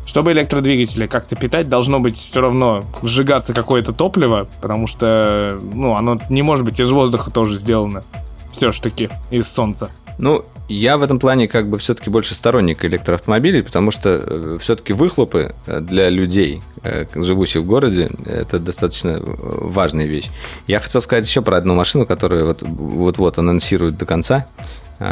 [0.05, 6.19] чтобы электродвигатели как-то питать, должно быть все равно сжигаться какое-то топливо, потому что, ну, оно
[6.29, 8.03] не может быть из воздуха тоже сделано.
[8.51, 9.89] Все ж таки, из солнца.
[10.17, 14.93] Ну, я в этом плане как бы все-таки больше сторонник электроавтомобилей, потому что э, все-таки
[14.93, 20.29] выхлопы э, для людей, э, живущих в городе, это достаточно важная вещь.
[20.67, 24.47] Я хотел сказать еще про одну машину, которую вот-вот анонсируют до конца.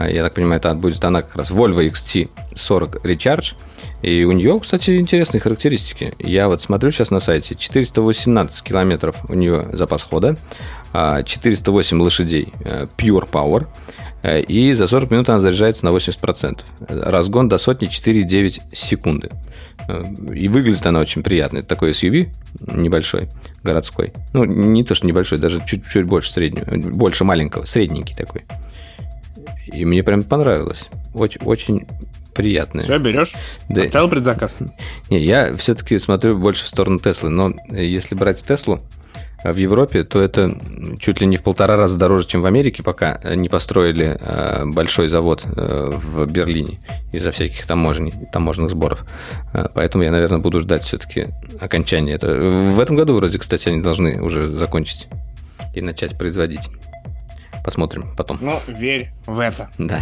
[0.10, 3.56] Я так понимаю, это будет она как раз Volvo XT40 Recharge.
[4.02, 6.14] И у нее, кстати, интересные характеристики.
[6.18, 7.56] Я вот смотрю сейчас на сайте.
[7.56, 10.38] 418 километров у нее запас хода,
[10.94, 12.54] 408 а лошадей
[12.98, 13.68] Pure Power–
[14.24, 16.62] Э, и за 40 минут она заряжается на 80%.
[16.88, 19.30] Разгон до сотни 4,9 секунды.
[19.88, 20.04] Э,
[20.34, 21.60] и выглядит она очень приятно.
[21.60, 23.30] Это такой SUV небольшой,
[23.64, 24.14] городской.
[24.34, 28.44] Ну, не то, что небольшой, даже чуть-чуть больше среднего, больше маленького, средненький такой.
[29.72, 30.90] И мне прям понравилось.
[31.14, 31.88] Очень, очень
[32.34, 32.84] приятное.
[32.84, 33.34] Все, берешь?
[33.70, 33.82] Да.
[33.82, 34.58] Оставил предзаказ?
[35.10, 37.30] Не, я все-таки смотрю больше в сторону Теслы.
[37.30, 38.82] Но если брать Теслу,
[39.44, 40.56] в Европе, то это
[41.00, 45.08] чуть ли не в полтора раза дороже, чем в Америке, пока не построили э, большой
[45.08, 46.80] завод э, в Берлине
[47.12, 49.04] из-за всяких таможней, таможенных сборов.
[49.54, 51.30] Э, поэтому я, наверное, буду ждать все-таки
[51.60, 52.14] окончания.
[52.14, 52.28] Это...
[52.28, 55.08] В этом году, вроде, кстати, они должны уже закончить
[55.74, 56.70] и начать производить.
[57.64, 58.40] Посмотрим потом.
[58.42, 59.70] Ну, верь в это.
[59.78, 60.02] Да.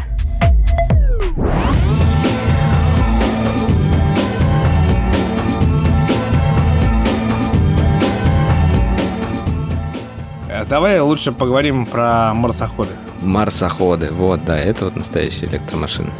[10.67, 12.91] Давай лучше поговорим про марсоходы.
[13.21, 16.11] Марсоходы, вот, да, это вот настоящие электромашины.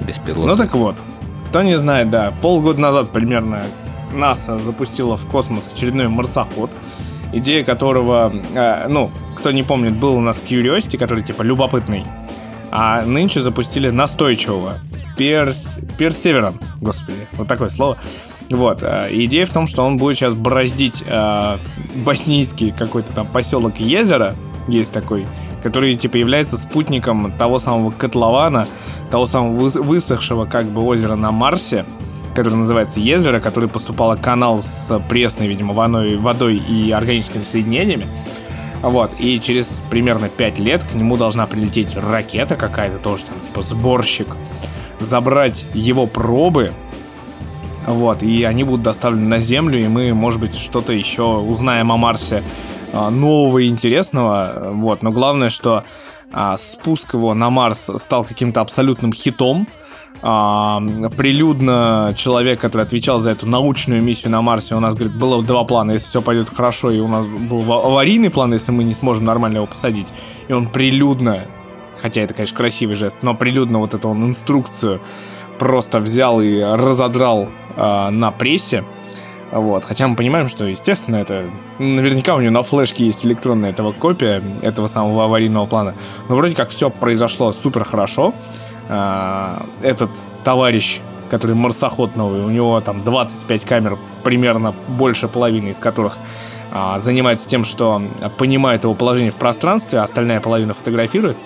[0.00, 0.46] Беспилотные.
[0.46, 0.96] Ну так вот,
[1.48, 3.64] кто не знает, да, полгода назад примерно
[4.12, 6.70] НАСА запустила в космос очередной марсоход,
[7.32, 9.10] идея которого, э, ну,
[9.42, 12.04] кто не помнит, был у нас Curiosity, который типа любопытный,
[12.70, 14.78] а нынче запустили настойчивого
[15.16, 15.80] Перс...
[15.98, 17.98] Perseverance, господи, вот такое слово.
[18.50, 18.84] Вот.
[18.84, 21.56] Э, идея в том, что он будет сейчас бороздить э,
[22.04, 24.36] боснийский какой-то там поселок Езера,
[24.68, 25.26] есть такой,
[25.60, 28.68] который типа является спутником того самого котлована,
[29.10, 31.84] того самого высохшего как бы озера на Марсе,
[32.36, 38.06] который называется Езеро, который поступало канал с пресной, видимо, водой и органическими соединениями.
[38.82, 43.62] Вот, и через примерно 5 лет к нему должна прилететь ракета какая-то, тоже там, типа
[43.62, 44.26] сборщик,
[44.98, 46.72] забрать его пробы,
[47.86, 51.96] вот, и они будут доставлены на Землю, и мы, может быть, что-то еще узнаем о
[51.96, 52.42] Марсе
[52.92, 54.70] а, нового и интересного.
[54.72, 55.84] Вот, но главное, что
[56.32, 59.66] а, спуск его на Марс стал каким-то абсолютным хитом.
[60.22, 65.64] Прилюдно человек, который отвечал за эту научную миссию на Марсе, у нас, говорит, было два
[65.64, 65.90] плана.
[65.92, 69.56] Если все пойдет хорошо, и у нас был аварийный план, если мы не сможем нормально
[69.56, 70.06] его посадить.
[70.46, 71.48] И он прилюдно,
[72.00, 75.00] хотя это, конечно, красивый жест, но прилюдно вот эту он инструкцию
[75.58, 78.84] просто взял и разодрал э, на прессе.
[79.50, 79.84] Вот.
[79.84, 84.42] Хотя мы понимаем, что, естественно, это наверняка у него на флешке есть электронная этого копия
[84.62, 85.94] этого самого аварийного плана.
[86.28, 88.34] Но вроде как все произошло супер хорошо.
[88.88, 90.10] Э, этот
[90.44, 91.00] товарищ,
[91.30, 96.16] который марсоход новый, у него там 25 камер, примерно больше половины из которых
[96.72, 98.02] э, занимается тем, что
[98.38, 101.36] понимает его положение в пространстве, а остальная половина фотографирует.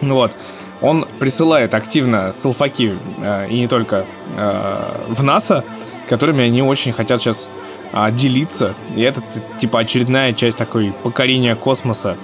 [0.00, 0.32] Вот
[0.80, 5.64] он присылает активно селфаки, э, и не только, э, в НАСА,
[6.08, 7.48] которыми они очень хотят сейчас
[7.92, 8.74] э, делиться.
[8.94, 9.22] И это,
[9.60, 12.16] типа, очередная часть такой покорения космоса.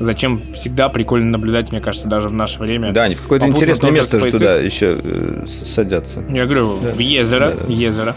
[0.00, 2.92] Зачем всегда прикольно наблюдать, мне кажется, даже в наше время.
[2.92, 6.22] Да, они в какое-то интересное место же туда еще э, садятся.
[6.28, 6.90] Я говорю, да.
[6.90, 7.72] в Езеро, да, да.
[7.72, 8.16] Езеро.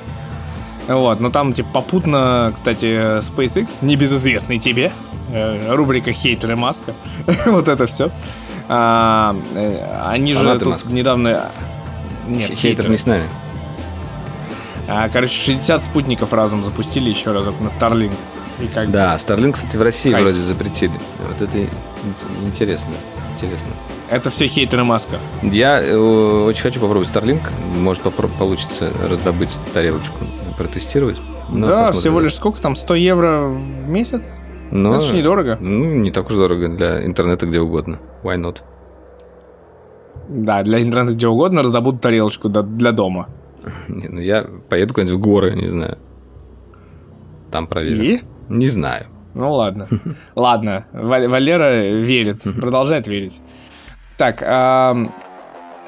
[0.88, 4.92] Вот, но там, типа, попутно, кстати, SpaceX, небезызвестный тебе,
[5.32, 6.94] э, рубрика «Хейтеры Маска»,
[7.46, 8.12] вот это все.
[8.68, 10.88] А, э, они же тут Маск.
[10.88, 11.52] недавно...
[12.28, 13.24] Нет, хейтер, хейтер не с нами.
[14.88, 18.14] А, короче, 60 спутников разом запустили еще разок на Starlink.
[18.62, 20.24] И как да, Starlink, кстати, в России Кайф.
[20.24, 20.94] вроде запретили.
[21.28, 21.58] Вот это
[22.46, 22.92] интересно.
[23.34, 23.70] Интересно.
[24.10, 25.20] Это все хейтеры Маска.
[25.42, 27.42] Я э, очень хочу попробовать Starlink.
[27.76, 30.18] Может, попро- получится раздобыть тарелочку,
[30.58, 31.18] протестировать.
[31.50, 32.00] Но да, посмотрим.
[32.00, 32.76] всего лишь сколько там?
[32.76, 34.38] 100 евро в месяц?
[34.70, 35.58] Но, это же недорого.
[35.60, 38.00] Ну, не так уж дорого для интернета где угодно.
[38.24, 38.58] Why not?
[40.30, 43.28] Да, для интернета где угодно раздобудут тарелочку для дома.
[43.88, 45.98] Не, ну я поеду куда-нибудь в горы, не знаю.
[47.52, 48.04] Там проверю.
[48.04, 48.22] И?
[48.58, 49.08] Не знаю.
[49.34, 49.88] Ну ладно.
[50.36, 53.42] Ладно, Валера верит, продолжает верить.
[54.18, 54.40] Так,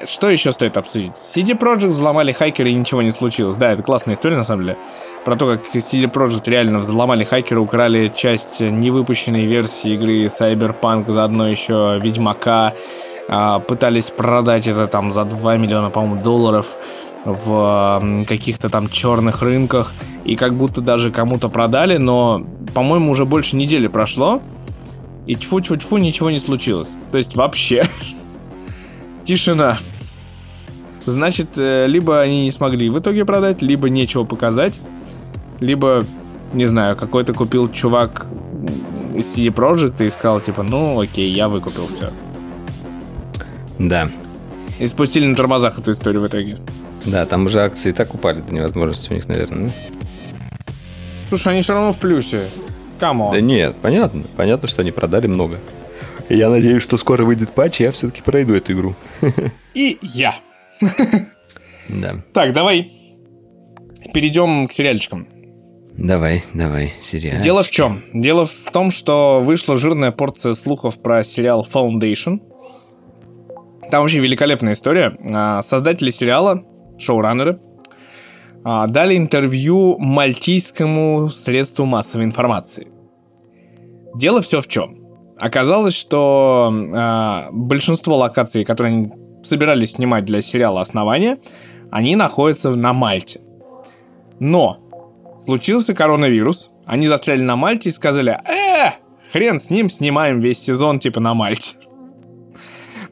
[0.06, 1.12] что еще стоит обсудить?
[1.20, 3.56] CD Projekt взломали хакеры и ничего не случилось.
[3.56, 4.76] Да, это классная история на самом деле.
[5.24, 11.48] Про то, как CD Projekt реально взломали хакеры, украли часть невыпущенной версии игры Cyberpunk, заодно
[11.48, 12.74] еще Ведьмака.
[13.28, 16.66] А, пытались продать это там за 2 миллиона, по-моему, долларов
[17.24, 19.92] в каких-то там черных рынках
[20.24, 24.42] и как будто даже кому-то продали, но, по-моему, уже больше недели прошло,
[25.26, 26.90] и тьфу-тьфу-тьфу ничего не случилось.
[27.10, 27.84] То есть вообще
[29.24, 29.78] тишина.
[31.06, 34.80] Значит, э, либо они не смогли в итоге продать, либо нечего показать,
[35.60, 36.04] либо,
[36.52, 38.26] не знаю, какой-то купил чувак
[39.14, 42.10] из CD Projekt и сказал, типа, ну окей, я выкупил все.
[43.78, 44.08] Да.
[44.78, 46.58] И спустили на тормозах эту историю в итоге.
[47.04, 49.72] Да, там уже акции так упали до невозможности у них, наверное.
[51.28, 52.48] Слушай, они все равно в плюсе.
[52.98, 53.32] Кому?
[53.32, 54.22] Да нет, понятно.
[54.36, 55.58] Понятно, что они продали много.
[56.28, 58.94] И я надеюсь, что скоро выйдет патч, и я все-таки пройду эту игру.
[59.74, 60.34] И я.
[61.86, 62.14] Да.
[62.32, 62.90] Так, давай
[64.14, 65.28] перейдем к сериальчикам.
[65.98, 67.42] Давай, давай, сериал.
[67.42, 68.02] Дело в чем?
[68.14, 72.40] Дело в том, что вышла жирная порция слухов про сериал Foundation.
[73.90, 75.14] Там вообще великолепная история.
[75.30, 76.64] А, создатели сериала
[76.98, 77.58] шоураннеры,
[78.64, 82.88] а, дали интервью мальтийскому средству массовой информации.
[84.14, 85.04] Дело все в чем.
[85.38, 89.12] Оказалось, что э, большинство локаций, которые они
[89.42, 91.38] собирались снимать для сериала «Основание»,
[91.90, 93.40] они находятся на Мальте.
[94.38, 94.78] Но
[95.38, 98.92] случился коронавирус, они застряли на Мальте и сказали, э,
[99.32, 101.76] хрен с ним, снимаем весь сезон типа на Мальте.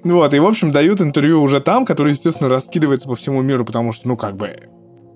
[0.04, 3.92] Вот, и, в общем, дают интервью уже там, который, естественно, раскидывается по всему миру, потому
[3.92, 4.68] что, ну, как бы,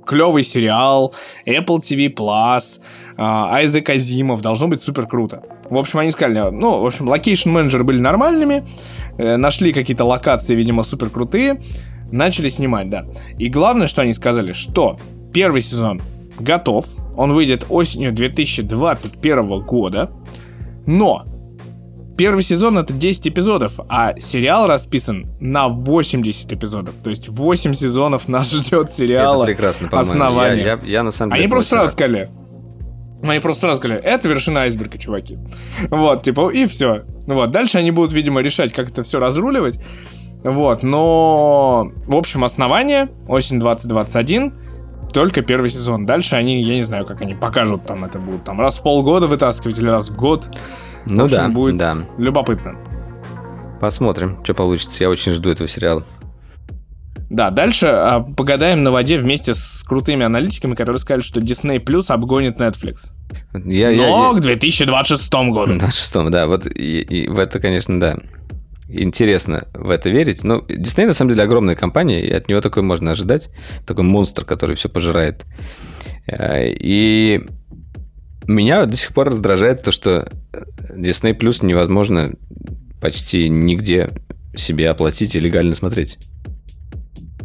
[0.06, 1.12] клевый сериал,
[1.44, 2.80] Apple TV+, Plus,
[3.16, 5.42] Айзек Азимов, должно быть супер круто.
[5.68, 8.64] В общем, они сказали, ну, в общем, location менеджеры были нормальными,
[9.18, 11.60] э, нашли какие-то локации, видимо, супер крутые,
[12.12, 13.06] начали снимать, да.
[13.38, 14.98] И главное, что они сказали, что
[15.32, 16.00] первый сезон
[16.38, 16.86] готов,
[17.16, 20.12] он выйдет осенью 2021 года,
[20.86, 21.24] но
[22.16, 26.94] Первый сезон это 10 эпизодов, а сериал расписан на 80 эпизодов.
[27.02, 29.44] То есть 8 сезонов нас ждет сериала.
[29.44, 30.10] Это прекрасно, по-моему.
[30.10, 30.64] Основание.
[30.64, 31.42] Я, я, я на самом деле...
[31.42, 32.30] Они просто сразу сказали,
[33.22, 35.38] они просто сразу сказали, это вершина айсберга, чуваки.
[35.90, 37.04] Вот, типа, и все.
[37.26, 39.78] Вот, дальше они будут, видимо, решать, как это все разруливать.
[40.42, 44.54] Вот, но, в общем, основание, осень 2021,
[45.12, 46.06] только первый сезон.
[46.06, 49.26] Дальше они, я не знаю, как они покажут там это будут, там раз в полгода
[49.26, 50.48] вытаскивать или раз в год.
[51.06, 51.96] Ну общем, да, будет да.
[52.18, 52.74] любопытно.
[53.80, 55.04] Посмотрим, что получится.
[55.04, 56.04] Я очень жду этого сериала.
[57.28, 62.06] Да, дальше а, погадаем на воде вместе с крутыми аналитиками, которые сказали, что Disney Plus
[62.08, 63.10] обгонит Netflix.
[63.52, 65.66] Я, Но я, к 2026 году.
[65.66, 68.16] 2026, да, вот и, и в это, конечно, да.
[68.88, 70.44] Интересно в это верить.
[70.44, 73.50] Но Disney на самом деле огромная компания, и от него такое можно ожидать.
[73.84, 75.44] Такой монстр, который все пожирает.
[76.28, 77.44] Э, и
[78.46, 80.30] меня до сих пор раздражает то, что
[80.90, 82.32] Disney Plus невозможно
[83.00, 84.10] почти нигде
[84.54, 86.18] себе оплатить и легально смотреть.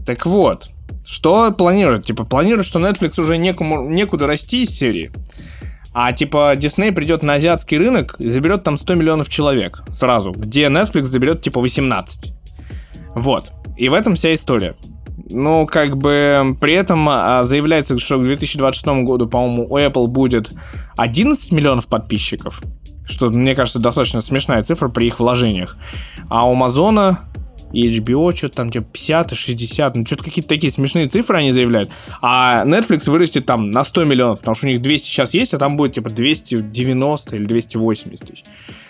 [0.05, 0.69] Так вот,
[1.05, 2.05] что планируют?
[2.05, 5.11] Типа, планируют, что Netflix уже некому, некуда расти из серии.
[5.93, 10.67] А типа Disney придет на азиатский рынок и заберет там 100 миллионов человек сразу, где
[10.67, 12.33] Netflix заберет типа 18.
[13.15, 13.51] Вот.
[13.77, 14.75] И в этом вся история.
[15.29, 20.51] Ну, как бы при этом а, заявляется, что к 2026 году, по-моему, у Apple будет
[21.01, 22.61] 11 миллионов подписчиков.
[23.05, 25.75] Что, мне кажется, достаточно смешная цифра при их вложениях.
[26.29, 27.19] А у Амазона
[27.73, 31.51] и HBO что-то там типа 50 и 60, ну что-то какие-то такие смешные цифры они
[31.51, 31.89] заявляют.
[32.21, 35.57] А Netflix вырастет там на 100 миллионов, потому что у них 200 сейчас есть, а
[35.57, 38.43] там будет типа 290 или 280 тысяч.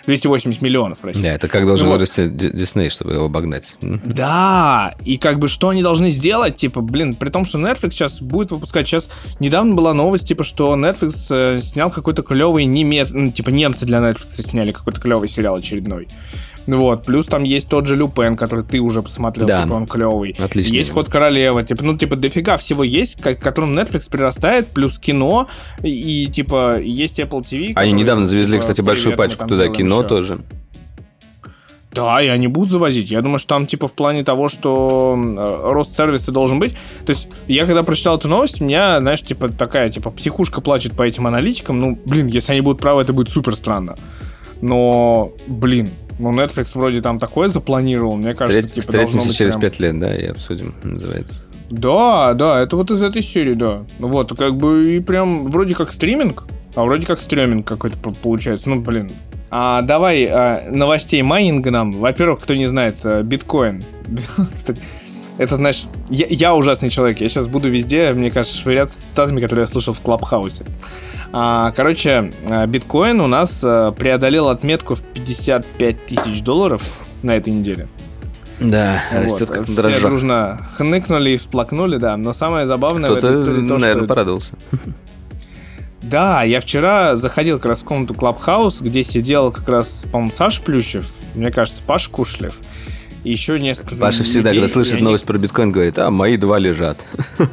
[0.06, 1.28] 280 миллионов, простите.
[1.28, 3.76] Да, это как должен ну, вырасти Дисней, чтобы его обогнать.
[3.80, 8.20] Да, и как бы что они должны сделать, типа, блин, при том, что Netflix сейчас
[8.20, 9.08] будет выпускать, сейчас
[9.38, 13.98] недавно была новость, типа, что Netflix э, снял какой-то клевый немец, ну, типа, немцы для
[13.98, 16.08] Netflix сняли какой-то клевый сериал очередной.
[16.66, 19.62] Вот, плюс там есть тот же Люпен, который ты уже посмотрел, да.
[19.62, 20.36] типа он клевый.
[20.38, 20.74] Отлично.
[20.74, 25.48] Есть Ход Королева, типа, ну, типа, дофига всего есть, к которым Netflix прирастает, плюс кино,
[25.82, 27.72] и, типа, есть Apple TV.
[27.74, 30.08] Они недавно завезли, типа, кстати, большую пачку туда кино еще.
[30.08, 30.38] тоже.
[31.92, 33.10] Да, и они будут завозить.
[33.10, 36.72] Я думаю, что там, типа, в плане того, что э, рост сервиса должен быть.
[37.04, 40.94] То есть, я когда прочитал эту новость, у меня, знаешь, типа, такая, типа, психушка плачет
[40.94, 41.78] по этим аналитикам.
[41.78, 43.96] Ну, блин, если они будут правы, это будет супер странно.
[44.62, 45.90] Но, блин,
[46.22, 50.00] ну, Netflix вроде там такое запланировал, мне кажется, Встретимся типа, должно быть через пять прям...
[50.00, 51.42] лет, да, и обсудим, называется.
[51.70, 53.82] Да, да, это вот из этой серии, да.
[53.98, 56.44] Ну вот, как бы и прям вроде как стриминг,
[56.74, 58.68] а вроде как стриминг какой-то получается.
[58.68, 59.10] Ну, блин.
[59.50, 61.92] А, давай а, новостей майнинга нам.
[61.92, 63.82] Во-первых, кто не знает, а, биткоин.
[65.42, 67.20] это, знаешь, я, я ужасный человек.
[67.20, 70.64] Я сейчас буду везде, мне кажется, швыряться цитатами, которые я слышал в Клабхаусе.
[71.32, 76.82] А, короче, а, биткоин у нас а, преодолел отметку в 55 тысяч долларов
[77.22, 77.88] на этой неделе.
[78.60, 79.22] Да, вот.
[79.22, 80.02] растет как Все дрожжах.
[80.02, 82.16] дружно хныкнули и всплакнули, да.
[82.16, 84.08] Но самое забавное Кто-то, в этой истории то, наверное, что...
[84.08, 84.54] порадовался.
[86.02, 90.60] Да, я вчера заходил как раз в комнату Клабхаус, где сидел как раз, по-моему, Саш
[90.60, 92.58] Плющев, мне кажется, Паш Кушлев,
[93.24, 95.02] и еще несколько Паша всегда, когда слышит они...
[95.02, 97.04] новость про биткоин, говорит, а, мои два лежат.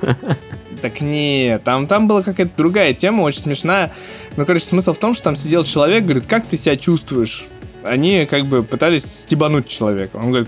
[0.81, 3.91] Так нет, там, там была какая-то другая тема, очень смешная.
[4.37, 7.45] Ну, короче, смысл в том, что там сидел человек, говорит, как ты себя чувствуешь?
[7.83, 10.15] Они как бы пытались стебануть человека.
[10.15, 10.47] Он говорит,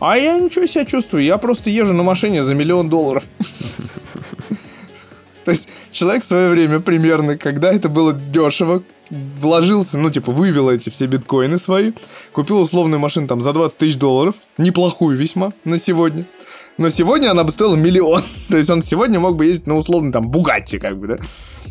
[0.00, 3.22] а я ничего себя чувствую, я просто езжу на машине за миллион долларов.
[5.44, 10.70] То есть человек в свое время примерно, когда это было дешево, вложился, ну, типа, вывел
[10.70, 11.92] эти все биткоины свои,
[12.32, 16.24] купил условную машину там за 20 тысяч долларов, неплохую весьма на сегодня,
[16.78, 18.22] но сегодня она бы стоила миллион.
[18.50, 21.16] То есть он сегодня мог бы ездить на условно там Бугатти, как бы, да.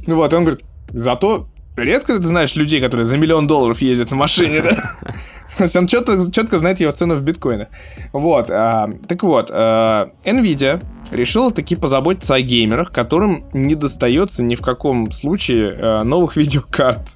[0.06, 1.48] Ну вот, и он говорит, зато
[1.78, 4.76] редко ты знаешь людей, которые за миллион долларов ездят на машине, да?
[5.58, 7.70] То есть он четко, четко знает его цену в биткоинах.
[8.14, 14.56] Вот, а, так вот, а, Nvidia решила таки позаботиться о геймерах, которым не достается ни
[14.56, 17.08] в каком случае а, новых видеокарт.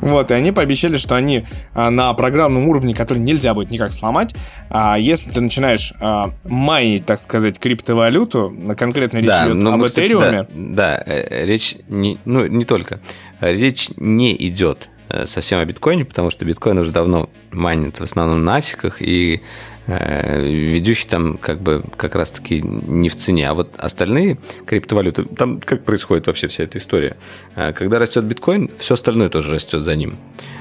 [0.00, 4.34] Вот, и они пообещали, что они а, на программном уровне, который нельзя будет никак сломать,
[4.70, 9.86] а, если ты начинаешь а, майнить, так сказать, криптовалюту, конкретно речь да, идет ну, об
[9.86, 10.46] Этериуме.
[10.54, 13.00] Да, да, э, речь не, ну, не только.
[13.40, 18.42] Речь не идет э, совсем о биткоине, потому что биткоин уже давно майнит в основном
[18.42, 19.42] на асиках, и
[19.90, 23.48] Э, видюхи там как бы как раз-таки не в цене.
[23.48, 27.16] А вот остальные криптовалюты, там как происходит вообще вся эта история?
[27.56, 30.16] Э, когда растет биткоин, все остальное тоже растет за ним.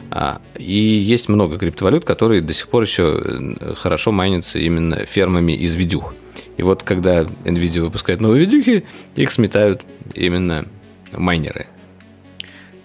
[0.09, 5.51] А, и есть много криптовалют, которые до сих пор еще э, хорошо майнятся именно фермами
[5.51, 6.15] из видюх.
[6.57, 8.85] И вот когда NVIDIA выпускает новые видюхи,
[9.15, 9.85] их сметают
[10.15, 10.65] именно
[11.11, 11.67] майнеры.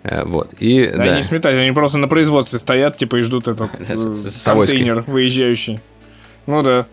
[0.03, 0.53] Вот.
[0.61, 1.17] И, да, да.
[1.17, 5.81] не сметают, они просто на производстве стоят, типа, и ждут этот контейнер выезжающий.
[6.47, 6.87] Ну да.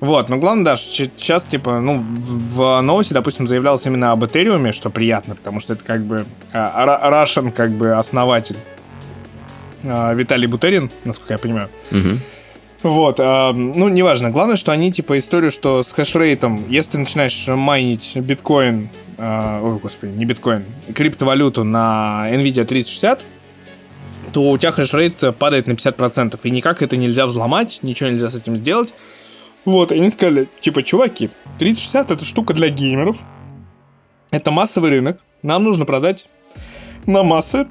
[0.00, 4.90] Вот, но главное, да, сейчас, типа, ну, в новости, допустим, заявлялось именно об Этериуме, что
[4.90, 8.56] приятно, потому что это как бы а, Russian, как бы, основатель
[9.82, 11.68] а, Виталий Бутерин, насколько я понимаю.
[11.90, 12.18] Угу.
[12.84, 14.30] Вот, а, ну, неважно.
[14.30, 19.78] Главное, что они, типа, историю, что с хэшрейтом, если ты начинаешь майнить биткоин, а, ой,
[19.78, 20.64] господи, не биткоин,
[20.94, 23.20] криптовалюту на NVIDIA 3060,
[24.32, 28.34] то у тебя хешрейт падает на 50%, и никак это нельзя взломать, ничего нельзя с
[28.34, 28.94] этим сделать.
[29.64, 33.18] Вот, они сказали, типа, чуваки, 3060 это штука для геймеров,
[34.30, 36.26] это массовый рынок, нам нужно продать
[37.06, 37.66] на массы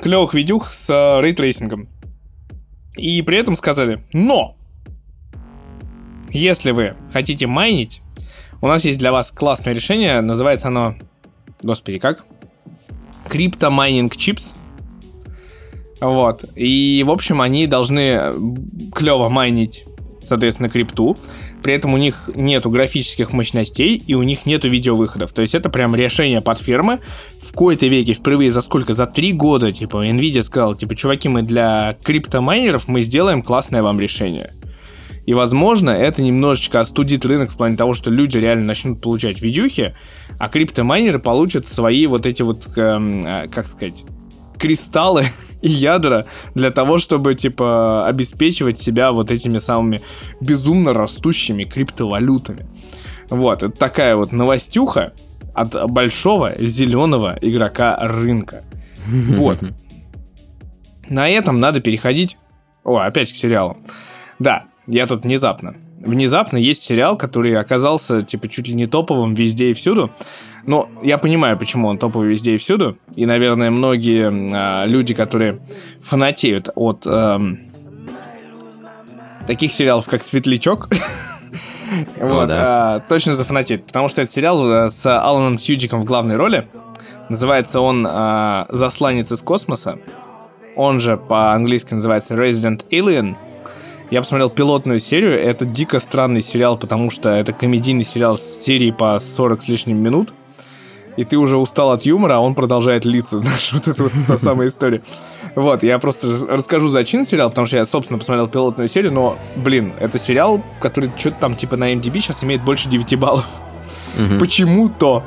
[0.00, 1.88] клевых видюх с э, рейтрейсингом.
[2.96, 4.56] И при этом сказали, но
[6.30, 8.02] если вы хотите майнить,
[8.60, 10.96] у нас есть для вас классное решение, называется оно,
[11.62, 12.24] господи, как?
[13.28, 14.54] Cryptomining chips.
[16.00, 16.44] Вот.
[16.56, 18.32] И, в общем, они должны
[18.94, 19.84] клево майнить,
[20.22, 21.16] соответственно, крипту.
[21.62, 25.32] При этом у них нету графических мощностей и у них нету видеовыходов.
[25.32, 27.00] То есть это прям решение под фирмы.
[27.42, 28.94] В кои-то веке впервые за сколько?
[28.94, 34.00] За три года, типа, Nvidia сказал, типа, чуваки, мы для криптомайнеров мы сделаем классное вам
[34.00, 34.52] решение.
[35.26, 39.94] И, возможно, это немножечко остудит рынок в плане того, что люди реально начнут получать видюхи,
[40.38, 44.04] а криптомайнеры получат свои вот эти вот, эм, э, как сказать,
[44.58, 45.24] кристаллы
[45.62, 50.00] и ядра для того, чтобы, типа, обеспечивать себя вот этими самыми
[50.40, 52.66] безумно растущими криптовалютами.
[53.28, 55.12] Вот, это такая вот новостюха
[55.54, 58.64] от большого зеленого игрока рынка.
[59.06, 59.58] Вот.
[61.08, 62.38] На этом надо переходить...
[62.84, 63.78] О, опять к сериалу.
[64.38, 65.74] Да, я тут внезапно.
[65.98, 70.10] Внезапно есть сериал, который оказался, типа, чуть ли не топовым везде и всюду.
[70.66, 72.98] Но я понимаю, почему он топовый везде и всюду.
[73.14, 75.60] И, наверное, многие э, люди, которые
[76.02, 77.38] фанатеют от э,
[79.46, 80.88] таких сериалов, как «Светлячок»,
[82.20, 83.86] вот, а, точно зафанатеют.
[83.86, 86.68] Потому что это сериал э, с Аланом Тьюдиком в главной роли.
[87.28, 89.98] Называется он э, «Засланец из космоса».
[90.76, 93.36] Он же по-английски называется Resident Alien.
[94.10, 95.38] Я посмотрел пилотную серию.
[95.38, 99.98] Это дико странный сериал, потому что это комедийный сериал с серией по 40 с лишним
[99.98, 100.32] минут
[101.20, 104.38] и ты уже устал от юмора, а он продолжает литься, знаешь, вот это вот та
[104.38, 105.02] самая история.
[105.54, 109.92] Вот, я просто расскажу зачин сериал, потому что я, собственно, посмотрел пилотную серию, но, блин,
[110.00, 113.46] это сериал, который что-то там типа на MDB сейчас имеет больше 9 баллов.
[114.16, 114.40] Угу.
[114.40, 115.22] Почему-то.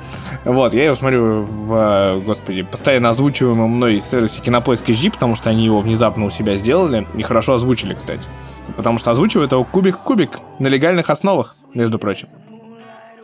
[0.45, 5.63] Вот, я его смотрю в, господи, постоянно озвучиваемом мной сервисе Кинопоиск HD, потому что они
[5.65, 8.27] его внезапно у себя сделали и хорошо озвучили, кстати.
[8.75, 12.29] Потому что озвучивают его кубик в кубик на легальных основах, между прочим.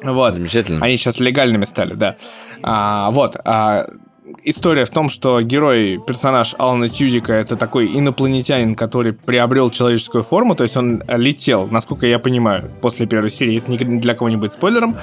[0.04, 0.36] Вот.
[0.36, 0.86] Замечательно.
[0.86, 2.16] Они сейчас легальными стали, да.
[2.64, 3.38] А, вот.
[3.44, 3.88] А,
[4.44, 10.56] история в том, что герой, персонаж Алана Тьюдика, это такой инопланетянин, который приобрел человеческую форму,
[10.56, 14.38] то есть он летел, насколько я понимаю, после первой серии, это ни для кого не
[14.38, 14.98] будет спойлером,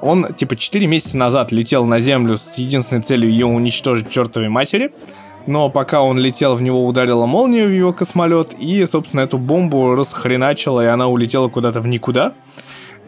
[0.00, 4.92] он, типа, 4 месяца назад летел на Землю с единственной целью ее уничтожить чертовой матери,
[5.46, 9.94] но пока он летел, в него ударила молния в его космолет, и, собственно, эту бомбу
[9.94, 12.34] расхреначила, и она улетела куда-то в никуда.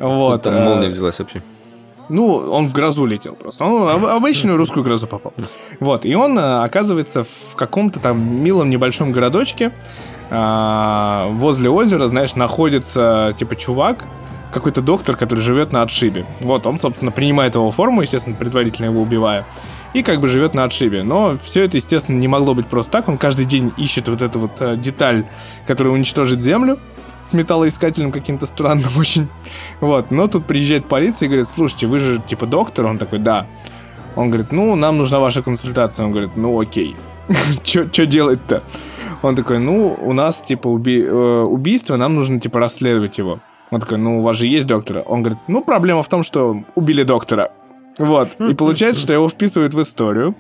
[0.01, 0.43] Вот.
[0.43, 1.43] Там молния э, взялась вообще.
[2.09, 3.64] Ну, он в грозу летел просто.
[3.64, 5.32] Он в обычную русскую грозу попал.
[5.78, 9.70] Вот, и он э, оказывается в каком-то там милом небольшом городочке.
[10.31, 14.05] А, возле озера, знаешь, находится типа чувак,
[14.52, 16.24] какой-то доктор, который живет на отшибе.
[16.40, 19.47] Вот, он, собственно, принимает его форму, естественно, предварительно его убивая.
[19.93, 21.02] И как бы живет на отшибе.
[21.02, 23.09] Но все это, естественно, не могло быть просто так.
[23.09, 25.24] Он каждый день ищет вот эту вот э, деталь,
[25.66, 26.78] которая уничтожит Землю
[27.31, 29.28] с металлоискателем каким-то странным очень.
[29.81, 32.86] Вот, но тут приезжает полиция и говорит, слушайте, вы же типа доктор?
[32.86, 33.47] Он такой, да.
[34.16, 36.05] Он говорит, ну, нам нужна ваша консультация.
[36.05, 36.97] Он говорит, ну, окей.
[37.62, 38.62] Что делать-то?
[39.23, 43.40] Он такой, ну, у нас, типа, уби- э, убийство, нам нужно, типа, расследовать его.
[43.70, 45.05] Он такой, ну, у вас же есть доктор.
[45.07, 47.52] Он говорит, ну, проблема в том, что убили доктора.
[47.98, 48.28] Вот.
[48.40, 50.35] И получается, что его вписывают в историю.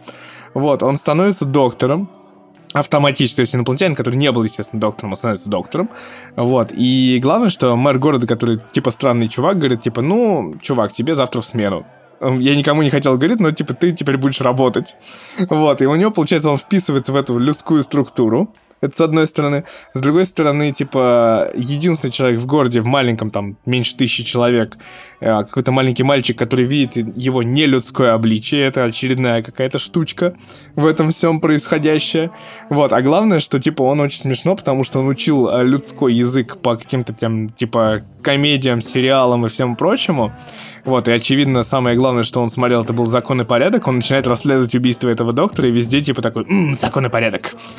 [0.54, 2.10] Вот, он становится доктором,
[2.72, 5.90] автоматически, то есть инопланетянин, который не был, естественно, доктором, он становится доктором.
[6.36, 6.72] Вот.
[6.72, 11.40] И главное, что мэр города, который, типа, странный чувак, говорит, типа, ну, чувак, тебе завтра
[11.40, 11.86] в смену.
[12.20, 14.94] Я никому не хотел говорить, но, типа, ты теперь будешь работать.
[15.48, 15.80] Вот.
[15.80, 18.54] И у него, получается, он вписывается в эту людскую структуру.
[18.80, 19.64] Это с одной стороны.
[19.92, 24.78] С другой стороны, типа, единственный человек в городе, в маленьком, там, меньше тысячи человек,
[25.20, 30.34] э, какой-то маленький мальчик, который видит его нелюдское обличие, это очередная какая-то штучка
[30.76, 32.30] в этом всем происходящее.
[32.70, 36.56] Вот, а главное, что, типа, он очень смешно, потому что он учил э, людской язык
[36.58, 40.32] по каким-то, там, типа, комедиям, сериалам и всему прочему.
[40.84, 43.86] Вот, и очевидно, самое главное, что он смотрел, это был закон и порядок.
[43.86, 47.54] Он начинает расследовать убийство этого доктора, и везде типа такой, м-м, закон и порядок.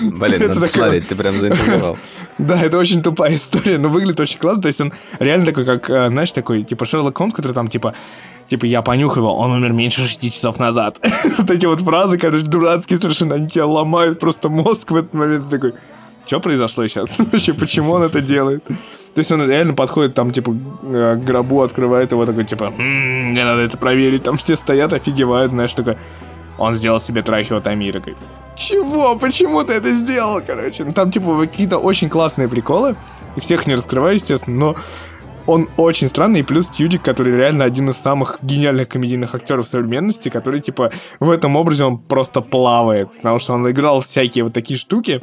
[0.00, 1.98] Блин, надо посмотреть, ты прям заинтриговал.
[2.38, 4.60] Да, это очень тупая история, но выглядит очень классно.
[4.60, 7.94] То есть он реально такой, как, э, знаешь, такой, типа Шерлок Холмс, который там, типа,
[8.48, 10.98] типа, я понюхал он умер меньше шести часов назад.
[11.38, 15.48] вот эти вот фразы, короче, дурацкие совершенно, они тебя ломают просто мозг в этот момент.
[15.48, 15.72] Такой,
[16.26, 17.18] что произошло сейчас?
[17.18, 18.62] Вообще, почему он это делает?
[19.16, 23.62] То есть он реально подходит там, типа, к гробу, открывает его, такой, типа, мне надо
[23.62, 24.24] это проверить.
[24.24, 25.96] Там все стоят, офигевают, знаешь, такой,
[26.58, 28.14] он сделал себе трахеотомию, такой,
[28.56, 29.16] чего?
[29.16, 30.84] Почему ты это сделал, короче?
[30.84, 32.94] Ну, там, типа, какие-то очень классные приколы,
[33.36, 34.76] и всех не раскрываю, естественно, но
[35.46, 40.28] он очень странный, и плюс Тьюдик, который реально один из самых гениальных комедийных актеров современности,
[40.28, 44.78] который, типа, в этом образе он просто плавает, потому что он играл всякие вот такие
[44.78, 45.22] штуки,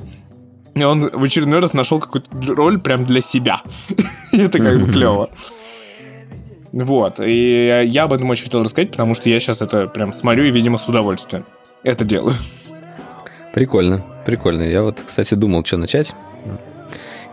[0.75, 3.61] и он в очередной раз нашел какую-то роль прям для себя.
[4.31, 5.29] Это как бы клево.
[6.71, 7.19] Вот.
[7.19, 10.49] И я об этом очень хотел рассказать, потому что я сейчас это прям смотрю и,
[10.49, 11.45] видимо, с удовольствием
[11.83, 12.33] это делаю.
[13.53, 14.63] Прикольно, прикольно.
[14.63, 16.15] Я вот, кстати, думал, что начать.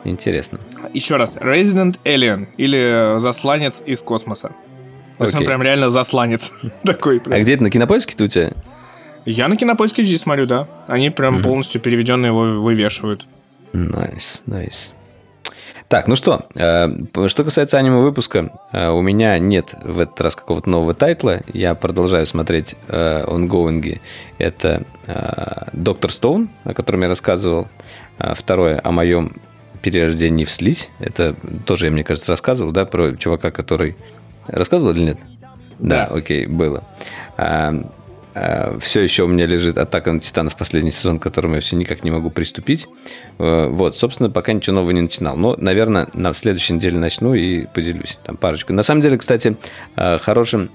[0.05, 0.61] Интересно.
[0.93, 1.37] Еще раз.
[1.37, 4.53] Resident Alien или Засланец из космоса.
[5.19, 6.51] То есть он прям реально засланец.
[6.85, 8.53] Такой А где это, на кинопоиске-то у тебя?
[9.27, 10.69] Я на кинопоиске HD смотрю, да.
[10.87, 11.43] Они прям mm-hmm.
[11.43, 13.27] полностью переведенные его вывешивают.
[13.73, 14.93] Nice, nice, nice.
[14.93, 15.01] Nice.
[15.91, 16.87] Так, ну что, э,
[17.27, 21.41] что касается аниме-выпуска, э, у меня нет в этот раз какого-то нового тайтла.
[21.53, 24.01] Я продолжаю смотреть э, онгоинги.
[24.39, 24.85] Это
[25.73, 27.67] Доктор Стоун, о котором я рассказывал.
[28.19, 29.35] Второе, о моем
[29.83, 30.93] перерождении в слизь.
[31.01, 31.35] Это
[31.67, 33.97] тоже, я, мне кажется, рассказывал, да, про чувака, который...
[34.47, 35.19] Рассказывал или нет?
[35.81, 36.85] Да, да окей, было.
[38.35, 41.77] Э, все еще у меня лежит «Атака на Титанов» последний сезон, к которому я все
[41.77, 42.89] никак не могу приступить.
[43.39, 45.37] Э, вот, собственно, пока ничего нового не начинал.
[45.37, 48.19] Но, наверное, на следующей неделе начну и поделюсь.
[48.25, 48.73] Там парочку.
[48.73, 49.57] На самом деле, кстати,
[49.97, 50.71] э, хорошим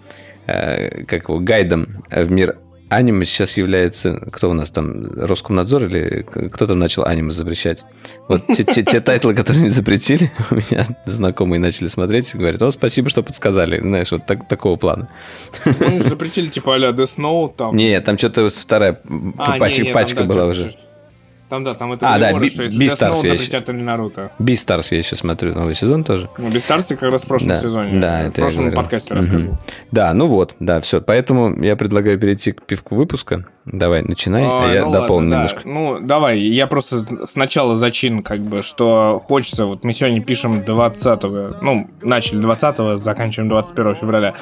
[0.48, 2.57] как его, гайдом в мир
[2.95, 4.22] аниме сейчас является...
[4.31, 5.05] Кто у нас там?
[5.15, 7.84] Роскомнадзор или кто там начал аниме запрещать?
[8.27, 12.61] Вот те, те, те тайтлы, которые не запретили, у меня знакомые начали смотреть и говорят,
[12.61, 13.80] о, спасибо, что подсказали.
[13.80, 15.09] Знаешь, вот так, такого плана.
[15.65, 17.76] Ну, запретили типа а-ля Death Note там.
[17.76, 18.99] Не, там что-то вторая
[19.38, 20.76] а, пачка, не, не, пачка там, была уже.
[21.49, 23.72] Там, да, там это а, да, Би, что если Beastars я еще...
[23.73, 24.31] Наруто.
[24.39, 26.27] Beastars я еще смотрю, новый сезон тоже.
[26.39, 27.99] Ну, Beastars как раз в прошлом да, сезоне.
[27.99, 29.22] Да, это В прошлом подкасте угу.
[29.22, 29.57] рассказывал.
[29.91, 31.01] Да, ну вот, да, все.
[31.01, 33.45] Поэтому я предлагаю перейти к пивку выпуска.
[33.65, 35.61] Давай, начинай, а, а я ну дополню ладно, немножко.
[35.63, 35.69] Да.
[35.69, 41.23] Ну, давай, я просто сначала зачин, как бы, что хочется, вот мы сегодня пишем 20
[41.61, 44.35] ну, начали 20 заканчиваем 21 февраля.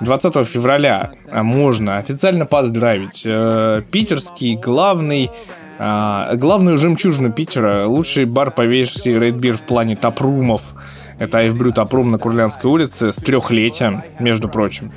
[0.00, 5.30] 20 февраля а можно официально поздравить э, питерский главный
[5.82, 10.74] а, главную жемчужину Питера, лучший бар по версии Red Beer в плане тапрумов,
[11.18, 14.92] это Айфбрю Тапрум на Курлянской улице с трехлетием, между прочим.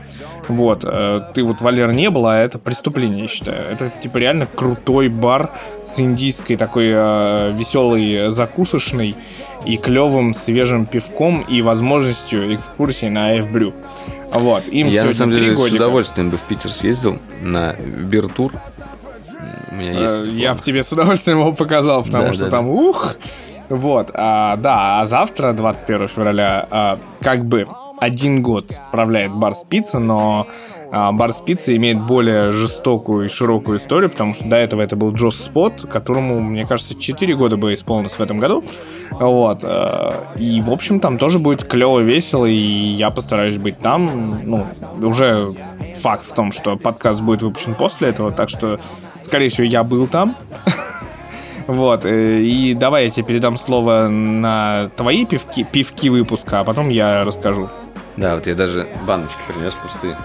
[0.50, 3.62] Вот, э, ты вот, Валер, не был, а это преступление, я считаю.
[3.72, 5.52] Это, типа, реально крутой бар
[5.86, 9.16] с индийской такой э, веселой закусочной
[9.66, 13.74] и клевым свежим пивком и возможностью экскурсии на Айфбрю.
[14.34, 15.70] Вот, им Я, на самом деле, годика.
[15.70, 18.54] с удовольствием бы в Питер съездил на биртур
[19.74, 20.28] у меня есть.
[20.28, 22.72] Э, я бы тебе с удовольствием его показал, потому да, что да, там, да.
[22.72, 23.16] ух!
[23.70, 27.68] Вот, а, да, а завтра, 21 февраля, а, как бы
[28.00, 30.48] один год справляет бар Спица, но
[30.94, 35.14] а, бар Спица имеет более жестокую и широкую историю, потому что до этого это был
[35.14, 38.64] Джос Спот, которому, мне кажется, 4 года бы исполнилось в этом году.
[39.12, 39.60] Вот.
[39.64, 44.40] Э, и, в общем, там тоже будет клево, весело, и я постараюсь быть там.
[44.44, 44.66] Ну,
[45.02, 45.54] уже
[45.96, 48.80] факт в том, что подкаст будет выпущен после этого, так что
[49.24, 50.36] Скорее всего, я был там.
[51.66, 56.90] Вот, э, и давай я тебе передам слово на твои пивки, пивки выпуска, а потом
[56.90, 57.70] я расскажу.
[58.18, 60.18] Да, вот я даже баночки принес пустые.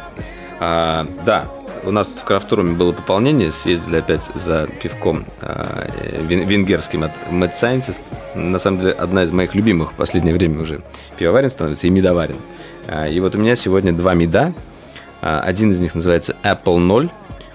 [0.60, 1.48] А, да,
[1.84, 5.88] у нас в крафтуруме было пополнение, съездили опять за пивком а,
[6.22, 8.00] венгерским от Mad Scientist.
[8.34, 10.82] На самом деле, одна из моих любимых в последнее время уже
[11.16, 12.36] пивоварен становится и медоварен.
[12.86, 14.52] А, и вот у меня сегодня два меда.
[15.20, 17.10] А, один из них называется Apple 0,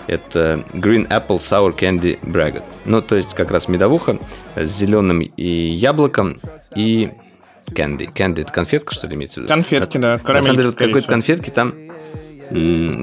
[0.07, 2.63] это Green Apple Sour Candy Braggot.
[2.85, 4.19] Ну, то есть как раз медовуха
[4.55, 6.39] с зеленым и яблоком
[6.75, 7.11] и
[7.69, 8.11] candy.
[8.13, 9.53] Candy это конфетка, что ли, имеется в виду?
[9.53, 10.19] Конфетки, да.
[10.23, 11.73] На самом деле, какой-то конфетки там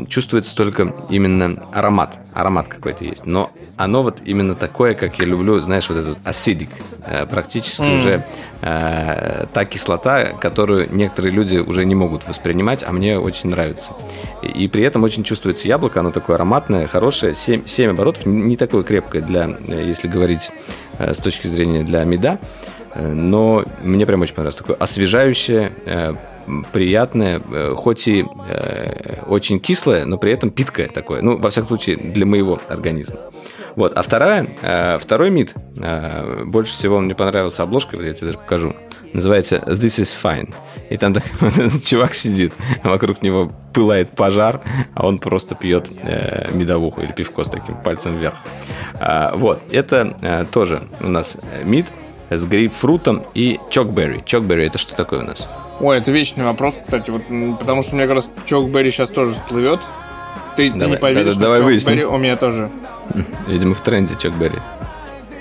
[0.08, 2.18] чувствуется только именно аромат.
[2.34, 3.26] Аромат какой-то есть.
[3.26, 6.68] Но оно вот именно такое, как я люблю, знаешь, вот этот acidic.
[7.04, 7.94] Э, практически mm.
[7.94, 8.24] уже
[8.62, 13.92] э, та кислота, которую некоторые люди уже не могут воспринимать, а мне очень нравится.
[14.42, 17.34] И, при этом очень чувствуется яблоко, оно такое ароматное, хорошее.
[17.34, 20.50] 7, 7 оборотов, не такое крепкое для, э, если говорить
[20.98, 22.38] э, с точки зрения для меда.
[22.96, 24.56] Но мне прям очень понравилось.
[24.56, 25.70] Такое освежающее,
[26.72, 31.22] приятное, э, хоть и э, очень кислое, но при этом питкое такое.
[31.22, 33.16] Ну, во всяком случае, для моего организма.
[33.77, 33.97] Вот.
[33.97, 38.39] А вторая, э, второй мид, э, больше всего мне понравился обложка, вот я тебе даже
[38.39, 38.74] покажу.
[39.12, 40.55] Называется This is Fine.
[40.89, 42.52] И там такой вот этот чувак сидит,
[42.85, 44.60] вокруг него пылает пожар,
[44.94, 48.35] а он просто пьет э, медовуху или пивко с таким пальцем вверх.
[48.94, 49.60] А, вот.
[49.70, 51.86] Это э, тоже у нас мид
[52.31, 54.22] с грейпфрутом и чокберри.
[54.24, 55.48] Чокберри это что такое у нас?
[55.81, 57.23] Ой, это вечный вопрос, кстати, вот,
[57.59, 59.81] потому что мне как раз Чокберри сейчас тоже всплывет.
[60.57, 62.70] Ты, давай, ты не поверишь, да, давай Чокберри у меня тоже.
[63.48, 64.59] Видимо, в тренде Чокберри.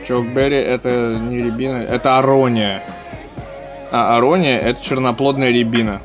[0.08, 2.82] Чокберри это не рябина, это арония.
[3.92, 6.02] А арония это черноплодная рябина.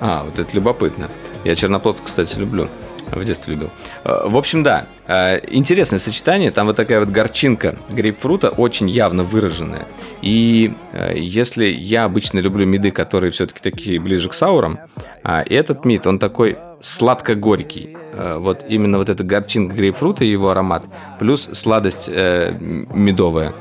[0.00, 1.10] А, вот это любопытно.
[1.44, 2.68] Я черноплод, кстати, люблю.
[3.14, 3.70] В детстве любил.
[4.04, 4.86] Э, в общем, да.
[5.06, 6.50] Э, интересное сочетание.
[6.50, 9.86] Там вот такая вот горчинка грейпфрута очень явно выраженная.
[10.22, 14.78] И э, если я обычно люблю меды, которые все-таки такие ближе к саурам,
[15.22, 17.96] а этот мид, он такой сладко-горький.
[18.14, 20.84] Вот именно вот эта горчинка грейпфрута и его аромат,
[21.18, 23.54] плюс сладость медовая.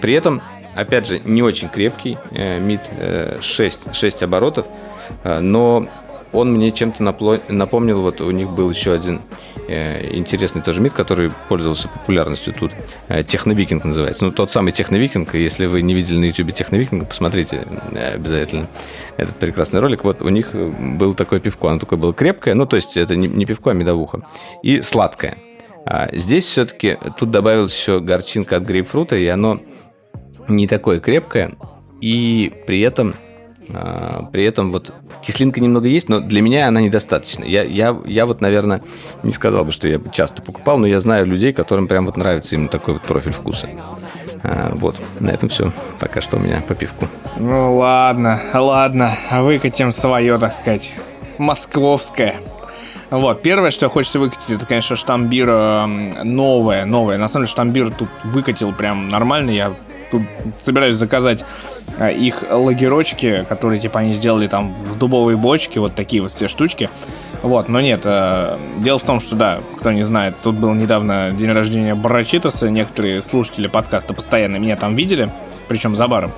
[0.00, 0.42] При этом,
[0.74, 2.18] опять же, не очень крепкий
[2.60, 2.80] мид,
[3.40, 4.66] 6, 6 оборотов,
[5.22, 5.88] но
[6.34, 7.02] он мне чем-то
[7.48, 9.20] напомнил, вот у них был еще один
[9.68, 12.72] э, интересный тоже мид, который пользовался популярностью тут.
[13.08, 14.24] Э, Техновикинг называется.
[14.24, 15.34] Ну, тот самый Техновикинг.
[15.34, 18.66] Если вы не видели на YouTube Техновикинг, посмотрите э, обязательно
[19.16, 20.04] этот прекрасный ролик.
[20.04, 21.68] Вот у них было такое пивко.
[21.70, 22.54] Оно такое было крепкое.
[22.54, 24.26] Ну, то есть это не, не пивко, а медовуха.
[24.62, 25.38] И сладкое.
[25.86, 29.60] А здесь все-таки тут добавилась еще горчинка от грейпфрута, и оно
[30.48, 31.54] не такое крепкое.
[32.00, 33.14] И при этом
[33.66, 34.92] при этом вот
[35.22, 37.44] кислинка немного есть, но для меня она недостаточна.
[37.44, 38.82] Я, я, я вот, наверное,
[39.22, 42.54] не сказал бы, что я часто покупал, но я знаю людей, которым прям вот нравится
[42.54, 43.68] именно такой вот профиль вкуса.
[44.42, 45.72] А, вот, на этом все.
[45.98, 47.08] Пока что у меня по пивку.
[47.38, 50.92] Ну ладно, ладно, выкатим свое, так сказать,
[51.38, 52.36] московское.
[53.10, 55.46] Вот, первое, что хочется выкатить, это, конечно, штамбир
[56.24, 57.16] новое, новое.
[57.16, 59.50] На самом деле, штамбир тут выкатил прям нормально.
[59.50, 59.72] Я
[60.14, 60.22] тут
[60.58, 61.44] собираюсь заказать
[61.98, 66.48] а, их лагерочки, которые, типа, они сделали там в дубовой бочке, вот такие вот все
[66.48, 66.88] штучки.
[67.42, 71.30] Вот, но нет, э, дело в том, что, да, кто не знает, тут был недавно
[71.30, 75.30] день рождения Барачитаса, некоторые слушатели подкаста постоянно меня там видели,
[75.68, 76.32] причем за баром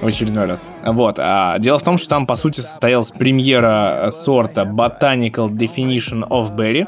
[0.00, 0.66] в очередной раз.
[0.84, 1.16] Вот.
[1.18, 6.86] А дело в том, что там, по сути, состоялась премьера сорта Botanical Definition of Berry.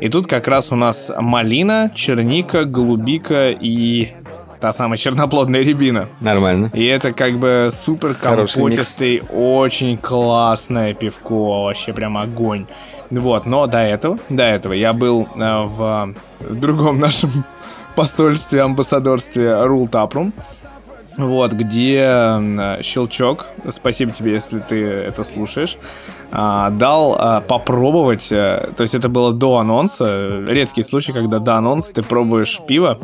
[0.00, 4.12] И тут как раз у нас малина, черника, голубика и
[4.64, 6.08] та самая черноплодная рябина.
[6.20, 6.70] Нормально.
[6.72, 12.64] И это как бы супер компотистый, очень классное пивко, вообще прям огонь.
[13.10, 17.44] Вот, но до этого, до этого я был э, в, в другом нашем
[17.94, 20.32] посольстве, амбассадорстве Rule Taproom.
[21.18, 25.76] Вот, где Щелчок, спасибо тебе, если ты это слушаешь,
[26.32, 31.54] а, дал а, попробовать, э, то есть это было до анонса, редкий случай, когда до
[31.56, 32.98] анонса ты пробуешь пиво,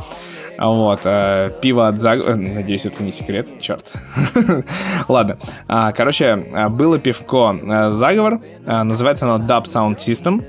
[0.61, 3.93] вот, э, пиво от Заговора, надеюсь, это не секрет, черт.
[5.09, 10.45] Ладно, короче, было пивко э, Заговор, называется оно Dub Sound System,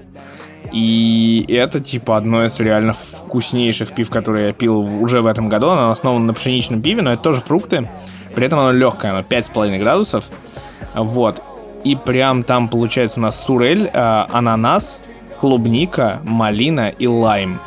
[0.71, 5.67] и это, типа, одно из реально вкуснейших пив, которые я пил уже в этом году.
[5.67, 7.89] Оно основано на пшеничном пиве, но это тоже фрукты.
[8.35, 10.29] При этом оно легкое, оно 5,5 градусов.
[10.95, 11.41] Вот.
[11.83, 15.01] И прям там получается у нас сурель, э, ананас,
[15.39, 17.59] клубника, малина и лайм.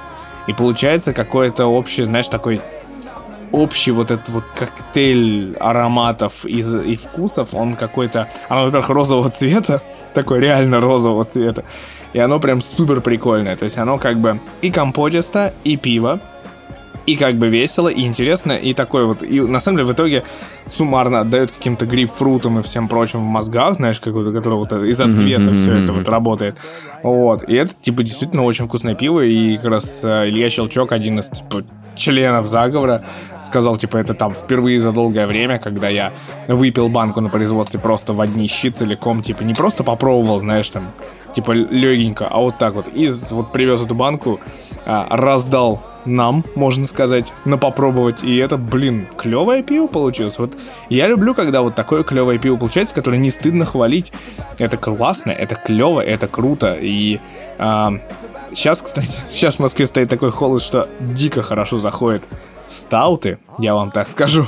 [0.46, 2.60] И получается какой-то общий, знаешь, такой
[3.52, 9.80] общий вот этот вот коктейль ароматов и, и вкусов, он какой-то, оно, во-первых, розового цвета,
[10.14, 11.64] такой реально розового цвета,
[12.12, 13.56] и оно прям супер прикольное.
[13.56, 16.20] То есть оно как бы и компотисто, и пиво,
[17.06, 20.22] и как бы весело, и интересно, и такой вот, и на самом деле в итоге
[20.66, 25.50] суммарно отдает каким-то грейпфрутом и всем прочим в мозгах, знаешь, какой-то, который вот из-за цвета
[25.50, 26.56] mm-hmm, все это вот работает.
[27.02, 31.18] Вот, и это, типа, действительно очень вкусное пиво, и как раз э, Илья Щелчок, один
[31.18, 31.64] из, типа,
[31.96, 33.02] членов заговора,
[33.42, 36.12] сказал, типа, это там впервые за долгое время, когда я
[36.48, 40.84] выпил банку на производстве просто в одни щи целиком, типа, не просто попробовал, знаешь, там,
[41.34, 42.86] типа легенько, а вот так вот.
[42.94, 44.40] И вот привез эту банку,
[44.86, 48.24] а, раздал нам, можно сказать, на попробовать.
[48.24, 50.38] И это, блин, клевое пиво получилось.
[50.38, 50.52] Вот
[50.90, 54.12] я люблю, когда вот такое клевое пиво получается, которое не стыдно хвалить.
[54.58, 56.76] Это классно, это клево, это круто.
[56.80, 57.20] И
[57.58, 57.94] а,
[58.52, 62.22] сейчас, кстати, сейчас в Москве стоит такой холод, что дико хорошо заходит
[62.66, 64.46] стауты, я вам так скажу.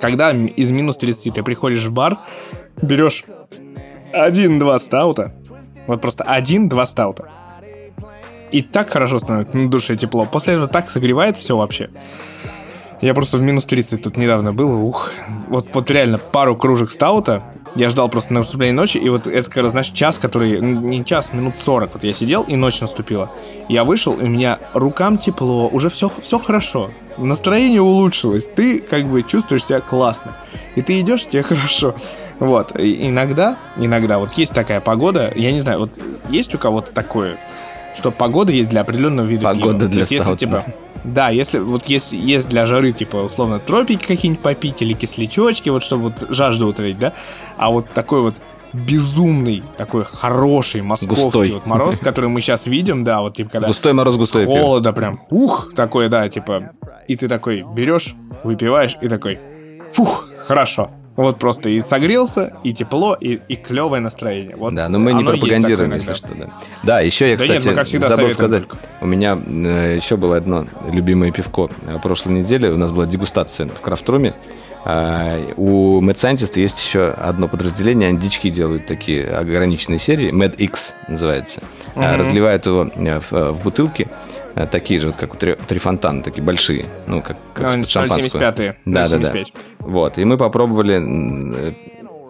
[0.00, 2.18] Когда из минус 30 ты приходишь в бар,
[2.80, 3.24] берешь
[4.12, 5.34] один-два стаута,
[5.86, 7.28] вот просто один-два стаута.
[8.52, 10.26] И так хорошо становится на душе тепло.
[10.26, 11.90] После этого так согревает все вообще.
[13.00, 14.86] Я просто в минус 30 тут недавно был.
[14.86, 15.12] Ух.
[15.48, 17.42] Вот, вот реально пару кружек стаута.
[17.74, 18.98] Я ждал просто на наступление ночи.
[18.98, 20.60] И вот это, как раз, знаешь, час, который...
[20.60, 21.94] Не час, минут 40.
[21.94, 23.30] Вот я сидел, и ночь наступила.
[23.68, 25.68] Я вышел, и у меня рукам тепло.
[25.68, 26.90] Уже все, все хорошо.
[27.16, 28.48] Настроение улучшилось.
[28.48, 30.36] Ты как бы чувствуешь себя классно.
[30.74, 31.94] И ты идешь, тебе хорошо.
[32.40, 35.90] Вот, и иногда, иногда, вот есть такая погода, я не знаю, вот
[36.30, 37.36] есть у кого-то такое,
[37.96, 39.88] что погода есть для определенного вида Погода пива.
[39.90, 40.64] для есть, если, типа,
[41.04, 45.82] да, если вот есть, есть для жары, типа, условно, тропики какие-нибудь попить или кислячочки, вот
[45.82, 47.12] чтобы вот жажду утолить, да,
[47.56, 48.34] а вот такой вот
[48.72, 51.50] безумный, такой хороший московский густой.
[51.52, 53.68] вот мороз, который мы сейчас видим, да, вот типа когда...
[53.68, 56.72] Густой мороз, густой Холода прям, ух, такой, да, типа,
[57.08, 58.14] и ты такой берешь,
[58.44, 59.40] выпиваешь и такой,
[59.92, 64.56] фух, хорошо, вот просто и согрелся, и тепло, и, и клевое настроение.
[64.56, 66.28] Вот да, но мы не пропагандируем, если что.
[66.34, 66.50] Да.
[66.82, 68.76] да, еще я, кстати, да нет, забыл сказать, только.
[69.00, 71.68] у меня э, еще было одно любимое пивко.
[71.82, 74.34] В прошлой неделе у нас была дегустация в Крафтруме.
[74.82, 80.56] Uh, у Mad Scientist есть еще одно подразделение, они дички делают такие ограниченные серии, Mad
[80.56, 81.60] X называется.
[81.94, 82.16] Uh-huh.
[82.16, 84.29] разливают его э, в, в бутылки, Э,
[84.70, 88.40] такие же, вот как у Трифонтана, такие большие, ну, как, как ну, шампанское.
[88.40, 88.76] 75-е.
[88.84, 89.34] Да, да, да.
[89.78, 91.72] Вот, и мы попробовали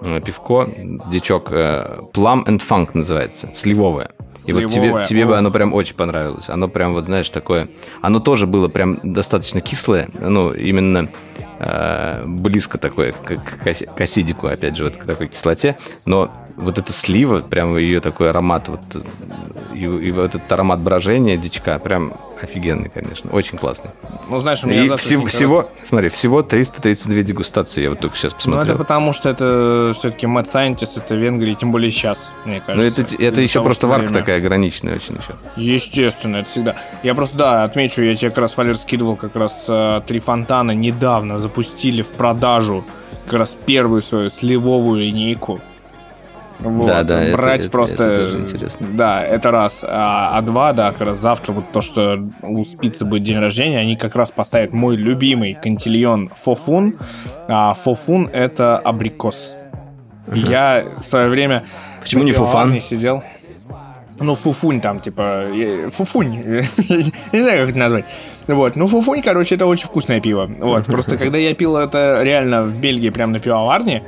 [0.02, 0.68] э, пивко,
[1.10, 4.10] дичок, э, Plum and Funk называется, сливовое.
[4.46, 6.48] И вот тебе, тебе бы оно прям очень понравилось.
[6.48, 7.68] Оно прям, вот знаешь, такое...
[8.00, 11.08] Оно тоже было прям достаточно кислое, ну, именно
[11.58, 16.92] э, близко такое к, к, асидику, опять же, вот к такой кислоте, но вот эта
[16.92, 18.80] слива, прям ее такой аромат, вот,
[19.74, 23.90] и, и вот этот аромат брожения дичка, прям офигенный, конечно, очень классный.
[24.28, 28.34] Ну, знаешь, у меня и всего, всего, смотри, всего 332 дегустации, я вот только сейчас
[28.34, 28.66] посмотрел.
[28.66, 33.00] Ну, это потому, что это все-таки Mad Scientist, это Венгрия, тем более сейчас, мне кажется.
[33.00, 34.20] Ну, это, это еще просто варка время.
[34.20, 35.34] такая ограниченная очень еще.
[35.56, 36.76] Естественно, это всегда.
[37.02, 40.72] Я просто, да, отмечу, я тебе как раз, Валер, скидывал как раз э, три фонтана
[40.72, 42.84] недавно запустили в продажу
[43.26, 45.60] как раз первую свою сливовую линейку.
[46.58, 48.04] Вот, да, да, брать это, просто...
[48.04, 48.86] Это, это интересно.
[48.92, 49.82] Да, это раз.
[49.82, 53.78] А, а два, да, как раз завтра вот то, что у спицы будет день рождения,
[53.78, 56.98] они как раз поставят мой любимый кантильон Фофун.
[57.48, 59.54] А Фофун— это абрикос.
[60.26, 60.50] Uh-huh.
[60.50, 61.64] Я в свое время...
[62.00, 62.72] Почему не Фуфан?
[62.72, 63.22] Не сидел.
[64.20, 65.46] Ну, фуфунь там, типа,
[65.92, 66.30] фуфунь,
[67.32, 68.04] не знаю, как это назвать.
[68.46, 70.50] Вот, ну, фуфунь, короче, это очень вкусное пиво.
[70.58, 74.02] Вот, просто когда я пил это реально в Бельгии, прямо на пивоварне,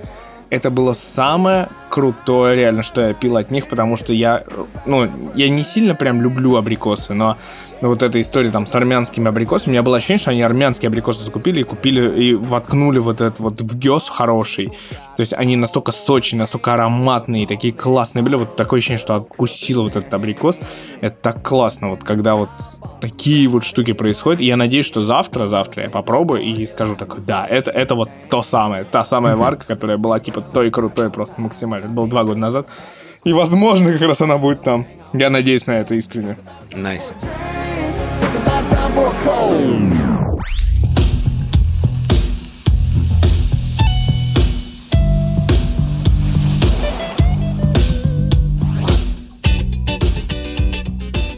[0.50, 4.44] это было самое крутое, реально, что я пил от них, потому что я,
[4.84, 7.38] ну, я не сильно прям люблю абрикосы, но
[7.88, 11.24] вот эта история там с армянскими абрикосами, у меня было ощущение, что они армянские абрикосы
[11.24, 14.72] закупили и купили, и воткнули вот этот вот в гёс хороший.
[15.16, 18.36] То есть они настолько сочные, настолько ароматные, такие классные были.
[18.36, 20.60] Вот такое ощущение, что откусил вот этот абрикос.
[21.00, 22.48] Это так классно, вот когда вот
[23.00, 24.40] такие вот штуки происходят.
[24.40, 28.10] И я надеюсь, что завтра, завтра я попробую и скажу такой, да, это, это вот
[28.30, 31.86] то самое, та самая варка, которая была типа той крутой просто максимально.
[31.86, 32.66] Это было два года назад.
[33.24, 34.84] И, возможно, как раз она будет там.
[35.12, 36.36] Я надеюсь на это искренне.
[36.72, 37.12] Nice.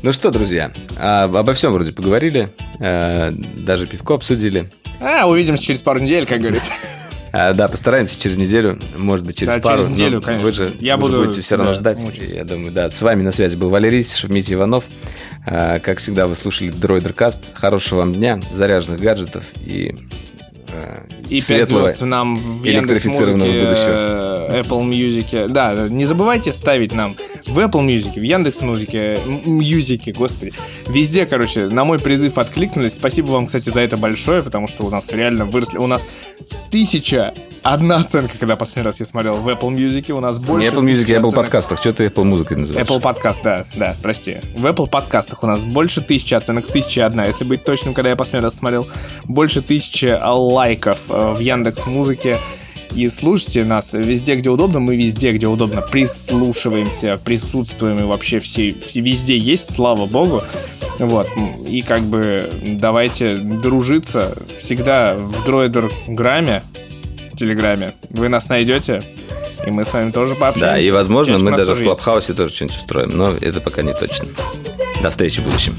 [0.03, 4.71] Ну что, друзья, а, обо всем вроде поговорили, а, даже пивко обсудили.
[5.01, 6.73] А, увидимся через пару недель, как говорится.
[7.37, 9.79] А, да, постараемся через неделю, может быть, через да, пару.
[9.79, 10.47] через неделю, конечно.
[10.47, 11.99] Вы же, я вы буду, же будете все равно да, ждать.
[12.05, 12.31] Мучить.
[12.31, 12.89] Я думаю, да.
[12.89, 14.85] С вами на связи был Валерий Шевмити Иванов.
[15.45, 17.51] А, как всегда, вы слушали Дроидеркаст.
[17.55, 19.97] Хорошего вам дня, заряженных гаджетов и
[21.29, 25.49] и 5 звезд нам в Яндекс.Музыке, э, Apple Music.
[25.49, 30.53] Да, не забывайте ставить нам в Apple Music, в Яндекс Музыке, Мьюзике, господи.
[30.87, 32.93] Везде, короче, на мой призыв откликнулись.
[32.93, 35.79] Спасибо вам, кстати, за это большое, потому что у нас реально выросли.
[35.79, 36.07] У нас
[36.71, 40.71] тысяча одна оценка, когда последний раз я смотрел в Apple Music, у нас больше...
[40.71, 41.81] Не Apple Music, я был в подкастах.
[41.81, 42.87] Что ты Apple Music называешь?
[42.87, 44.39] Apple подкаст, да, да, прости.
[44.55, 47.27] В Apple подкастах у нас больше тысячи оценок, тысяча одна.
[47.27, 48.87] Если быть точным, когда я последний раз смотрел,
[49.25, 52.39] больше тысячи лайков э, в Яндекс Музыке.
[52.93, 54.81] И слушайте нас везде, где удобно.
[54.81, 60.43] Мы везде, где удобно, прислушиваемся, присутствуем и вообще все, везде есть, слава богу.
[60.99, 61.29] Вот.
[61.67, 64.37] И как бы давайте дружиться.
[64.61, 66.63] Всегда в дроидер грамме
[67.37, 67.95] Телеграме.
[68.11, 69.03] Вы нас найдете,
[69.67, 70.77] и мы с вами тоже пообщаемся.
[70.77, 74.27] Да, и возможно, мы даже в Клабхаусе тоже что-нибудь устроим, но это пока не точно.
[75.03, 75.75] До встречи в будущем.